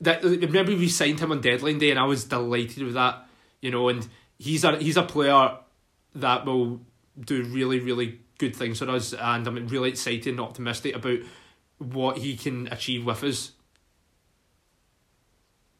that. 0.00 0.22
Remember 0.22 0.76
we 0.76 0.88
signed 0.88 1.20
him 1.20 1.32
on 1.32 1.40
deadline 1.40 1.78
day, 1.78 1.90
and 1.90 1.98
I 1.98 2.04
was 2.04 2.24
delighted 2.24 2.82
with 2.82 2.94
that. 2.94 3.26
You 3.60 3.70
know, 3.70 3.88
and 3.88 4.06
he's 4.38 4.64
a 4.64 4.76
he's 4.76 4.96
a 4.96 5.02
player 5.02 5.58
that 6.14 6.44
will 6.44 6.80
do 7.18 7.42
really 7.44 7.80
really 7.80 8.20
good 8.38 8.54
things 8.54 8.78
for 8.78 8.88
us, 8.90 9.14
and 9.14 9.46
I'm 9.46 9.66
really 9.66 9.90
excited 9.90 10.28
and 10.28 10.40
optimistic 10.40 10.94
about 10.94 11.18
what 11.78 12.18
he 12.18 12.36
can 12.36 12.68
achieve 12.68 13.04
with 13.04 13.22
us. 13.24 13.52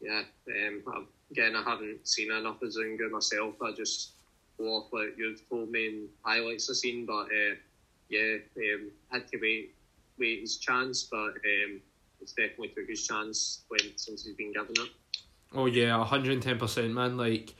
Yeah, 0.01 0.23
um, 0.47 1.07
again, 1.31 1.55
I 1.55 1.63
haven't 1.63 2.07
seen 2.07 2.31
enough 2.31 2.61
of 2.61 2.69
Zungu 2.69 3.11
myself. 3.11 3.55
I 3.61 3.71
just 3.73 4.11
go 4.57 4.65
off 4.77 4.87
what 4.91 5.17
you've 5.17 5.47
told 5.49 5.69
me 5.71 5.87
in 5.87 6.07
highlights 6.23 6.69
I've 6.69 6.77
seen, 6.77 7.05
but 7.05 7.25
uh, 7.25 7.55
yeah, 8.09 8.37
um, 8.57 8.91
had 9.11 9.27
to 9.29 9.39
wait 9.41 9.73
wait 10.17 10.41
his 10.41 10.57
chance, 10.57 11.03
but 11.03 11.17
um, 11.17 11.81
it's 12.21 12.33
definitely 12.33 12.69
took 12.69 12.87
his 12.87 13.05
chance 13.05 13.61
when 13.67 13.79
since 13.95 14.25
he's 14.25 14.35
been 14.35 14.53
given 14.53 14.75
it. 14.77 14.89
Oh 15.53 15.65
yeah, 15.65 16.03
hundred 16.05 16.33
and 16.33 16.43
ten 16.43 16.57
percent, 16.57 16.93
man. 16.93 17.17
Like 17.17 17.55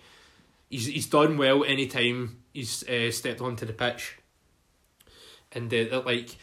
he's 0.70 0.86
he's 0.86 1.08
done 1.08 1.38
well 1.38 1.64
anytime 1.64 2.44
he's 2.54 2.88
uh, 2.88 3.12
stepped 3.12 3.42
onto 3.42 3.66
the 3.66 3.74
pitch, 3.74 4.18
and 5.52 5.74
uh, 5.74 6.02
like 6.06 6.38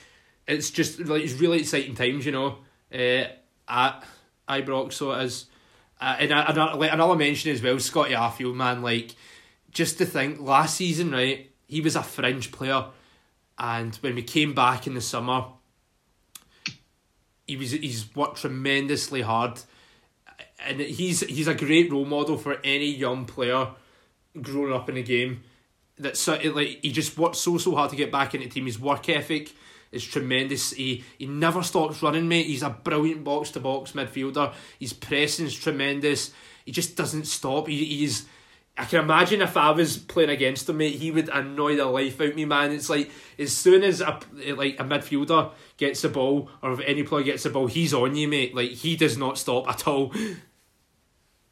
it's 0.46 0.70
just 0.70 1.00
like 1.00 1.22
it's 1.22 1.34
really 1.34 1.60
exciting 1.60 1.94
times, 1.94 2.26
you 2.26 2.32
know. 2.32 2.58
Uh, 2.92 3.24
at 3.68 4.04
Ibrox, 4.48 4.94
so 4.94 5.12
it 5.12 5.24
is. 5.24 5.46
Uh, 6.00 6.16
and 6.20 6.30
another, 6.30 6.76
like 6.76 6.92
another 6.92 7.16
mention 7.16 7.50
as 7.50 7.62
well, 7.62 7.78
Scotty 7.78 8.12
Arfield, 8.12 8.54
man, 8.54 8.82
like 8.82 9.14
just 9.70 9.98
to 9.98 10.06
think 10.06 10.40
last 10.40 10.76
season, 10.76 11.10
right, 11.10 11.50
he 11.66 11.80
was 11.80 11.96
a 11.96 12.02
fringe 12.02 12.52
player, 12.52 12.86
and 13.58 13.94
when 13.96 14.14
we 14.14 14.22
came 14.22 14.54
back 14.54 14.86
in 14.86 14.94
the 14.94 15.00
summer, 15.00 15.46
he 17.46 17.56
was 17.56 17.72
he's 17.72 18.14
worked 18.14 18.40
tremendously 18.42 19.22
hard, 19.22 19.60
and 20.64 20.80
he's 20.80 21.20
he's 21.20 21.48
a 21.48 21.54
great 21.54 21.90
role 21.90 22.04
model 22.04 22.36
for 22.36 22.58
any 22.62 22.90
young 22.90 23.24
player 23.24 23.68
growing 24.40 24.72
up 24.72 24.88
in 24.88 24.96
the 24.96 25.02
game. 25.02 25.42
That 25.98 26.22
like 26.54 26.80
he 26.82 26.92
just 26.92 27.16
worked 27.16 27.36
so 27.36 27.56
so 27.56 27.74
hard 27.74 27.90
to 27.90 27.96
get 27.96 28.12
back 28.12 28.34
into 28.34 28.46
the 28.46 28.52
team. 28.52 28.66
His 28.66 28.78
work 28.78 29.08
ethic 29.08 29.52
is 29.92 30.04
tremendous. 30.04 30.72
He 30.72 31.04
he 31.18 31.26
never 31.26 31.62
stops 31.62 32.02
running, 32.02 32.28
mate. 32.28 32.46
He's 32.46 32.62
a 32.62 32.70
brilliant 32.70 33.24
box 33.24 33.50
to 33.52 33.60
box 33.60 33.92
midfielder. 33.92 34.52
His 34.78 34.92
pressing 34.92 35.46
is 35.46 35.54
tremendous. 35.54 36.32
He 36.64 36.72
just 36.72 36.96
doesn't 36.96 37.26
stop. 37.26 37.68
He 37.68 37.84
he's 37.84 38.26
I 38.78 38.84
can 38.84 39.00
imagine 39.00 39.40
if 39.40 39.56
I 39.56 39.70
was 39.70 39.96
playing 39.96 40.28
against 40.28 40.68
him, 40.68 40.76
mate, 40.76 40.96
he 40.96 41.10
would 41.10 41.30
annoy 41.30 41.76
the 41.76 41.86
life 41.86 42.20
out 42.20 42.34
me, 42.34 42.44
man. 42.44 42.72
It's 42.72 42.90
like 42.90 43.10
as 43.38 43.56
soon 43.56 43.82
as 43.82 44.00
a 44.00 44.20
like 44.54 44.78
a 44.78 44.84
midfielder 44.84 45.52
gets 45.76 46.02
the 46.02 46.10
ball, 46.10 46.50
or 46.62 46.72
if 46.72 46.80
any 46.80 47.02
player 47.02 47.24
gets 47.24 47.44
the 47.44 47.50
ball, 47.50 47.68
he's 47.68 47.94
on 47.94 48.16
you, 48.16 48.28
mate. 48.28 48.54
Like 48.54 48.70
he 48.70 48.96
does 48.96 49.16
not 49.16 49.38
stop 49.38 49.68
at 49.68 49.86
all. 49.86 50.12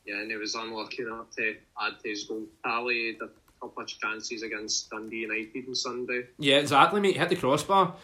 Yeah, 0.05 0.21
and 0.21 0.31
he 0.31 0.37
was 0.37 0.55
unlucky 0.55 1.03
enough 1.03 1.31
to 1.37 1.57
add 1.81 1.99
to 2.03 2.09
his 2.11 2.25
goal 2.25 2.45
tally. 2.63 3.17
The 3.19 3.31
couple 3.69 3.83
of 3.83 3.89
chances 3.89 4.43
against 4.43 4.91
Dundee 4.91 5.19
United 5.19 5.67
on 5.69 5.75
Sunday. 5.75 6.25
Yeah, 6.39 6.57
exactly, 6.57 7.01
mate. 7.01 7.15
He 7.15 7.19
hit 7.19 7.31
the 7.31 7.37
crossbar. 7.37 7.95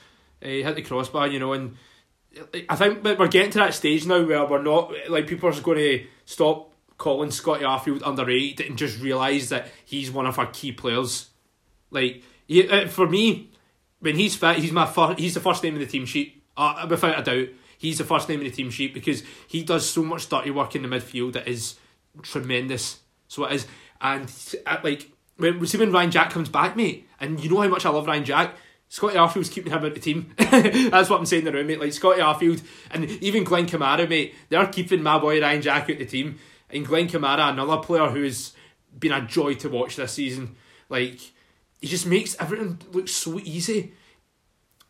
He 0.40 0.62
hit 0.62 0.76
the 0.76 0.82
crossbar, 0.82 1.28
you 1.28 1.38
know, 1.38 1.52
and 1.52 1.76
I 2.68 2.76
think 2.76 3.02
we're 3.02 3.28
getting 3.28 3.50
to 3.52 3.58
that 3.58 3.74
stage 3.74 4.06
now 4.06 4.24
where 4.24 4.44
we're 4.46 4.62
not 4.62 4.92
like 5.08 5.26
people 5.26 5.48
are 5.48 5.60
going 5.60 5.78
to 5.78 6.06
stop 6.24 6.72
calling 6.96 7.30
Scotty 7.30 7.64
Arfield 7.64 8.06
underrated 8.06 8.66
and 8.66 8.78
just 8.78 9.00
realise 9.00 9.48
that 9.48 9.68
he's 9.84 10.10
one 10.10 10.26
of 10.26 10.38
our 10.38 10.46
key 10.46 10.70
players. 10.70 11.30
Like 11.90 12.22
he, 12.46 12.68
uh, 12.68 12.86
for 12.88 13.08
me, 13.08 13.50
when 14.00 14.16
he's 14.16 14.36
fit, 14.36 14.58
he's 14.58 14.72
my 14.72 14.86
first, 14.86 15.18
he's 15.18 15.34
the 15.34 15.40
first 15.40 15.62
name 15.62 15.74
in 15.74 15.80
the 15.80 15.86
team 15.86 16.06
sheet 16.06 16.42
uh, 16.56 16.86
without 16.88 17.18
a 17.18 17.22
doubt. 17.22 17.48
He's 17.78 17.98
the 17.98 18.04
first 18.04 18.28
name 18.28 18.40
in 18.40 18.46
the 18.46 18.52
team 18.52 18.70
sheet 18.70 18.94
because 18.94 19.22
he 19.48 19.64
does 19.64 19.88
so 19.88 20.02
much 20.02 20.28
dirty 20.28 20.50
work 20.50 20.76
in 20.76 20.82
the 20.82 20.88
midfield 20.88 21.32
that 21.32 21.48
is 21.48 21.76
tremendous. 22.22 23.00
So 23.28 23.44
it 23.46 23.52
is, 23.52 23.66
and 24.00 24.30
uh, 24.66 24.76
like 24.84 25.10
when 25.38 25.64
see 25.66 25.78
when 25.78 25.90
Ryan 25.90 26.10
Jack 26.10 26.30
comes 26.30 26.48
back, 26.48 26.76
mate, 26.76 27.08
and 27.18 27.42
you 27.42 27.50
know 27.50 27.60
how 27.60 27.68
much 27.68 27.86
I 27.86 27.90
love 27.90 28.06
Ryan 28.06 28.24
Jack. 28.24 28.54
Scotty 28.90 29.14
Arfield's 29.14 29.48
keeping 29.48 29.72
him 29.72 29.84
out 29.84 29.94
the 29.94 30.00
team. 30.00 30.34
That's 30.36 31.08
what 31.08 31.20
I'm 31.20 31.24
saying 31.24 31.44
the 31.44 31.52
room, 31.52 31.68
mate. 31.68 31.78
Like 31.78 31.92
Scotty 31.92 32.20
Arfield 32.20 32.60
and 32.90 33.08
even 33.22 33.44
Glenn 33.44 33.66
Kamara, 33.66 34.08
mate, 34.08 34.34
they're 34.48 34.66
keeping 34.66 35.00
my 35.00 35.16
boy 35.16 35.40
Ryan 35.40 35.62
Jack 35.62 35.88
out 35.88 35.98
the 35.98 36.04
team. 36.04 36.40
And 36.70 36.84
Glenn 36.84 37.06
Kamara, 37.06 37.50
another 37.50 37.76
player 37.76 38.08
who's 38.08 38.52
been 38.98 39.12
a 39.12 39.24
joy 39.24 39.54
to 39.54 39.68
watch 39.68 39.94
this 39.94 40.12
season. 40.12 40.56
Like 40.88 41.20
he 41.80 41.86
just 41.86 42.04
makes 42.04 42.36
everything 42.40 42.80
look 42.90 43.06
so 43.06 43.38
easy. 43.38 43.92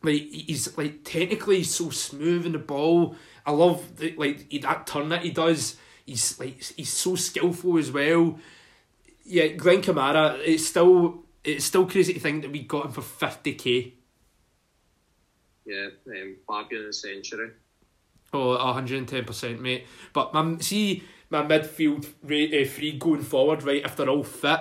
Like 0.02 0.30
he's 0.30 0.78
like 0.78 1.04
technically 1.04 1.62
so 1.62 1.90
smooth 1.90 2.46
in 2.46 2.52
the 2.52 2.58
ball. 2.58 3.16
I 3.44 3.50
love 3.50 3.96
the, 3.96 4.14
like 4.16 4.48
that 4.62 4.86
turn 4.86 5.10
that 5.10 5.24
he 5.24 5.30
does. 5.30 5.76
He's 6.06 6.40
like 6.40 6.62
he's 6.74 6.90
so 6.90 7.16
skillful 7.16 7.76
as 7.76 7.92
well. 7.92 8.38
Yeah, 9.24 9.48
Glenn 9.48 9.82
Kamara. 9.82 10.40
It's 10.42 10.66
still 10.66 11.26
it's 11.44 11.64
still 11.64 11.86
crazy 11.86 12.14
to 12.14 12.20
think 12.20 12.42
that 12.42 12.52
we 12.52 12.62
got 12.62 12.86
him 12.86 12.92
for 12.92 13.02
fifty 13.02 13.54
k. 13.54 13.94
Yeah, 15.64 15.88
um, 16.08 16.36
Fabian 16.48 16.92
century. 16.92 17.50
Oh, 18.32 18.56
110%, 18.56 19.60
mate. 19.60 19.86
But 20.12 20.32
my, 20.32 20.56
see, 20.58 21.02
my 21.30 21.42
midfield 21.42 22.06
rate, 22.22 22.54
uh, 22.54 22.68
three 22.68 22.92
going 22.92 23.22
forward, 23.22 23.62
right, 23.64 23.84
if 23.84 23.96
they're 23.96 24.08
all 24.08 24.22
fit 24.22 24.60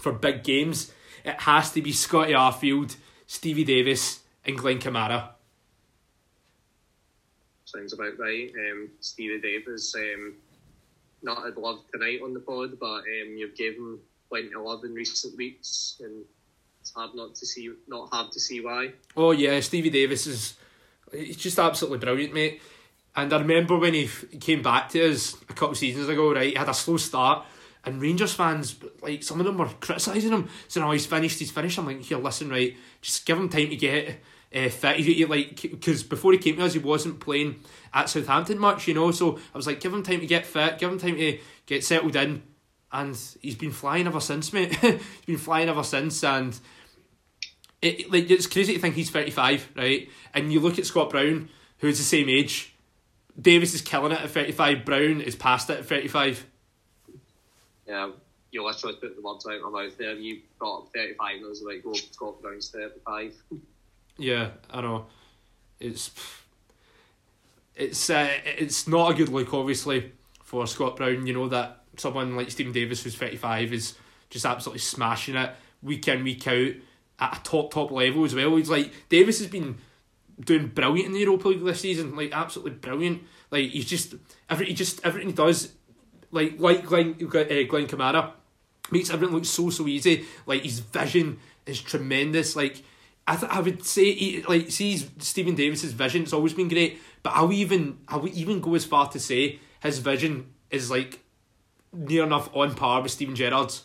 for 0.00 0.12
big 0.12 0.42
games, 0.42 0.92
it 1.24 1.40
has 1.42 1.72
to 1.72 1.82
be 1.82 1.92
Scotty 1.92 2.32
Arfield, 2.32 2.96
Stevie 3.26 3.64
Davis, 3.64 4.20
and 4.44 4.58
Glenn 4.58 4.78
Kamara. 4.78 5.30
Sounds 7.64 7.92
about 7.92 8.18
right. 8.18 8.50
Um, 8.72 8.88
Stevie 9.00 9.40
Davis, 9.40 9.94
um, 9.94 10.34
not 11.22 11.44
had 11.44 11.56
love 11.56 11.80
tonight 11.92 12.20
on 12.22 12.32
the 12.32 12.40
pod, 12.40 12.78
but 12.80 12.86
um, 13.00 13.36
you've 13.36 13.56
given 13.56 13.98
plenty 14.28 14.54
of 14.54 14.62
love 14.62 14.84
in 14.84 14.94
recent 14.94 15.36
weeks, 15.36 15.96
and 16.00 16.24
it's 16.80 16.92
hard 16.92 17.14
not 17.14 17.34
to 17.36 17.46
see, 17.46 17.70
not 17.86 18.08
hard 18.12 18.32
to 18.32 18.40
see 18.40 18.60
why. 18.60 18.92
Oh 19.16 19.32
yeah, 19.32 19.60
Stevie 19.60 19.90
Davis 19.90 20.26
is, 20.26 20.54
he's 21.12 21.36
just 21.36 21.58
absolutely 21.58 21.98
brilliant, 21.98 22.34
mate. 22.34 22.62
And 23.16 23.32
I 23.32 23.38
remember 23.38 23.76
when 23.76 23.94
he 23.94 24.08
came 24.40 24.62
back 24.62 24.90
to 24.90 25.10
us 25.10 25.34
a 25.34 25.52
couple 25.52 25.70
of 25.70 25.78
seasons 25.78 26.08
ago, 26.08 26.32
right? 26.32 26.52
He 26.52 26.54
had 26.54 26.68
a 26.68 26.74
slow 26.74 26.98
start, 26.98 27.44
and 27.84 28.00
Rangers 28.00 28.34
fans, 28.34 28.76
like 29.02 29.22
some 29.22 29.40
of 29.40 29.46
them 29.46 29.58
were 29.58 29.68
criticising 29.80 30.32
him, 30.32 30.48
saying, 30.68 30.86
"Oh, 30.86 30.92
he's 30.92 31.06
finished, 31.06 31.38
he's 31.38 31.50
finished." 31.50 31.78
I'm 31.78 31.86
like, 31.86 32.02
"Here, 32.02 32.18
listen, 32.18 32.50
right? 32.50 32.76
Just 33.00 33.26
give 33.26 33.38
him 33.38 33.48
time 33.48 33.70
to 33.70 33.76
get 33.76 34.20
uh, 34.54 34.68
fit." 34.68 34.96
He, 34.96 35.14
he 35.14 35.24
like 35.24 35.60
because 35.60 36.02
before 36.02 36.32
he 36.32 36.38
came 36.38 36.56
to 36.56 36.64
us, 36.64 36.74
he 36.74 36.78
wasn't 36.78 37.20
playing 37.20 37.60
at 37.92 38.08
Southampton 38.08 38.58
much, 38.58 38.86
you 38.86 38.94
know. 38.94 39.10
So 39.10 39.38
I 39.54 39.56
was 39.56 39.66
like, 39.66 39.80
"Give 39.80 39.92
him 39.92 40.02
time 40.02 40.20
to 40.20 40.26
get 40.26 40.46
fit, 40.46 40.78
give 40.78 40.90
him 40.90 40.98
time 40.98 41.16
to 41.16 41.38
get 41.66 41.84
settled 41.84 42.14
in," 42.14 42.42
and 42.92 43.18
he's 43.40 43.56
been 43.56 43.72
flying 43.72 44.06
ever 44.06 44.20
since, 44.20 44.52
mate. 44.52 44.74
he's 44.76 45.26
been 45.26 45.38
flying 45.38 45.68
ever 45.68 45.84
since, 45.84 46.22
and 46.24 46.58
it 47.82 48.10
like 48.10 48.30
it's 48.30 48.46
crazy 48.46 48.74
to 48.74 48.80
think 48.80 48.94
he's 48.94 49.10
thirty 49.10 49.30
five, 49.30 49.68
right? 49.76 50.08
And 50.34 50.52
you 50.52 50.60
look 50.60 50.78
at 50.78 50.86
Scott 50.86 51.10
Brown, 51.10 51.48
who's 51.78 51.98
the 51.98 52.04
same 52.04 52.28
age. 52.28 52.74
Davis 53.40 53.74
is 53.74 53.82
killing 53.82 54.12
it 54.12 54.20
at 54.20 54.30
thirty 54.30 54.52
five. 54.52 54.84
Brown 54.84 55.20
is 55.20 55.36
past 55.36 55.70
it 55.70 55.78
at 55.78 55.86
thirty 55.86 56.08
five 56.08 56.44
yeah, 57.88 58.10
you 58.50 58.64
literally 58.64 58.96
put 58.96 59.16
the 59.16 59.22
words 59.22 59.46
out 59.46 59.54
of 59.54 59.72
my 59.72 59.84
mouth 59.84 59.96
there. 59.96 60.12
You 60.12 60.40
brought 60.58 60.82
up 60.82 60.88
35 60.94 61.36
and 61.36 61.44
I 61.44 61.48
was 61.48 61.62
like, 61.62 61.82
go 61.82 61.94
Scott 61.94 62.40
Brown's 62.42 62.70
35. 62.70 63.34
Yeah, 64.20 64.50
I 64.68 64.80
know. 64.80 65.06
It's 65.78 66.10
it's 67.76 68.10
uh, 68.10 68.28
it's 68.44 68.88
not 68.88 69.12
a 69.12 69.14
good 69.14 69.28
look, 69.28 69.54
obviously, 69.54 70.10
for 70.42 70.66
Scott 70.66 70.96
Brown. 70.96 71.24
You 71.24 71.34
know 71.34 71.48
that 71.50 71.84
someone 71.98 72.36
like 72.36 72.50
Steven 72.50 72.72
Davis, 72.72 73.02
who's 73.02 73.16
35, 73.16 73.72
is 73.72 73.94
just 74.30 74.44
absolutely 74.44 74.80
smashing 74.80 75.36
it 75.36 75.50
week 75.82 76.08
in, 76.08 76.24
week 76.24 76.46
out 76.46 76.72
at 77.20 77.38
a 77.38 77.42
top, 77.42 77.72
top 77.72 77.90
level 77.90 78.24
as 78.24 78.34
well. 78.34 78.56
He's 78.56 78.70
like, 78.70 78.92
Davis 79.08 79.38
has 79.38 79.48
been 79.48 79.78
doing 80.40 80.68
brilliant 80.68 81.06
in 81.06 81.12
the 81.12 81.20
Europa 81.20 81.48
League 81.48 81.64
this 81.64 81.80
season, 81.80 82.14
like 82.16 82.32
absolutely 82.32 82.72
brilliant. 82.72 83.22
Like 83.50 83.70
he's 83.70 83.86
just 83.86 84.14
every 84.48 84.66
he 84.66 84.74
just 84.74 85.04
everything 85.04 85.30
he 85.30 85.34
does 85.34 85.72
like 86.30 86.54
like 86.58 86.84
Glenn 86.84 87.14
uh, 87.20 87.44
Glenn 87.68 87.86
Kamara 87.86 88.32
makes 88.90 89.10
everything 89.10 89.34
look 89.34 89.44
so 89.44 89.70
so 89.70 89.86
easy. 89.86 90.24
Like 90.46 90.62
his 90.62 90.80
vision 90.80 91.38
is 91.66 91.80
tremendous. 91.80 92.56
Like 92.56 92.82
I 93.26 93.36
th- 93.36 93.50
I 93.50 93.60
would 93.60 93.84
say 93.84 94.12
he, 94.12 94.42
like 94.42 94.70
see 94.70 94.96
Steven 95.18 95.54
Davis's 95.54 95.92
vision. 95.92 96.22
It's 96.22 96.32
always 96.32 96.54
been 96.54 96.68
great, 96.68 97.00
but 97.22 97.30
I 97.30 97.42
would 97.42 97.56
even 97.56 97.98
I 98.06 98.16
would 98.16 98.34
even 98.34 98.60
go 98.60 98.74
as 98.74 98.84
far 98.84 99.08
to 99.10 99.20
say 99.20 99.58
his 99.82 99.98
vision 99.98 100.46
is 100.70 100.90
like 100.90 101.20
near 101.92 102.24
enough 102.24 102.54
on 102.54 102.74
par 102.74 103.02
with 103.02 103.12
Steven 103.12 103.34
Gerrard's. 103.34 103.84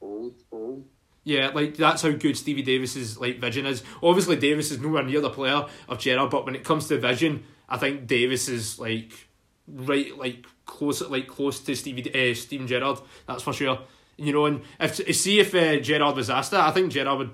Old, 0.00 0.34
old. 0.52 0.84
Yeah, 1.24 1.48
like 1.54 1.76
that's 1.76 2.02
how 2.02 2.10
good 2.10 2.36
Stevie 2.36 2.62
Davis's 2.62 3.18
like 3.18 3.40
vision 3.40 3.64
is. 3.64 3.82
Obviously, 4.02 4.36
Davis 4.36 4.70
is 4.70 4.80
nowhere 4.80 5.02
near 5.02 5.20
the 5.20 5.30
player 5.30 5.66
of 5.88 5.98
Gerrard, 5.98 6.30
but 6.30 6.44
when 6.44 6.54
it 6.54 6.64
comes 6.64 6.88
to 6.88 6.98
vision, 6.98 7.44
I 7.68 7.78
think 7.78 8.06
Davis 8.06 8.48
is 8.48 8.78
like 8.78 9.28
right 9.66 10.16
like 10.18 10.46
close 10.66 11.00
like 11.00 11.26
close 11.26 11.60
to 11.60 11.74
Stevie 11.74 12.30
uh, 12.30 12.34
Steven 12.34 12.66
Gerrard. 12.66 12.98
That's 13.26 13.42
for 13.42 13.54
sure. 13.54 13.78
You 14.16 14.32
know, 14.32 14.44
and 14.44 14.62
if 14.78 14.96
see 15.16 15.40
if 15.40 15.54
uh, 15.54 15.80
Gerrard 15.80 16.14
was 16.14 16.28
asked 16.28 16.50
that, 16.50 16.68
I 16.68 16.70
think 16.72 16.92
Gerrard 16.92 17.18
would 17.18 17.30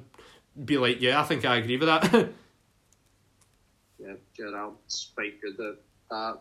be 0.65 0.79
like, 0.79 1.01
yeah, 1.01 1.21
I 1.21 1.25
think 1.25 1.45
I 1.45 1.57
agree 1.57 1.77
with 1.77 1.89
that. 1.89 2.13
yeah, 3.99 4.15
Gerrard's 4.37 5.11
quite 5.15 5.41
good 5.41 5.59
at 5.61 5.77
that. 6.11 6.41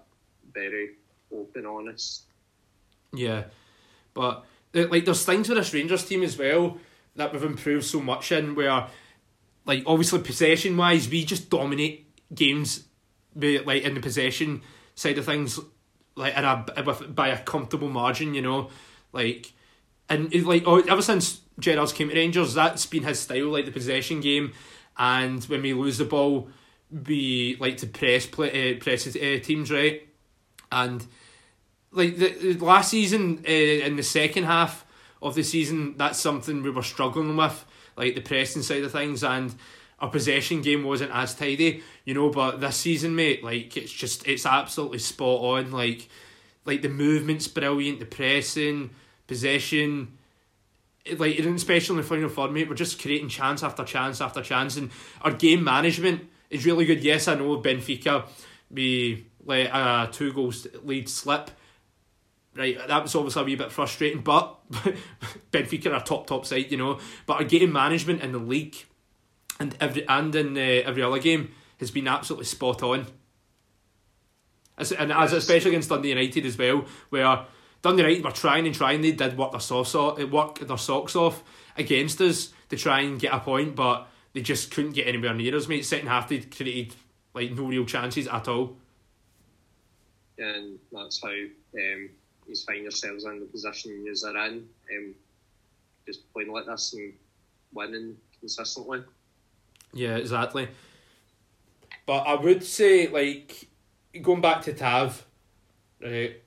Very 0.54 0.92
open, 1.32 1.66
honest. 1.66 2.24
Yeah, 3.14 3.46
but 4.14 4.46
like 4.74 5.06
there's 5.06 5.26
things 5.26 5.50
with 5.50 5.58
this 5.58 5.74
Rangers 5.74 6.06
team 6.06 6.24
as 6.24 6.38
well 6.38 6.78
that 7.16 7.34
we've 7.34 7.44
improved 7.44 7.86
so 7.86 8.00
much 8.02 8.32
in 8.32 8.56
where, 8.56 8.88
like 9.66 9.84
obviously 9.86 10.22
possession 10.22 10.78
wise, 10.78 11.10
we 11.10 11.26
just 11.26 11.50
dominate 11.50 12.08
games, 12.34 12.86
be 13.38 13.60
like 13.60 13.84
in 13.84 13.96
the 13.96 14.02
possession 14.02 14.62
side 14.96 15.18
of 15.18 15.26
things 15.26 15.60
like 16.16 16.36
in 16.36 16.44
a 16.44 16.66
by 17.08 17.30
a 17.30 17.40
comfortable 17.40 17.90
margin, 17.90 18.34
you 18.34 18.42
know, 18.42 18.70
like 19.12 19.54
and 20.10 20.34
like 20.46 20.64
oh, 20.66 20.80
ever 20.82 21.02
since 21.02 21.42
Gerrard's 21.60 21.94
came 21.94 22.10
to 22.10 22.16
Rangers, 22.16 22.54
that's 22.54 22.86
been 22.86 23.04
his 23.04 23.20
style, 23.20 23.48
like 23.48 23.66
the 23.66 23.72
possession 23.72 24.22
game, 24.22 24.54
and 24.98 25.44
when 25.46 25.62
we 25.62 25.74
lose 25.74 25.98
the 25.98 26.06
ball, 26.06 26.50
we 26.92 27.58
like 27.60 27.78
to 27.78 27.88
press 27.88 28.26
play, 28.26 28.76
uh, 28.76 28.80
press 28.80 29.08
uh, 29.08 29.40
teams 29.42 29.72
right, 29.72 30.09
and 30.72 31.06
like 31.92 32.18
the, 32.18 32.54
the 32.54 32.66
last 32.66 32.92
season 32.92 33.44
uh, 33.48 33.52
in 33.52 33.96
the 33.96 34.04
second 34.04 34.44
half 34.44 34.86
of 35.22 35.36
the 35.36 35.44
season, 35.44 35.96
that's 35.98 36.20
something 36.20 36.64
we 36.64 36.70
were 36.70 36.84
struggling 36.84 37.36
with, 37.36 37.66
like 37.98 38.16
the 38.16 38.22
pressing 38.22 38.62
side 38.62 38.84
of 38.84 38.92
things, 38.92 39.24
and 39.24 39.56
our 40.00 40.10
possession 40.10 40.62
game 40.62 40.84
wasn't 40.84 41.12
as 41.12 41.36
tidy, 41.36 41.84
you 42.06 42.14
know. 42.14 42.30
But 42.30 42.62
this 42.62 42.78
season, 42.78 43.16
mate, 43.16 43.44
like 43.44 43.76
it's 43.76 43.92
just 43.92 44.28
it's 44.28 44.46
absolutely 44.46 45.00
spot 45.00 45.42
on. 45.42 45.72
Like, 45.72 46.08
like 46.66 46.82
the 46.82 46.90
movement's 46.90 47.48
brilliant, 47.48 48.00
the 48.00 48.06
pressing, 48.06 48.92
possession, 49.28 50.18
like 51.18 51.40
especially 51.40 51.96
in 51.96 52.02
the 52.02 52.08
final 52.08 52.30
third, 52.30 52.52
mate. 52.52 52.70
We're 52.70 52.76
just 52.76 53.02
creating 53.02 53.30
chance 53.30 53.64
after 53.64 53.84
chance 53.84 54.22
after 54.22 54.42
chance, 54.42 54.78
and 54.78 54.92
our 55.22 55.32
game 55.32 55.64
management 55.64 56.30
is 56.50 56.66
really 56.66 56.86
good. 56.86 57.04
Yes, 57.04 57.28
I 57.28 57.36
know 57.36 57.58
Benfica, 57.62 58.26
we 58.72 59.26
let 59.46 59.68
a 59.68 60.10
two 60.12 60.34
goals 60.34 60.68
lead 60.84 61.10
slip. 61.10 61.52
Right, 62.56 62.78
that 62.88 63.04
was 63.04 63.16
obviously 63.16 63.42
a 63.42 63.46
wee 63.46 63.56
bit 63.56 63.72
frustrating, 63.72 64.22
but 64.22 64.58
Benfica 65.52 65.92
are 65.92 65.98
a 65.98 66.02
top 66.02 66.28
top 66.28 66.46
side, 66.46 66.72
you 66.72 66.78
know. 66.78 67.00
But 67.26 67.34
our 67.38 67.44
game 67.44 67.72
management 67.72 68.22
in 68.22 68.32
the 68.32 68.40
league 68.40 68.76
and 69.60 69.76
every 69.80 70.08
and 70.08 70.34
in 70.36 70.58
uh, 70.58 70.60
every 70.60 71.04
other 71.04 71.20
game 71.20 71.52
has 71.80 71.92
been 71.92 72.08
absolutely 72.08 72.46
spot 72.46 72.82
on. 72.84 73.08
As, 74.78 74.92
and 74.94 75.12
as 75.12 75.34
especially 75.34 75.72
against 75.72 75.90
Dundee 75.90 76.10
United 76.10 76.46
as 76.46 76.58
well, 76.58 76.86
where 77.10 77.46
Dundee 77.82 78.04
United 78.04 78.24
were 78.24 78.32
trying 78.32 78.66
and 78.66 78.74
trying, 78.74 79.02
they 79.02 79.12
did 79.12 79.38
work 79.38 79.52
their 79.52 79.60
socks 79.60 79.94
off, 79.94 80.20
work 80.24 80.60
their 80.60 80.78
socks 80.78 81.16
off 81.16 81.44
against 81.78 82.22
us 82.22 82.54
to 82.70 82.78
try 82.78 83.02
and 83.02 83.20
get 83.20 83.34
a 83.34 83.40
point, 83.40 83.76
but 83.76 84.08
they 84.34 84.42
just 84.42 84.72
couldn't 84.72 84.92
get 84.92 85.08
anywhere 85.08 85.34
near 85.34 85.56
us, 85.56 85.68
mate. 85.68 85.86
Second 85.86 86.08
half, 86.08 86.30
they 86.30 86.40
created 86.40 86.96
like 87.34 87.52
no 87.52 87.66
real 87.66 87.86
chances 87.86 88.28
at 88.28 88.48
all. 88.48 88.78
And 90.40 90.80
that's 90.92 91.22
how 91.22 91.30
um, 91.30 92.10
you 92.48 92.56
find 92.66 92.82
yourselves 92.84 93.26
in 93.26 93.40
the 93.40 93.46
position 93.46 94.04
you 94.04 94.16
are 94.26 94.48
in. 94.48 94.68
Um, 94.96 95.16
just 96.06 96.32
playing 96.34 96.52
like 96.52 96.66
this 96.66 96.94
and 96.94 97.14
winning 97.74 98.16
consistently. 98.40 99.04
Yeah, 99.94 100.18
exactly. 100.18 100.68
But 102.06 102.22
I 102.22 102.36
would 102.36 102.64
say, 102.64 103.08
like, 103.08 103.68
going 104.22 104.42
back 104.42 104.64
to 104.64 104.74
Tav, 104.74 105.26
right? 106.02 106.42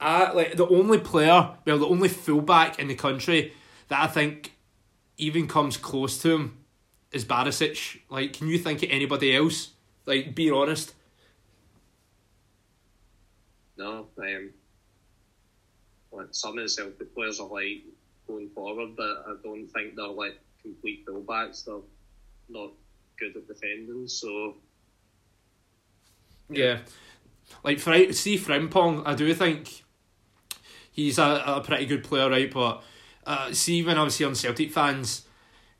I 0.00 0.32
like 0.32 0.56
the 0.56 0.66
only 0.68 0.98
player, 0.98 1.50
well, 1.64 1.78
the 1.78 1.86
only 1.86 2.08
fullback 2.08 2.78
in 2.78 2.88
the 2.88 2.94
country 2.94 3.52
that 3.88 4.00
I 4.00 4.06
think 4.06 4.52
even 5.16 5.46
comes 5.46 5.76
close 5.76 6.18
to 6.22 6.34
him 6.34 6.58
is 7.12 7.24
Barisic. 7.24 8.00
Like, 8.08 8.32
can 8.32 8.48
you 8.48 8.58
think 8.58 8.82
of 8.82 8.90
anybody 8.90 9.36
else? 9.36 9.70
Like, 10.06 10.34
be 10.34 10.50
honest. 10.50 10.94
Um, 13.82 14.50
like 16.12 16.28
some 16.32 16.58
of 16.58 16.64
the 16.64 16.68
Celtic 16.68 17.14
players 17.14 17.40
are 17.40 17.48
like 17.48 17.84
going 18.26 18.48
forward, 18.50 18.96
but 18.96 19.24
I 19.26 19.34
don't 19.42 19.66
think 19.68 19.96
they're 19.96 20.06
like 20.06 20.38
complete 20.60 21.06
fullbacks. 21.06 21.64
They're 21.64 21.76
not 22.48 22.70
good 23.18 23.36
at 23.36 23.48
defending, 23.48 24.08
so 24.08 24.54
yeah. 26.48 26.78
Like 27.64 27.78
Fre- 27.78 28.12
see 28.12 28.38
Frimpong, 28.38 29.02
I 29.06 29.14
do 29.14 29.32
think 29.34 29.84
he's 30.90 31.18
a, 31.18 31.42
a 31.46 31.60
pretty 31.60 31.86
good 31.86 32.04
player, 32.04 32.30
right? 32.30 32.52
But 32.52 32.82
uh, 33.26 33.52
see 33.52 33.82
when 33.82 33.96
I 33.96 34.00
obviously 34.00 34.26
on 34.26 34.34
Celtic 34.34 34.70
fans, 34.72 35.26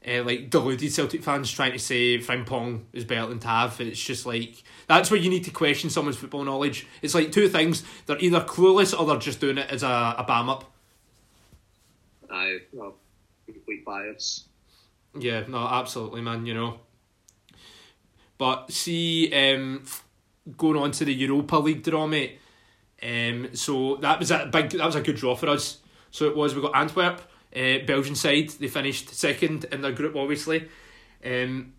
uh, 0.06 0.22
like 0.24 0.50
deluded 0.50 0.92
Celtic 0.92 1.22
fans 1.22 1.50
trying 1.50 1.72
to 1.72 1.78
say 1.78 2.18
Frimpong 2.18 2.84
is 2.92 3.04
better 3.04 3.26
than 3.28 3.38
Tav, 3.38 3.80
it's 3.80 4.02
just 4.02 4.26
like 4.26 4.62
that's 4.88 5.10
where 5.10 5.20
you 5.20 5.30
need 5.30 5.44
to 5.44 5.50
question 5.50 5.90
someone's 5.90 6.16
football 6.16 6.44
knowledge. 6.44 6.86
It's 7.02 7.14
like 7.14 7.32
two 7.32 7.48
things: 7.48 7.84
they're 8.06 8.18
either 8.18 8.40
clueless 8.40 8.98
or 8.98 9.06
they're 9.06 9.18
just 9.18 9.40
doing 9.40 9.58
it 9.58 9.70
as 9.70 9.82
a, 9.82 10.14
a 10.18 10.24
bam 10.26 10.48
up. 10.48 10.72
Aye, 12.30 12.58
well, 12.72 12.96
complete 13.46 13.84
bias. 13.84 14.48
Yeah, 15.18 15.44
no, 15.46 15.58
absolutely, 15.58 16.22
man. 16.22 16.46
You 16.46 16.54
know, 16.54 16.80
but 18.38 18.72
see, 18.72 19.32
um, 19.32 19.84
going 20.56 20.76
on 20.76 20.90
to 20.92 21.04
the 21.04 21.14
Europa 21.14 21.56
League 21.56 21.82
draw, 21.82 22.06
mate. 22.06 22.38
Um, 23.02 23.54
so 23.54 23.96
that 23.96 24.18
was 24.18 24.30
a 24.30 24.48
big, 24.50 24.70
that 24.70 24.86
was 24.86 24.94
a 24.94 25.00
good 25.00 25.16
draw 25.16 25.34
for 25.34 25.48
us. 25.48 25.78
So 26.10 26.26
it 26.26 26.36
was. 26.36 26.54
We 26.54 26.62
got 26.62 26.74
Antwerp, 26.74 27.20
uh, 27.54 27.84
Belgian 27.86 28.14
side. 28.14 28.50
They 28.50 28.68
finished 28.68 29.14
second 29.14 29.64
in 29.64 29.82
their 29.82 29.92
group, 29.92 30.16
obviously, 30.16 30.68
um, 31.24 31.72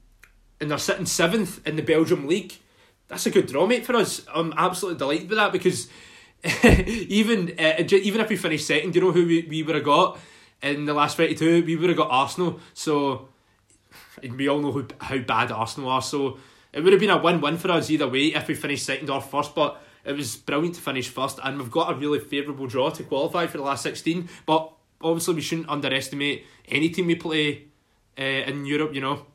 and 0.59 0.71
they're 0.71 0.77
sitting 0.77 1.05
seventh 1.05 1.65
in 1.67 1.75
the 1.75 1.81
Belgium 1.81 2.27
league. 2.27 2.53
That's 3.07 3.25
a 3.25 3.31
good 3.31 3.47
draw, 3.47 3.67
mate, 3.67 3.85
for 3.85 3.95
us. 3.95 4.25
I'm 4.33 4.53
absolutely 4.55 4.99
delighted 4.99 5.29
with 5.29 5.37
that 5.37 5.51
because 5.51 5.87
even 6.63 7.53
uh, 7.59 7.83
even 7.89 8.21
if 8.21 8.29
we 8.29 8.37
finished 8.37 8.67
second, 8.67 8.93
do 8.93 8.99
you 8.99 9.05
know 9.05 9.11
who 9.11 9.25
we, 9.25 9.47
we 9.49 9.63
would 9.63 9.75
have 9.75 9.83
got? 9.83 10.19
in 10.63 10.85
the 10.85 10.93
last 10.93 11.17
22, 11.17 11.65
we 11.65 11.75
would 11.75 11.89
have 11.89 11.97
got 11.97 12.09
Arsenal. 12.09 12.59
So 12.73 13.27
we 14.23 14.47
all 14.47 14.59
know 14.59 14.71
who, 14.71 14.87
how 14.99 15.19
bad 15.19 15.51
Arsenal 15.51 15.89
are. 15.89 16.01
So 16.01 16.39
it 16.71 16.81
would 16.81 16.93
have 16.93 17.01
been 17.01 17.09
a 17.09 17.21
win 17.21 17.41
win 17.41 17.57
for 17.57 17.69
us 17.71 17.89
either 17.89 18.07
way 18.07 18.27
if 18.27 18.47
we 18.47 18.55
finished 18.55 18.85
second 18.85 19.09
or 19.09 19.21
first. 19.21 19.53
But 19.53 19.81
it 20.05 20.13
was 20.13 20.37
brilliant 20.37 20.75
to 20.75 20.81
finish 20.81 21.09
first, 21.09 21.39
and 21.43 21.59
we've 21.59 21.69
got 21.69 21.91
a 21.91 21.95
really 21.95 22.19
favourable 22.19 22.65
draw 22.65 22.89
to 22.91 23.03
qualify 23.03 23.45
for 23.45 23.57
the 23.57 23.63
last 23.63 23.83
16. 23.83 24.29
But 24.45 24.72
obviously, 25.03 25.35
we 25.35 25.41
shouldn't 25.41 25.69
underestimate 25.69 26.45
any 26.67 26.89
team 26.89 27.07
we 27.07 27.15
play 27.15 27.67
uh, 28.17 28.21
in 28.21 28.65
Europe, 28.65 28.93
you 28.93 29.01
know. 29.01 29.25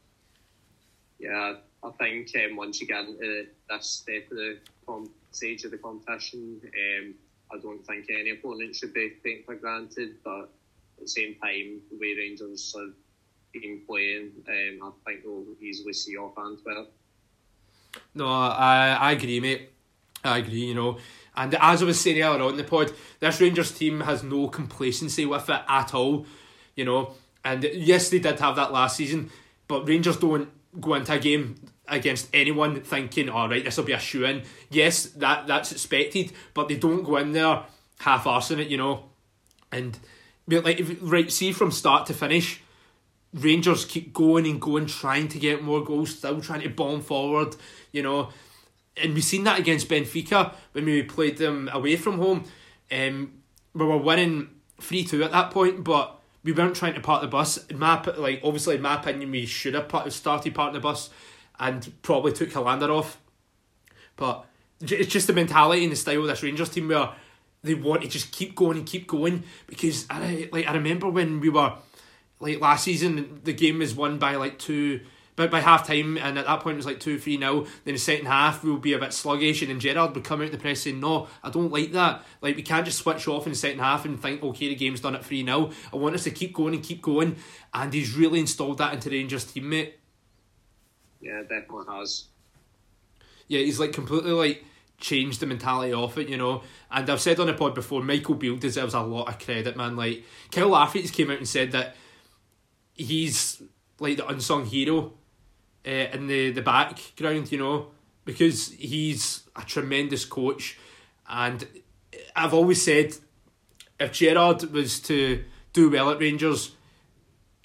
Yeah, 1.19 1.55
I 1.83 1.91
think 1.99 2.31
um, 2.37 2.57
once 2.57 2.81
you 2.81 2.87
get 2.87 3.05
into 3.07 3.47
this 3.69 3.87
step 3.87 4.31
of 4.31 4.37
the 4.37 4.59
com- 4.87 5.11
stage 5.33 5.65
of 5.65 5.71
the 5.71 5.79
competition, 5.79 6.61
um, 6.65 7.15
I 7.53 7.59
don't 7.59 7.85
think 7.87 8.07
any 8.11 8.31
opponent 8.31 8.77
should 8.77 8.95
be 8.95 9.13
taken 9.25 9.45
for 9.45 9.55
granted. 9.57 10.17
But 10.25 10.43
at 10.43 11.03
the 11.03 11.09
same 11.09 11.35
time, 11.37 11.81
the 11.91 11.99
way 11.99 12.15
Rangers 12.17 12.75
have 12.77 12.95
been 13.53 13.83
playing, 13.87 14.33
um, 14.49 14.93
I 15.07 15.11
think 15.11 15.25
they'll 15.25 15.45
easily 15.61 15.93
see 15.93 16.17
off 16.17 16.39
Antwerp. 16.39 16.93
No, 18.15 18.27
I 18.27 18.97
I 19.01 19.13
agree, 19.13 19.41
mate. 19.41 19.71
I 20.25 20.39
agree, 20.39 20.67
you 20.67 20.75
know. 20.75 20.99
And 21.39 21.55
as 21.55 21.83
I 21.83 21.85
was 21.87 22.01
saying 22.01 22.21
earlier 22.21 22.43
on 22.43 22.57
the 22.57 22.65
pod, 22.65 22.93
this 23.21 23.41
Rangers 23.41 23.71
team 23.71 24.01
has 24.01 24.25
no 24.25 24.49
complacency 24.49 25.25
with 25.25 25.49
it 25.49 25.63
at 25.69 25.95
all, 25.95 26.27
you 26.75 26.85
know. 26.85 27.15
And 27.45 27.63
yes, 27.63 28.11
they 28.11 28.19
did 28.19 28.41
have 28.41 28.57
that 28.57 28.73
last 28.73 28.97
season, 28.97 29.31
but 29.69 29.87
Rangers 29.87 30.17
don't 30.17 30.51
go 30.81 30.95
into 30.95 31.13
a 31.13 31.19
game 31.21 31.55
against 31.87 32.29
anyone 32.35 32.81
thinking, 32.81 33.29
all 33.29 33.49
right, 33.49 33.65
this 33.65 33.77
will 33.77 33.85
be 33.85 33.93
a 33.93 34.01
shoe 34.01 34.25
in. 34.25 34.43
Yes, 34.69 35.05
that 35.11 35.47
that's 35.47 35.71
expected, 35.71 36.33
but 36.55 36.67
they 36.67 36.77
don't 36.77 37.05
go 37.05 37.17
in 37.19 37.31
there 37.31 37.63
half 38.01 38.25
arsing 38.25 38.59
it, 38.59 38.67
you 38.67 38.77
know. 38.77 39.05
And 39.71 39.97
like 40.49 40.85
right, 41.01 41.31
see 41.31 41.53
from 41.53 41.71
start 41.71 42.07
to 42.07 42.15
finish, 42.15 42.61
Rangers 43.33 43.85
keep 43.85 44.13
going 44.13 44.45
and 44.45 44.61
going, 44.61 44.87
trying 44.87 45.29
to 45.29 45.39
get 45.39 45.63
more 45.63 45.85
goals, 45.85 46.17
still 46.17 46.41
trying 46.41 46.63
to 46.63 46.69
bomb 46.69 47.01
forward, 47.01 47.55
you 47.93 48.03
know. 48.03 48.31
And 49.01 49.15
we've 49.15 49.25
seen 49.25 49.45
that 49.45 49.59
against 49.59 49.89
Benfica 49.89 50.55
when 50.73 50.85
we 50.85 51.03
played 51.03 51.39
them 51.39 51.69
away 51.73 51.97
from 51.97 52.19
home. 52.19 52.45
Um, 52.91 53.35
we 53.75 53.85
were 53.85 53.99
winning 53.99 54.51
3 54.81 55.05
2 55.05 55.25
at 55.25 55.33
that 55.33 55.51
point, 55.51 55.85
but 55.85 56.21
we 56.43 56.53
weren't 56.53 56.77
trying 56.77 56.95
to 56.95 57.01
park 57.01 57.23
the 57.23 57.29
bus. 57.29 57.65
In 57.67 57.79
my, 57.79 58.03
like, 58.17 58.41
obviously, 58.43 58.77
in 58.77 58.83
my 58.83 58.95
opinion, 58.97 59.31
we 59.31 59.47
should 59.47 59.75
have 59.75 59.89
part, 59.89 60.11
started 60.13 60.55
parking 60.55 60.75
the 60.75 60.81
bus 60.81 61.11
and 61.59 61.93
probably 62.03 62.33
took 62.33 62.51
Helander 62.51 62.89
off. 62.89 63.19
But 64.17 64.47
it's 64.81 65.13
just 65.13 65.27
the 65.27 65.33
mentality 65.33 65.83
and 65.83 65.93
the 65.93 65.97
style 65.97 66.21
of 66.21 66.27
this 66.27 66.43
Rangers 66.43 66.69
team 66.69 66.89
where 66.89 67.11
they 67.63 67.75
want 67.75 68.03
to 68.03 68.09
just 68.09 68.33
keep 68.33 68.55
going 68.55 68.79
and 68.79 68.87
keep 68.87 69.07
going 69.07 69.43
because 69.67 70.07
I 70.09 70.49
like 70.53 70.67
I 70.67 70.75
remember 70.75 71.09
when 71.09 71.41
we 71.41 71.49
were 71.49 71.75
like 72.41 72.61
last 72.61 72.85
season 72.85 73.41
the 73.43 73.53
game 73.53 73.81
was 73.81 73.95
won 73.95 74.19
by 74.19 74.37
like 74.37 74.59
two 74.59 75.01
but 75.39 75.53
by 75.53 75.61
half 75.61 75.87
time 75.87 76.19
and 76.19 76.37
at 76.37 76.47
that 76.47 76.61
point 76.61 76.75
it 76.75 76.79
was 76.79 76.87
like 76.87 76.99
two 76.99 77.17
three 77.17 77.37
now 77.37 77.65
then 77.85 77.95
the 77.95 77.99
second 77.99 78.27
half 78.27 78.65
we'll 78.65 78.77
be 78.77 78.93
a 78.93 78.99
bit 78.99 79.13
sluggish 79.13 79.63
and 79.63 79.71
then 79.71 79.79
Gerrard 79.79 80.13
would 80.15 80.25
come 80.25 80.43
out 80.43 80.51
the 80.51 80.59
press 80.59 80.81
saying 80.81 80.99
no 80.99 81.29
I 81.43 81.51
don't 81.51 81.73
like 81.73 81.93
that. 81.93 82.25
Like 82.43 82.57
we 82.57 82.63
can't 82.63 82.85
just 82.85 82.99
switch 82.99 83.29
off 83.29 83.47
in 83.47 83.53
the 83.53 83.59
second 83.59 83.79
half 83.79 84.05
and 84.05 84.21
think 84.21 84.43
okay 84.43 84.69
the 84.69 84.75
game's 84.75 85.01
done 85.01 85.15
at 85.15 85.25
three 85.25 85.45
now 85.45 85.71
I 85.93 85.97
want 85.97 86.17
us 86.17 86.25
to 86.25 86.33
keep 86.33 86.53
going 86.53 86.75
and 86.75 86.83
keep 86.83 87.01
going. 87.01 87.37
And 87.73 87.95
he's 87.95 88.17
really 88.17 88.41
installed 88.41 88.79
that 88.79 88.93
into 88.93 89.11
Rangers 89.11 89.45
teammate 89.45 89.93
yeah 91.21 91.43
definitely 91.43 91.87
has. 91.89 92.25
Yeah 93.47 93.61
he's 93.61 93.79
like 93.79 93.93
completely 93.93 94.33
like 94.33 94.65
changed 94.99 95.39
the 95.39 95.47
mentality 95.47 95.93
of 95.93 96.19
it, 96.19 96.29
you 96.29 96.37
know. 96.37 96.63
And 96.91 97.09
I've 97.09 97.21
said 97.21 97.39
on 97.39 97.47
the 97.47 97.55
pod 97.55 97.73
before, 97.73 98.03
Michael 98.03 98.35
Beale 98.35 98.57
deserves 98.57 98.95
a 98.95 99.01
lot 99.01 99.29
of 99.29 99.39
credit, 99.39 99.77
man. 99.77 99.95
Like 99.95 100.25
Kyle 100.51 100.71
Lafferty's 100.71 101.13
came 101.13 101.31
out 101.31 101.39
and 101.39 101.49
said 101.49 101.71
that 101.71 101.95
he's 102.95 103.63
like 104.01 104.17
the 104.17 104.27
unsung 104.27 104.67
hero 104.67 105.13
uh, 105.87 105.91
in 105.91 106.27
the 106.27 106.51
the 106.51 106.63
background, 106.63 107.51
you 107.53 107.59
know, 107.59 107.89
because 108.25 108.73
he's 108.73 109.45
a 109.57 109.63
tremendous 109.63 110.25
coach. 110.25 110.79
And 111.29 111.67
I've 112.35 112.55
always 112.55 112.83
said, 112.83 113.15
if 114.01 114.13
Gerrard 114.13 114.63
was 114.73 115.01
to 115.01 115.45
do 115.73 115.91
well 115.91 116.11
at 116.11 116.21
Rangers, 116.21 116.73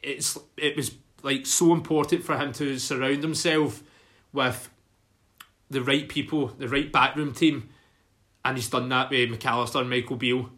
it's 0.01 0.37
it 0.57 0.75
was 0.75 0.91
like 1.21 1.45
so 1.45 1.73
important 1.73 2.23
for 2.23 2.37
him 2.37 2.51
to 2.53 2.77
surround 2.77 3.23
himself 3.23 3.81
with 4.33 4.69
the 5.69 5.81
right 5.81 6.07
people, 6.07 6.47
the 6.47 6.67
right 6.67 6.91
backroom 6.91 7.33
team, 7.33 7.69
and 8.43 8.57
he's 8.57 8.69
done 8.69 8.89
that 8.89 9.09
with 9.09 9.29
McAllister 9.29 9.81
and 9.81 9.89
Michael 9.89 10.17
Beale. 10.17 10.49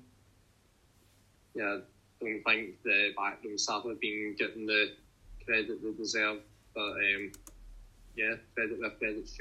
Yeah, 1.53 1.63
I 1.63 1.79
don't 2.19 2.43
think 2.43 2.83
the 2.83 3.13
backroom 3.15 3.57
staff 3.57 3.85
have 3.85 3.99
been 3.99 4.35
getting 4.37 4.65
the 4.65 4.91
credit 5.45 5.81
they 5.81 5.91
deserve, 5.91 6.39
but 6.73 6.81
um, 6.81 7.31
yeah, 8.15 8.35
credit 8.53 8.79
where 8.79 8.89
credit's. 8.91 9.37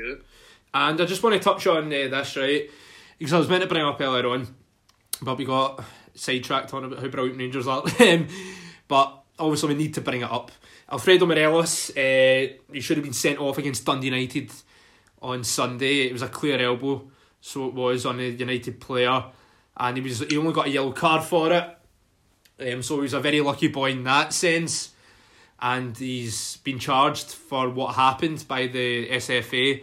And 0.73 1.01
I 1.01 1.05
just 1.05 1.23
want 1.23 1.35
to 1.35 1.41
touch 1.41 1.67
on 1.67 1.87
uh, 1.87 2.09
this, 2.09 2.37
right? 2.37 2.69
Because 3.19 3.33
I 3.33 3.39
was 3.39 3.49
meant 3.49 3.63
to 3.63 3.69
bring 3.69 3.83
up 3.83 4.01
earlier 4.01 4.27
on, 4.29 4.49
but 5.23 5.39
we 5.39 5.45
got 5.45 5.85
sidetracked 6.15 6.75
on 6.75 6.85
about 6.85 6.99
how 6.99 7.09
brilliant 7.09 7.39
Rangers 7.39 7.67
are. 7.67 7.85
Um, 8.01 8.29
but 8.87 9.23
obviously, 9.39 9.71
we 9.71 9.75
need 9.77 9.95
to 9.95 10.01
bring 10.01 10.21
it 10.21 10.31
up. 10.31 10.51
Alfredo 10.91 11.25
Morelos, 11.27 11.91
uh, 11.97 12.49
he 12.73 12.81
should 12.81 12.99
have 12.99 13.05
been 13.05 13.15
sent 13.15 13.39
off 13.39 13.57
against 13.57 13.85
Dundee 13.87 14.09
United 14.09 14.53
on 15.23 15.43
Sunday. 15.43 16.07
It 16.07 16.13
was 16.13 16.23
a 16.23 16.29
clear 16.29 16.61
elbow, 16.61 17.11
so 17.41 17.69
it 17.69 17.75
was 17.75 18.05
on 18.05 18.21
a 18.21 18.29
United 18.29 18.81
player, 18.81 19.25
and 19.77 19.97
he 19.97 20.03
was 20.03 20.21
he 20.21 20.37
only 20.37 20.53
got 20.53 20.67
a 20.67 20.71
yellow 20.71 20.93
card 20.93 21.23
for 21.23 21.53
it. 21.53 22.73
Um, 22.73 22.83
so 22.83 22.97
he 22.97 23.03
was 23.03 23.15
a 23.15 23.21
very 23.21 23.41
lucky 23.41 23.69
boy 23.69 23.93
in 23.93 24.05
that 24.05 24.33
sense, 24.33 24.94
and 25.65 25.97
he's 25.97 26.59
been 26.59 26.79
charged 26.79 27.33
for 27.33 27.69
what 27.69 27.97
happened 27.97 28.45
by 28.47 28.69
the 28.69 29.09
SFA. 29.09 29.83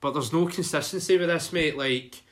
But 0.00 0.12
there's 0.12 0.32
no 0.32 0.46
consistency 0.46 1.18
with 1.18 1.28
this, 1.28 1.52
mate. 1.52 1.76
Like 1.76 2.22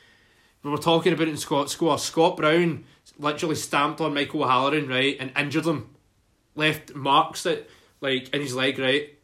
we 0.63 0.71
were 0.71 0.79
talking 0.79 1.13
about 1.13 1.27
it 1.27 1.31
in 1.31 1.37
Scott 1.37 1.71
score. 1.71 1.99
Scott 1.99 2.37
Brown 2.37 2.85
literally 3.19 3.57
stamped 3.57 4.01
on 4.01 4.15
Michael 4.15 4.45
O'Halloran, 4.45 4.87
right, 4.87 5.17
and 5.19 5.33
injured 5.37 5.67
him. 5.67 5.91
Left 6.55 6.95
marks 6.95 7.47
it 7.47 7.69
like 8.01 8.29
in 8.35 8.43
his 8.43 8.55
leg, 8.55 8.79
right. 8.79 9.19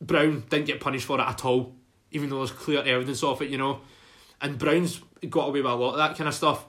Brown 0.00 0.44
didn't 0.48 0.66
get 0.66 0.80
punished 0.80 1.06
for 1.06 1.20
it 1.20 1.28
at 1.28 1.44
all 1.44 1.76
even 2.12 2.30
though 2.30 2.38
there's 2.38 2.52
clear 2.52 2.82
evidence 2.82 3.22
of 3.22 3.42
it, 3.42 3.50
you 3.50 3.58
know. 3.58 3.80
And 4.40 4.58
Brown's 4.58 5.00
got 5.28 5.48
away 5.48 5.60
with 5.60 5.70
a 5.70 5.74
lot 5.74 5.92
of 5.92 5.98
that 5.98 6.16
kind 6.16 6.28
of 6.28 6.34
stuff. 6.34 6.64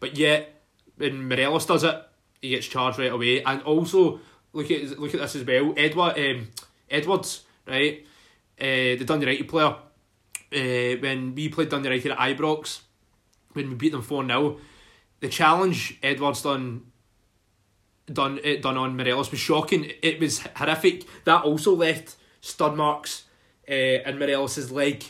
But 0.00 0.16
yet, 0.16 0.62
when 0.96 1.28
Morelos 1.28 1.66
does 1.66 1.84
it, 1.84 2.02
he 2.40 2.50
gets 2.50 2.66
charged 2.66 2.98
right 2.98 3.12
away. 3.12 3.42
And 3.42 3.62
also, 3.62 4.20
look 4.52 4.70
at 4.70 4.98
look 4.98 5.14
at 5.14 5.20
this 5.20 5.36
as 5.36 5.44
well. 5.44 5.74
Edward 5.76 6.18
um, 6.18 6.48
Edwards, 6.90 7.44
right, 7.66 8.04
uh, 8.60 8.64
the 8.98 9.04
Dundee 9.04 9.26
United 9.26 9.48
player. 9.48 9.76
Uh, 10.54 11.00
when 11.00 11.34
we 11.34 11.48
played 11.48 11.70
Dundee 11.70 11.88
United 11.88 12.12
at 12.12 12.18
Ibrox, 12.18 12.80
when 13.52 13.70
we 13.70 13.74
beat 13.74 13.92
them 13.92 14.02
four 14.02 14.26
0 14.26 14.58
the 15.22 15.28
challenge 15.28 15.98
Edwards 16.02 16.42
done 16.42 16.82
done 18.12 18.40
it 18.42 18.60
done 18.60 18.76
on 18.76 18.96
Morelos 18.96 19.30
was 19.30 19.40
shocking. 19.40 19.90
It 20.02 20.20
was 20.20 20.40
horrific. 20.56 21.06
That 21.24 21.44
also 21.44 21.74
left 21.74 22.16
stud 22.40 22.76
marks 22.76 23.24
uh, 23.68 23.72
in 23.72 24.18
Morelos' 24.18 24.70
leg, 24.70 25.04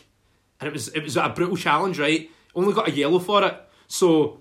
and 0.60 0.68
it 0.68 0.72
was 0.72 0.88
it 0.88 1.02
was 1.02 1.16
a 1.16 1.30
brutal 1.30 1.56
challenge. 1.56 1.98
Right, 1.98 2.30
only 2.54 2.74
got 2.74 2.88
a 2.88 2.92
yellow 2.92 3.18
for 3.18 3.42
it. 3.42 3.58
So, 3.88 4.40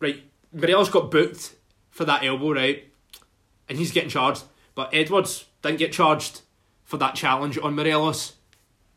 right, 0.00 0.20
Morelos 0.52 0.90
got 0.90 1.12
booked 1.12 1.54
for 1.90 2.04
that 2.04 2.24
elbow, 2.24 2.52
right, 2.52 2.87
and 3.68 3.78
he's 3.78 3.92
getting 3.92 4.10
charged. 4.10 4.44
But 4.74 4.90
Edwards 4.92 5.46
didn't 5.62 5.78
get 5.78 5.92
charged 5.92 6.42
for 6.84 6.96
that 6.98 7.14
challenge 7.14 7.58
on 7.58 7.74
Morelos. 7.74 8.34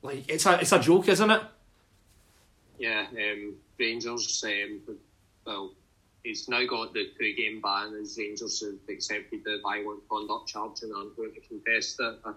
Like 0.01 0.29
it's 0.29 0.45
a 0.45 0.59
it's 0.59 0.71
a 0.71 0.79
joke, 0.79 1.07
isn't 1.07 1.29
it? 1.29 1.41
Yeah, 2.77 3.05
um, 3.11 3.55
Rangers. 3.79 4.43
Um, 4.45 4.81
well, 5.45 5.73
he's 6.23 6.47
now 6.49 6.65
got 6.65 6.93
the 6.93 7.11
two 7.19 7.33
game 7.33 7.61
ban 7.61 7.93
as 8.01 8.17
Rangers 8.17 8.63
have 8.63 8.79
accepted 8.89 9.43
the 9.43 9.59
violent 9.63 10.07
conduct 10.09 10.47
charge 10.47 10.81
and 10.83 10.93
aren't 10.93 11.15
going 11.15 11.33
to 11.33 11.41
contest 11.41 11.99
it. 11.99 12.15
I 12.25 12.33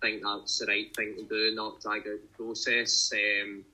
think 0.00 0.22
that's 0.22 0.58
the 0.58 0.66
right 0.66 0.94
thing 0.96 1.14
to 1.16 1.24
do, 1.24 1.54
not 1.54 1.80
drag 1.80 2.00
out 2.00 2.20
the 2.22 2.44
process. 2.44 3.12
Um, 3.14 3.64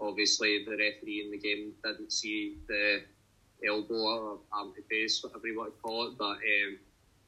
obviously, 0.00 0.64
the 0.64 0.72
referee 0.72 1.22
in 1.24 1.30
the 1.30 1.38
game 1.38 1.72
didn't 1.82 2.12
see 2.12 2.56
the 2.68 3.02
elbow 3.66 3.94
or 3.94 4.38
arm 4.52 4.72
to 4.74 4.82
face, 4.82 5.22
whatever 5.22 5.46
you 5.46 5.58
want 5.58 5.74
to 5.74 5.82
call 5.82 6.06
it, 6.06 6.18
but 6.18 6.36
um, 6.36 6.78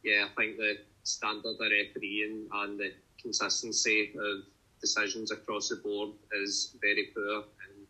yeah, 0.02 0.26
I 0.26 0.34
think 0.40 0.56
the 0.56 0.78
standard 1.04 1.50
of 1.50 1.60
refereeing 1.60 2.48
and 2.52 2.78
the 2.78 2.92
consistency 3.20 4.12
of 4.18 4.42
decisions 4.80 5.30
across 5.30 5.68
the 5.68 5.76
board 5.76 6.10
is 6.42 6.76
very 6.80 7.10
poor 7.14 7.36
and 7.36 7.86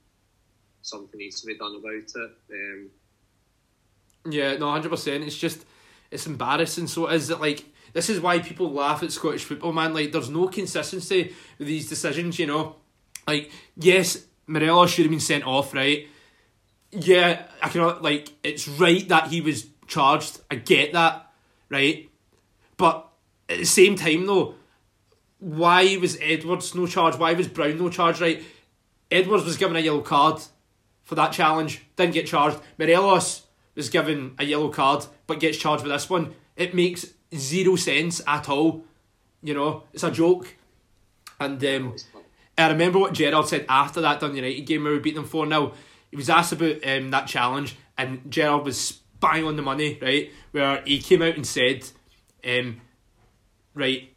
something 0.83 1.19
needs 1.19 1.41
to 1.41 1.47
be 1.47 1.57
done 1.57 1.77
about 1.77 1.95
it. 1.95 2.31
Um, 2.53 2.91
yeah, 4.31 4.57
no, 4.57 4.71
hundred 4.71 4.91
percent. 4.91 5.25
It's 5.25 5.37
just 5.37 5.65
it's 6.11 6.27
embarrassing. 6.27 6.87
So 6.87 7.09
is 7.09 7.31
it 7.31 7.41
like 7.41 7.65
this 7.93 8.09
is 8.09 8.21
why 8.21 8.39
people 8.39 8.71
laugh 8.71 9.03
at 9.03 9.13
Scottish 9.13 9.45
football, 9.45 9.73
man. 9.73 9.95
Like 9.95 10.13
there's 10.13 10.31
no 10.31 10.49
consistency 10.49 11.35
with 11.59 11.69
these 11.69 11.89
decisions. 11.89 12.39
You 12.39 12.47
know, 12.47 12.77
like 13.27 13.51
yes, 13.77 14.25
Morelos 14.47 14.91
should 14.91 15.05
have 15.05 15.11
been 15.11 15.21
sent 15.21 15.45
off, 15.45 15.75
right? 15.75 16.09
Yeah, 16.91 17.47
I 17.63 17.69
can 17.69 18.03
like 18.03 18.33
it's 18.43 18.69
right 18.69 19.09
that 19.09 19.29
he 19.29 19.41
was 19.41 19.67
charged. 19.87 20.41
I 20.51 20.57
get 20.57 20.93
that, 20.93 21.32
right? 21.73 22.09
But 22.77 23.09
at 23.49 23.59
the 23.59 23.65
same 23.65 23.97
time, 23.97 24.27
though, 24.27 24.55
why 25.39 25.97
was 25.97 26.19
Edwards 26.21 26.75
no 26.75 26.87
charge? 26.87 27.17
Why 27.17 27.33
was 27.33 27.49
Brown 27.49 27.79
no 27.79 27.89
charge? 27.89 28.21
Right? 28.21 28.43
Edwards 29.11 29.45
was 29.45 29.57
given 29.57 29.77
a 29.77 29.81
yellow 29.81 30.03
card 30.03 30.41
for 31.03 31.17
that 31.17 31.33
challenge, 31.33 31.85
didn't 31.97 32.15
get 32.15 32.27
charged. 32.27 32.59
Morelos 32.79 33.47
was 33.75 33.89
given 33.89 34.35
a 34.39 34.45
yellow 34.45 34.69
card 34.69 35.05
but 35.27 35.41
gets 35.41 35.59
charged 35.59 35.83
with 35.83 35.93
this 35.93 36.09
one. 36.09 36.35
It 36.57 36.75
makes 36.75 37.07
zero 37.35 37.77
sense 37.77 38.21
at 38.27 38.49
all. 38.49 38.85
You 39.43 39.55
know, 39.55 39.85
it's 39.93 40.05
a 40.05 40.11
joke. 40.11 40.55
And 41.41 41.63
um, 41.65 41.97
I 42.57 42.71
remember 42.71 42.99
what 42.99 43.15
Gerrard 43.15 43.49
said 43.49 43.67
after 43.69 44.01
that 44.03 44.21
Dundee 44.21 44.37
United 44.37 44.67
game 44.67 44.85
where 44.85 44.93
we 44.93 45.01
beat 45.01 45.15
them 45.15 45.25
4 45.25 45.49
0. 45.49 45.73
He 46.11 46.17
was 46.17 46.31
asked 46.31 46.53
about 46.53 46.87
um, 46.87 47.11
that 47.11 47.27
challenge, 47.27 47.77
and 47.97 48.31
Gerrard 48.31 48.65
was 48.65 49.01
spying 49.23 49.45
on 49.45 49.55
the 49.55 49.63
money, 49.63 49.97
right? 50.03 50.33
Where 50.51 50.83
he 50.83 50.99
came 50.99 51.23
out 51.23 51.37
and 51.37 51.47
said, 51.47 51.89
um, 52.45 52.81
right, 53.73 54.13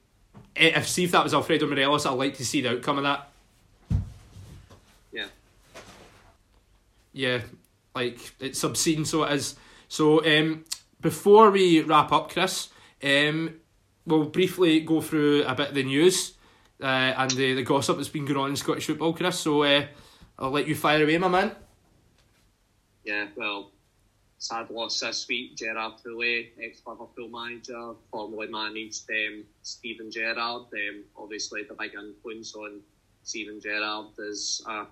eh, 0.56 0.72
if 0.76 0.88
see 0.88 1.04
if 1.04 1.12
that 1.12 1.24
was 1.24 1.34
Alfredo 1.36 1.68
Morelos, 1.68 2.08
I'd 2.08 2.14
like 2.14 2.36
to 2.38 2.46
see 2.46 2.62
the 2.62 2.72
outcome 2.72 2.98
of 2.98 3.04
that. 3.04 3.30
Yeah. 5.12 5.28
Yeah, 7.14 7.42
like 7.94 8.34
it's 8.40 8.64
obscene, 8.64 9.06
so 9.06 9.26
it 9.26 9.34
is. 9.34 9.56
So 9.88 10.26
um, 10.26 10.66
before 11.02 11.52
we 11.52 11.82
wrap 11.82 12.12
up, 12.12 12.32
Chris, 12.32 12.70
um, 13.04 13.58
we'll 14.08 14.26
briefly 14.26 14.80
go 14.80 15.02
through 15.02 15.44
a 15.44 15.54
bit 15.54 15.70
of 15.70 15.76
the 15.76 15.84
news 15.84 16.34
uh, 16.82 17.14
and 17.16 17.30
the, 17.30 17.54
the 17.54 17.64
gossip 17.64 17.98
that's 17.98 18.10
been 18.10 18.26
going 18.26 18.40
on 18.40 18.50
in 18.50 18.56
Scottish 18.56 18.88
football, 18.88 19.14
Chris. 19.14 19.40
So 19.40 19.62
uh, 19.62 19.86
I'll 20.40 20.50
let 20.50 20.68
you 20.68 20.74
fire 20.74 21.04
away, 21.04 21.20
my 21.20 21.28
man. 21.28 21.52
Yeah, 23.04 23.28
well, 23.36 23.70
sad 24.46 24.70
loss 24.70 25.00
this 25.00 25.28
week. 25.28 25.56
Gerard 25.56 25.94
Houllier, 26.06 26.48
ex 26.62 26.82
Liverpool 26.86 27.30
manager, 27.30 27.94
formerly 28.12 28.48
managed 28.48 29.10
um, 29.10 29.44
Steven 29.64 30.12
Gerrard. 30.12 30.68
Um, 30.72 31.04
obviously, 31.18 31.64
the 31.64 31.74
big 31.74 31.96
influence 31.96 32.54
on 32.56 32.82
Steven 33.24 33.60
Gerrard 33.60 34.08
as 34.30 34.62
a 34.68 34.86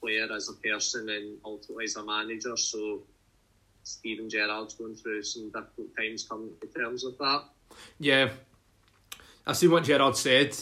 player, 0.00 0.28
as 0.32 0.48
a 0.48 0.52
person, 0.52 1.08
and 1.08 1.38
ultimately 1.44 1.84
as 1.84 1.96
a 1.96 2.04
manager. 2.04 2.56
So 2.56 3.02
Steven 3.82 4.30
Gerrard's 4.30 4.74
going 4.74 4.94
through 4.94 5.24
some 5.24 5.50
difficult 5.50 5.96
times 5.96 6.22
coming 6.22 6.50
to 6.60 6.66
terms 6.68 7.04
with 7.04 7.18
that. 7.18 7.42
Yeah, 7.98 8.30
I 9.44 9.54
see 9.54 9.66
what 9.66 9.84
Gerrard 9.84 10.16
said 10.16 10.56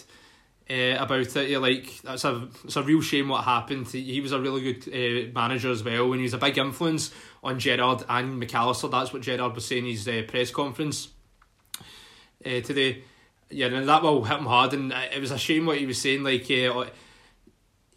uh, 0.70 0.96
about 0.98 1.34
it. 1.36 1.58
Like 1.60 2.00
that's 2.02 2.24
a 2.24 2.48
it's 2.64 2.76
a 2.76 2.82
real 2.82 3.00
shame 3.00 3.28
what 3.28 3.44
happened. 3.44 3.88
He 3.88 4.20
was 4.20 4.32
a 4.32 4.40
really 4.40 4.72
good 4.72 4.88
uh, 4.88 5.32
manager 5.34 5.70
as 5.70 5.82
well, 5.82 6.12
and 6.12 6.16
he 6.16 6.24
was 6.24 6.34
a 6.34 6.38
big 6.38 6.58
influence 6.58 7.12
on 7.42 7.58
Gerrard 7.58 8.04
and 8.08 8.42
McAllister. 8.42 8.90
That's 8.90 9.12
what 9.12 9.22
Gerrard 9.22 9.54
was 9.54 9.66
saying 9.66 9.84
in 9.84 9.92
his 9.92 10.06
uh, 10.06 10.22
press 10.28 10.50
conference 10.50 11.08
uh, 12.44 12.60
today. 12.60 13.04
Yeah, 13.50 13.68
and 13.68 13.88
that 13.88 14.02
will 14.02 14.24
hit 14.24 14.38
him 14.38 14.44
hard, 14.44 14.74
and 14.74 14.92
it 14.92 15.20
was 15.20 15.30
a 15.30 15.38
shame 15.38 15.66
what 15.66 15.78
he 15.78 15.86
was 15.86 15.98
saying. 15.98 16.22
Like 16.22 16.50
uh, 16.50 16.84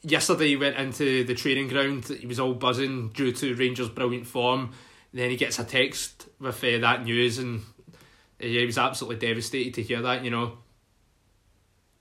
yesterday, 0.01 0.49
he 0.49 0.55
went 0.55 0.77
into 0.77 1.25
the 1.25 1.35
training 1.35 1.67
ground. 1.67 2.05
He 2.05 2.25
was 2.25 2.39
all 2.39 2.53
buzzing 2.53 3.09
due 3.09 3.33
to 3.33 3.55
Rangers' 3.55 3.89
brilliant 3.89 4.27
form. 4.27 4.71
Then 5.13 5.29
he 5.29 5.35
gets 5.35 5.59
a 5.59 5.65
text 5.65 6.29
with 6.39 6.63
uh, 6.63 6.77
that 6.77 7.03
news, 7.03 7.37
and 7.37 7.59
uh, 8.41 8.47
yeah, 8.47 8.61
he 8.61 8.65
was 8.65 8.77
absolutely 8.77 9.27
devastated 9.27 9.73
to 9.73 9.83
hear 9.83 10.01
that. 10.01 10.23
You 10.23 10.31
know. 10.31 10.57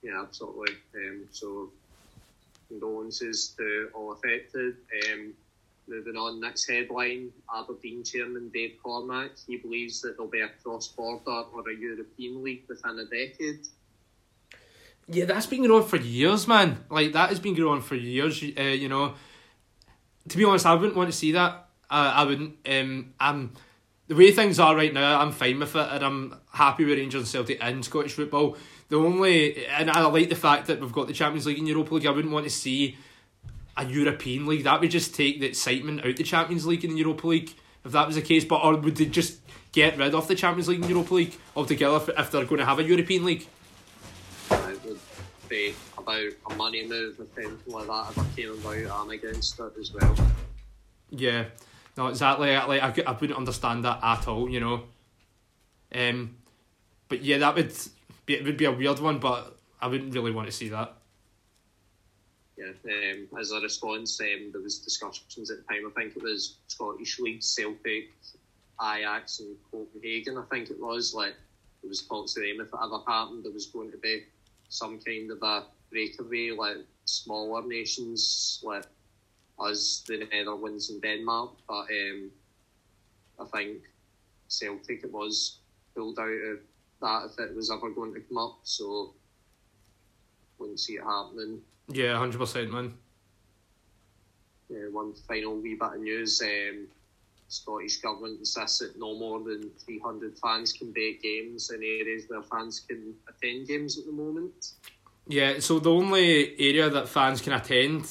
Yeah, 0.01 0.21
absolutely. 0.21 0.75
Um, 0.95 1.27
so 1.31 1.69
condolences 2.67 3.53
to 3.57 3.89
all 3.93 4.13
affected. 4.13 4.75
Um, 5.11 5.33
moving 5.87 6.15
on, 6.15 6.39
next 6.39 6.69
headline: 6.69 7.31
Aberdeen 7.53 8.03
chairman 8.03 8.49
Dave 8.49 8.77
Cormack. 8.83 9.31
He 9.45 9.57
believes 9.57 10.01
that 10.01 10.17
there'll 10.17 10.31
be 10.31 10.41
a 10.41 10.49
cross-border 10.63 11.43
or 11.53 11.69
a 11.69 11.75
European 11.75 12.43
league 12.43 12.63
within 12.67 12.99
a 12.99 13.05
decade. 13.05 13.67
Yeah, 15.07 15.25
that's 15.25 15.45
been 15.45 15.59
going 15.59 15.71
on 15.71 15.87
for 15.87 15.97
years, 15.97 16.47
man. 16.47 16.83
Like 16.89 17.13
that 17.13 17.29
has 17.29 17.39
been 17.39 17.55
going 17.55 17.69
on 17.69 17.81
for 17.81 17.95
years. 17.95 18.41
Uh, 18.41 18.61
you 18.61 18.89
know, 18.89 19.13
to 20.29 20.37
be 20.37 20.45
honest, 20.45 20.65
I 20.65 20.73
wouldn't 20.73 20.95
want 20.95 21.11
to 21.11 21.17
see 21.17 21.33
that. 21.33 21.67
Uh, 21.89 22.13
I 22.15 22.23
wouldn't. 22.23 22.55
Um, 22.67 23.13
I'm 23.19 23.51
the 24.07 24.15
way 24.15 24.31
things 24.31 24.59
are 24.59 24.75
right 24.75 24.93
now. 24.93 25.19
I'm 25.19 25.31
fine 25.31 25.59
with 25.59 25.75
it, 25.75 25.87
and 25.91 26.03
I'm 26.03 26.35
happy 26.53 26.85
with 26.85 26.97
Rangers 26.97 27.21
and 27.21 27.27
Celtic 27.27 27.61
in 27.61 27.83
Scottish 27.83 28.13
football. 28.13 28.57
The 28.91 28.97
only, 28.97 29.65
and 29.67 29.89
I 29.89 30.01
like 30.01 30.27
the 30.27 30.35
fact 30.35 30.67
that 30.67 30.81
we've 30.81 30.91
got 30.91 31.07
the 31.07 31.13
Champions 31.13 31.45
League 31.45 31.57
and 31.57 31.65
Europa 31.65 31.95
League. 31.95 32.05
I 32.05 32.11
wouldn't 32.11 32.33
want 32.33 32.43
to 32.43 32.49
see 32.49 32.97
a 33.77 33.85
European 33.85 34.45
league. 34.47 34.65
That 34.65 34.81
would 34.81 34.91
just 34.91 35.15
take 35.15 35.39
the 35.39 35.45
excitement 35.45 36.05
out 36.05 36.17
the 36.17 36.23
Champions 36.23 36.65
League 36.65 36.83
and 36.83 36.95
the 36.95 36.97
Europa 36.97 37.25
League 37.25 37.53
if 37.85 37.93
that 37.93 38.05
was 38.05 38.17
the 38.17 38.21
case. 38.21 38.43
But 38.43 38.57
or 38.57 38.75
would 38.75 38.97
they 38.97 39.05
just 39.05 39.39
get 39.71 39.97
rid 39.97 40.13
of 40.13 40.27
the 40.27 40.35
Champions 40.35 40.67
League 40.67 40.81
and 40.81 40.89
Europa 40.89 41.13
League 41.13 41.37
altogether 41.55 41.95
if, 41.95 42.09
if 42.09 42.31
they're 42.31 42.43
going 42.43 42.59
to 42.59 42.65
have 42.65 42.79
a 42.79 42.83
European 42.83 43.23
league? 43.23 43.47
It 44.51 44.83
would 44.83 44.99
be 45.47 45.73
about 45.97 46.31
a 46.49 46.55
money 46.55 46.85
move 46.85 47.17
if 47.17 47.37
anything 47.37 47.73
like 47.73 47.87
that 47.87 48.07
If 48.09 48.19
I 48.19 48.25
came 48.35 48.51
about. 48.51 49.03
I'm 49.03 49.09
against 49.09 49.57
it 49.57 49.71
as 49.79 49.93
well. 49.93 50.17
Yeah, 51.11 51.45
no, 51.95 52.07
exactly. 52.07 52.53
Like 52.53 52.99
I, 52.99 53.03
I 53.09 53.11
wouldn't 53.13 53.39
understand 53.39 53.85
that 53.85 53.99
at 54.03 54.27
all. 54.27 54.49
You 54.49 54.59
know. 54.59 54.83
Um, 55.95 56.35
but 57.07 57.21
yeah, 57.21 57.37
that 57.37 57.55
would 57.55 57.73
be 58.31 58.37
it 58.37 58.45
would 58.45 58.57
be 58.57 58.65
a 58.65 58.71
weird 58.71 58.99
one, 58.99 59.19
but 59.19 59.57
I 59.81 59.87
wouldn't 59.87 60.13
really 60.13 60.31
want 60.31 60.47
to 60.47 60.51
see 60.51 60.69
that. 60.69 60.93
Yeah, 62.57 62.71
um, 62.85 63.27
as 63.39 63.51
a 63.51 63.59
response, 63.59 64.19
um, 64.21 64.51
there 64.51 64.61
was 64.61 64.79
discussions 64.79 65.49
at 65.49 65.57
the 65.57 65.63
time. 65.63 65.87
I 65.87 65.99
think 65.99 66.15
it 66.15 66.23
was 66.23 66.57
Scottish 66.67 67.19
League, 67.19 67.43
Celtic, 67.43 68.11
Ajax, 68.81 69.39
and 69.39 69.55
Copenhagen. 69.71 70.37
I 70.37 70.43
think 70.43 70.69
it 70.69 70.79
was 70.79 71.13
like 71.13 71.33
there 71.81 71.89
was 71.89 72.01
talks 72.03 72.33
to 72.33 72.41
them 72.41 72.61
if 72.61 72.67
it 72.67 72.79
ever 72.83 72.99
happened, 73.07 73.43
there 73.43 73.51
was 73.51 73.65
going 73.65 73.91
to 73.91 73.97
be 73.97 74.23
some 74.69 74.99
kind 74.99 75.31
of 75.31 75.41
a 75.41 75.65
breakaway, 75.89 76.51
like 76.51 76.77
smaller 77.05 77.67
nations, 77.67 78.61
like 78.63 78.85
us, 79.59 80.03
the 80.07 80.27
Netherlands, 80.31 80.89
and 80.89 81.01
Denmark. 81.01 81.51
But 81.67 81.87
um, 81.89 82.31
I 83.39 83.45
think 83.57 83.81
Celtic 84.47 85.03
it 85.03 85.11
was 85.11 85.57
pulled 85.95 86.19
out 86.19 86.27
of 86.27 86.59
that 87.01 87.29
if 87.31 87.39
it 87.39 87.55
was 87.55 87.71
ever 87.71 87.89
going 87.89 88.13
to 88.13 88.19
come 88.21 88.37
up. 88.37 88.59
So 88.63 89.13
wouldn't 90.59 90.79
see 90.79 90.93
it 90.93 91.03
happening. 91.03 91.61
Yeah, 91.89 92.17
hundred 92.17 92.39
percent, 92.39 92.71
man. 92.71 92.93
uh, 94.71 94.89
one 94.91 95.13
final 95.27 95.57
wee 95.57 95.75
bit 95.75 95.95
of 95.95 95.99
news. 96.01 96.41
Um, 96.41 96.87
Scottish 97.47 97.97
Government 97.97 98.39
insists 98.39 98.79
that 98.79 98.97
no 98.97 99.17
more 99.17 99.39
than 99.41 99.69
300 99.85 100.37
fans 100.39 100.71
can 100.71 100.91
be 100.93 101.15
at 101.15 101.21
games 101.21 101.69
in 101.69 101.83
areas 101.83 102.23
where 102.29 102.41
fans 102.43 102.79
can 102.79 103.13
attend 103.27 103.67
games 103.67 103.97
at 103.99 104.05
the 104.05 104.11
moment. 104.13 104.71
Yeah, 105.27 105.59
so 105.59 105.79
the 105.79 105.91
only 105.91 106.57
area 106.59 106.89
that 106.89 107.09
fans 107.09 107.41
can 107.41 107.51
attend 107.53 108.05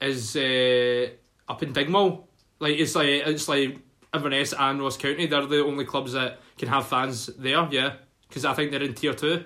is 0.00 0.34
uh, 0.36 1.08
up 1.48 1.62
in 1.62 1.72
Dingwall. 1.74 2.26
Like 2.58 2.78
it's 2.78 2.94
like 2.94 3.06
it's 3.06 3.48
like 3.48 3.78
Inverness 4.14 4.54
and 4.58 4.80
Ross 4.80 4.96
County. 4.96 5.26
They're 5.26 5.44
the 5.44 5.62
only 5.62 5.84
clubs 5.84 6.12
that 6.12 6.40
can 6.56 6.68
have 6.68 6.86
fans 6.88 7.26
there. 7.26 7.68
Yeah, 7.70 7.96
because 8.36 8.44
I 8.44 8.52
think 8.52 8.70
they're 8.70 8.82
in 8.82 8.92
tier 8.92 9.14
two. 9.14 9.44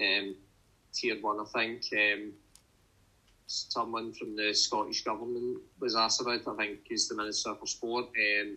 Um, 0.00 0.34
tier 0.92 1.16
one, 1.20 1.38
I 1.38 1.44
think. 1.44 1.82
Um, 1.92 2.32
someone 3.46 4.12
from 4.12 4.34
the 4.34 4.52
Scottish 4.52 5.04
Government 5.04 5.58
was 5.78 5.94
asked 5.94 6.20
about, 6.20 6.40
I 6.48 6.56
think 6.56 6.80
he's 6.88 7.06
the 7.06 7.14
Minister 7.14 7.54
for 7.54 7.66
Sport, 7.66 8.06
and 8.16 8.56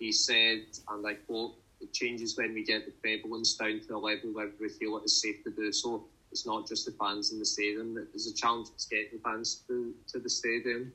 he 0.00 0.10
said, 0.10 0.64
and 0.88 1.06
I 1.06 1.14
quote, 1.14 1.54
it 1.80 1.92
changes 1.92 2.36
when 2.36 2.54
we 2.54 2.64
get 2.64 2.86
the 2.86 2.90
prevalence 2.90 3.54
down 3.54 3.82
to 3.86 3.94
a 3.94 3.98
level 3.98 4.30
where 4.32 4.50
we 4.60 4.68
feel 4.68 4.98
it 4.98 5.04
is 5.04 5.22
safe 5.22 5.44
to 5.44 5.50
do 5.50 5.70
so. 5.70 6.04
It's 6.32 6.44
not 6.44 6.66
just 6.66 6.86
the 6.86 6.92
fans 6.98 7.30
in 7.30 7.38
the 7.38 7.44
stadium, 7.44 7.94
there's 7.94 8.26
a 8.26 8.34
challenge 8.34 8.70
to 8.76 8.88
getting 8.88 9.20
fans 9.20 9.62
to, 9.68 9.94
to 10.08 10.18
the 10.18 10.28
stadium. 10.28 10.92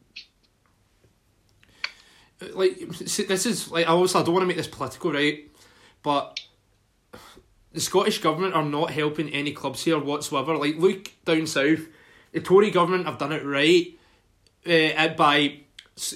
Like, 2.52 2.82
see, 3.06 3.24
this 3.24 3.46
is, 3.46 3.72
like, 3.72 3.88
I 3.88 3.92
also 3.92 4.20
I 4.20 4.24
don't 4.24 4.34
want 4.34 4.44
to 4.44 4.48
make 4.48 4.58
this 4.58 4.68
political, 4.68 5.14
right? 5.14 5.50
But 6.04 6.38
the 7.74 7.80
Scottish 7.80 8.20
Government 8.20 8.54
are 8.54 8.66
not 8.66 8.92
helping 8.92 9.30
any 9.30 9.52
clubs 9.52 9.84
here 9.84 10.00
whatsoever. 10.00 10.58
Like, 10.58 10.78
look 10.78 11.12
down 11.26 11.48
south 11.48 11.88
the 12.32 12.40
Tory 12.40 12.72
government 12.72 13.06
have 13.06 13.18
done 13.18 13.32
it 13.32 13.46
right 13.46 13.98
uh, 14.66 15.08
by 15.10 15.60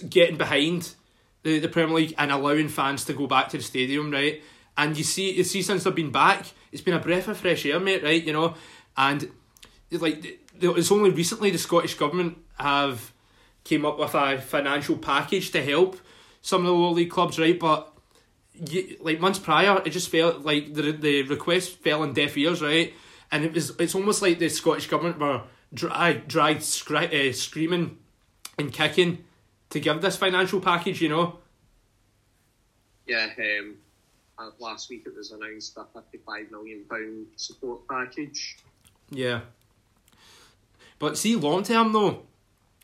getting 0.09 0.37
behind 0.37 0.93
the, 1.43 1.59
the 1.59 1.67
Premier 1.67 1.95
League 1.95 2.15
and 2.17 2.31
allowing 2.31 2.69
fans 2.69 3.05
to 3.05 3.13
go 3.13 3.27
back 3.27 3.49
to 3.49 3.57
the 3.57 3.63
stadium, 3.63 4.11
right? 4.11 4.41
And 4.77 4.97
you 4.97 5.03
see, 5.03 5.31
you 5.31 5.43
see, 5.43 5.61
since 5.61 5.83
they've 5.83 5.95
been 5.95 6.11
back, 6.11 6.45
it's 6.71 6.81
been 6.81 6.93
a 6.93 6.99
breath 6.99 7.27
of 7.27 7.37
fresh 7.37 7.65
air, 7.65 7.79
mate, 7.79 8.03
right? 8.03 8.23
You 8.23 8.33
know, 8.33 8.55
and 8.97 9.29
like 9.91 10.39
it's 10.59 10.91
only 10.91 11.11
recently 11.11 11.51
the 11.51 11.57
Scottish 11.57 11.95
government 11.95 12.37
have 12.57 13.13
came 13.63 13.85
up 13.85 13.99
with 13.99 14.13
a 14.13 14.39
financial 14.39 14.97
package 14.97 15.51
to 15.51 15.63
help 15.63 15.97
some 16.41 16.61
of 16.61 16.67
the 16.67 16.73
lower 16.73 16.91
league 16.91 17.09
clubs, 17.09 17.39
right? 17.39 17.59
But 17.59 17.91
like 19.01 19.19
months 19.19 19.39
prior, 19.39 19.81
it 19.85 19.89
just 19.91 20.09
felt 20.09 20.41
like 20.41 20.73
the 20.73 20.91
the 20.91 21.23
request 21.23 21.79
fell 21.79 22.01
on 22.01 22.13
deaf 22.13 22.37
ears, 22.37 22.61
right? 22.61 22.93
And 23.31 23.43
it 23.43 23.53
was 23.53 23.71
it's 23.79 23.95
almost 23.95 24.21
like 24.21 24.39
the 24.39 24.49
Scottish 24.49 24.87
government 24.87 25.19
were 25.19 25.43
drag, 25.73 26.27
dragged 26.27 26.61
scri- 26.61 27.29
uh, 27.29 27.33
screaming 27.33 27.97
and 28.57 28.71
kicking 28.71 29.23
to 29.69 29.79
give 29.79 30.01
this 30.01 30.15
financial 30.15 30.59
package, 30.59 31.01
you 31.01 31.09
know? 31.09 31.39
Yeah, 33.05 33.29
um, 33.37 33.75
uh, 34.39 34.49
last 34.59 34.89
week 34.89 35.03
it 35.05 35.15
was 35.15 35.31
announced 35.31 35.77
a 35.77 35.85
£55 36.17 36.51
million 36.51 37.25
support 37.35 37.87
package. 37.87 38.57
Yeah. 39.09 39.41
But 40.97 41.17
see, 41.17 41.35
long 41.35 41.63
term 41.63 41.91
though, 41.91 42.23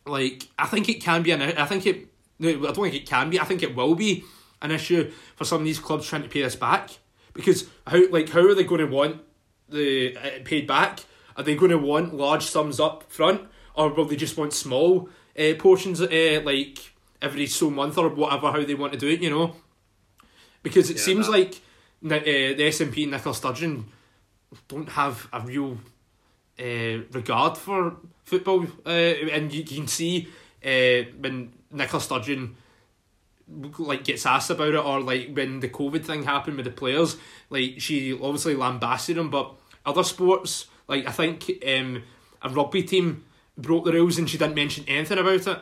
like, 0.06 0.48
I 0.60 0.68
think 0.68 0.90
it 0.90 1.02
can 1.02 1.24
be 1.24 1.32
an, 1.32 1.42
I 1.42 1.66
think 1.66 1.86
it, 1.86 2.08
no, 2.40 2.50
I 2.50 2.54
don't 2.54 2.76
think 2.76 2.96
it 2.96 3.06
can 3.06 3.30
be, 3.30 3.40
I 3.40 3.46
think 3.46 3.64
it 3.64 3.76
will 3.76 3.96
be 3.96 4.24
an 4.62 4.72
issue 4.72 5.12
for 5.36 5.46
some 5.46 5.62
of 5.62 5.66
these 5.66 5.80
clubs 5.80 6.08
trying 6.08 6.24
to 6.24 6.30
pay 6.30 6.42
this 6.42 6.56
back. 6.56 6.90
Because 7.34 7.68
how, 7.88 8.08
like, 8.10 8.30
how 8.30 8.42
are 8.42 8.56
they 8.56 8.64
going 8.64 8.86
to 8.86 8.94
want 8.94 9.22
the 9.70 10.18
uh, 10.18 10.30
paid 10.44 10.68
back 10.68 11.02
are 11.36 11.44
they 11.44 11.56
going 11.56 11.72
to 11.72 11.78
want 11.78 12.14
large 12.14 12.46
sums 12.46 12.80
up 12.80 13.12
front, 13.12 13.42
or 13.76 13.90
will 13.94 14.06
they 14.06 14.16
just 14.16 14.38
want 14.38 14.54
small 14.54 15.10
uh, 15.38 15.54
portions, 15.58 16.02
uh, 16.02 16.42
like 16.44 16.94
every 17.22 17.48
so 17.48 17.70
month 17.70 17.98
or 17.98 18.10
whatever, 18.10 18.52
how 18.52 18.64
they 18.64 18.76
want 18.76 18.94
to 18.94 19.00
do 19.00 19.08
it? 19.08 19.22
You 19.22 19.30
know, 19.30 19.56
because 20.64 20.90
it 20.90 20.98
yeah, 20.98 21.04
seems 21.04 21.28
that. 21.28 21.32
like 21.32 21.62
uh, 22.06 22.20
the 22.20 22.56
SNP 22.58 22.82
and 22.82 22.94
P 22.94 23.06
Nicola 23.06 23.36
Sturgeon 23.36 23.86
don't 24.68 24.90
have 24.90 25.28
a 25.32 25.40
real 25.42 25.78
uh, 26.60 27.04
regard 27.12 27.58
for 27.58 27.96
football, 28.24 28.66
uh, 28.86 28.90
and 28.90 29.54
you, 29.54 29.62
you 29.62 29.78
can 29.78 29.88
see 29.88 30.28
uh, 30.64 31.10
when 31.20 31.54
Nicola 31.72 32.02
Sturgeon 32.02 32.56
like 33.78 34.04
gets 34.04 34.26
asked 34.26 34.50
about 34.50 34.74
it 34.74 34.86
or 34.86 35.02
like 35.02 35.34
when 35.34 35.60
the 35.60 35.70
COVID 35.70 36.06
thing 36.06 36.24
happened 36.24 36.58
with 36.58 36.66
the 36.66 36.72
players, 36.72 37.18
like 37.50 37.76
she 37.80 38.14
obviously 38.14 38.56
lambasted 38.56 39.18
them, 39.18 39.30
but 39.30 39.54
other 39.86 40.04
sports 40.04 40.68
like 40.88 41.08
I 41.08 41.12
think 41.12 41.50
um, 41.68 42.04
a 42.42 42.50
rugby 42.50 42.84
team 42.84 43.24
broke 43.58 43.86
the 43.86 43.94
rules 43.94 44.18
and 44.18 44.30
she 44.30 44.38
didn't 44.38 44.56
mention 44.56 44.86
anything 44.88 45.18
about 45.18 45.48
it. 45.48 45.60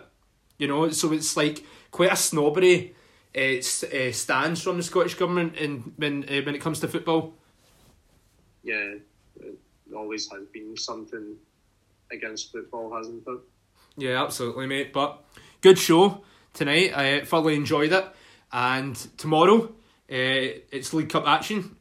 You 0.58 0.68
know, 0.68 0.90
so 0.90 1.14
it's 1.14 1.38
like 1.38 1.66
quite 1.92 2.12
a 2.12 2.16
snobbery 2.16 2.96
uh, 3.36 3.58
uh, 3.60 4.12
stance 4.12 4.62
from 4.62 4.78
the 4.78 4.84
Scottish 4.84 5.16
government 5.16 5.56
in 5.56 5.94
when 5.98 6.24
uh, 6.24 6.42
when 6.42 6.56
it 6.56 6.62
comes 6.62 6.80
to 6.82 6.88
football. 6.88 7.34
Yeah, 8.64 8.96
it 9.40 9.58
always 9.96 10.30
has 10.32 10.46
been 10.48 10.76
something 10.76 11.36
against 12.12 12.52
football, 12.52 12.94
hasn't 12.96 13.24
it? 13.28 13.40
Yeah, 13.98 14.24
absolutely, 14.24 14.66
mate. 14.66 14.92
But 14.92 15.24
good 15.62 15.78
show 15.78 16.24
tonight. 16.54 16.96
I 16.96 17.26
thoroughly 17.26 17.56
enjoyed 17.56 17.92
it. 17.92 18.06
And 18.52 18.96
tomorrow, 19.18 19.66
uh, 19.66 19.70
it's 20.72 20.94
League 20.94 21.10
Cup 21.10 21.28
action. 21.28 21.76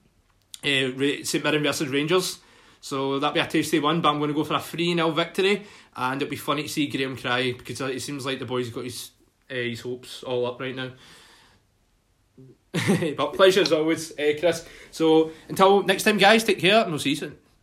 Uh, 0.62 1.22
St 1.22 1.42
Mirren 1.42 1.62
versus 1.62 1.88
Rangers. 1.88 2.38
So 2.80 3.18
that'll 3.18 3.34
be 3.34 3.40
a 3.40 3.46
tasty 3.46 3.78
one, 3.80 4.00
but 4.00 4.10
I'm 4.10 4.18
going 4.18 4.28
to 4.28 4.34
go 4.34 4.44
for 4.44 4.54
a 4.54 4.60
3 4.60 4.94
0 4.94 5.10
victory. 5.10 5.64
And 5.96 6.22
it'll 6.22 6.30
be 6.30 6.36
funny 6.36 6.62
to 6.62 6.68
see 6.68 6.86
Graham 6.86 7.16
cry 7.16 7.52
because 7.52 7.80
it 7.80 8.02
seems 8.02 8.24
like 8.24 8.38
the 8.38 8.44
boy's 8.44 8.70
got 8.70 8.84
his, 8.84 9.10
uh, 9.50 9.54
his 9.54 9.80
hopes 9.80 10.22
all 10.22 10.46
up 10.46 10.60
right 10.60 10.74
now. 10.74 10.90
but 13.16 13.32
pleasure 13.34 13.62
as 13.62 13.72
always, 13.72 14.12
uh, 14.12 14.32
Chris. 14.38 14.64
So 14.90 15.32
until 15.48 15.82
next 15.82 16.04
time, 16.04 16.18
guys, 16.18 16.44
take 16.44 16.60
care 16.60 16.82
and 16.82 16.90
we'll 16.90 17.00
see 17.00 17.10
you 17.10 17.16
soon. 17.16 17.36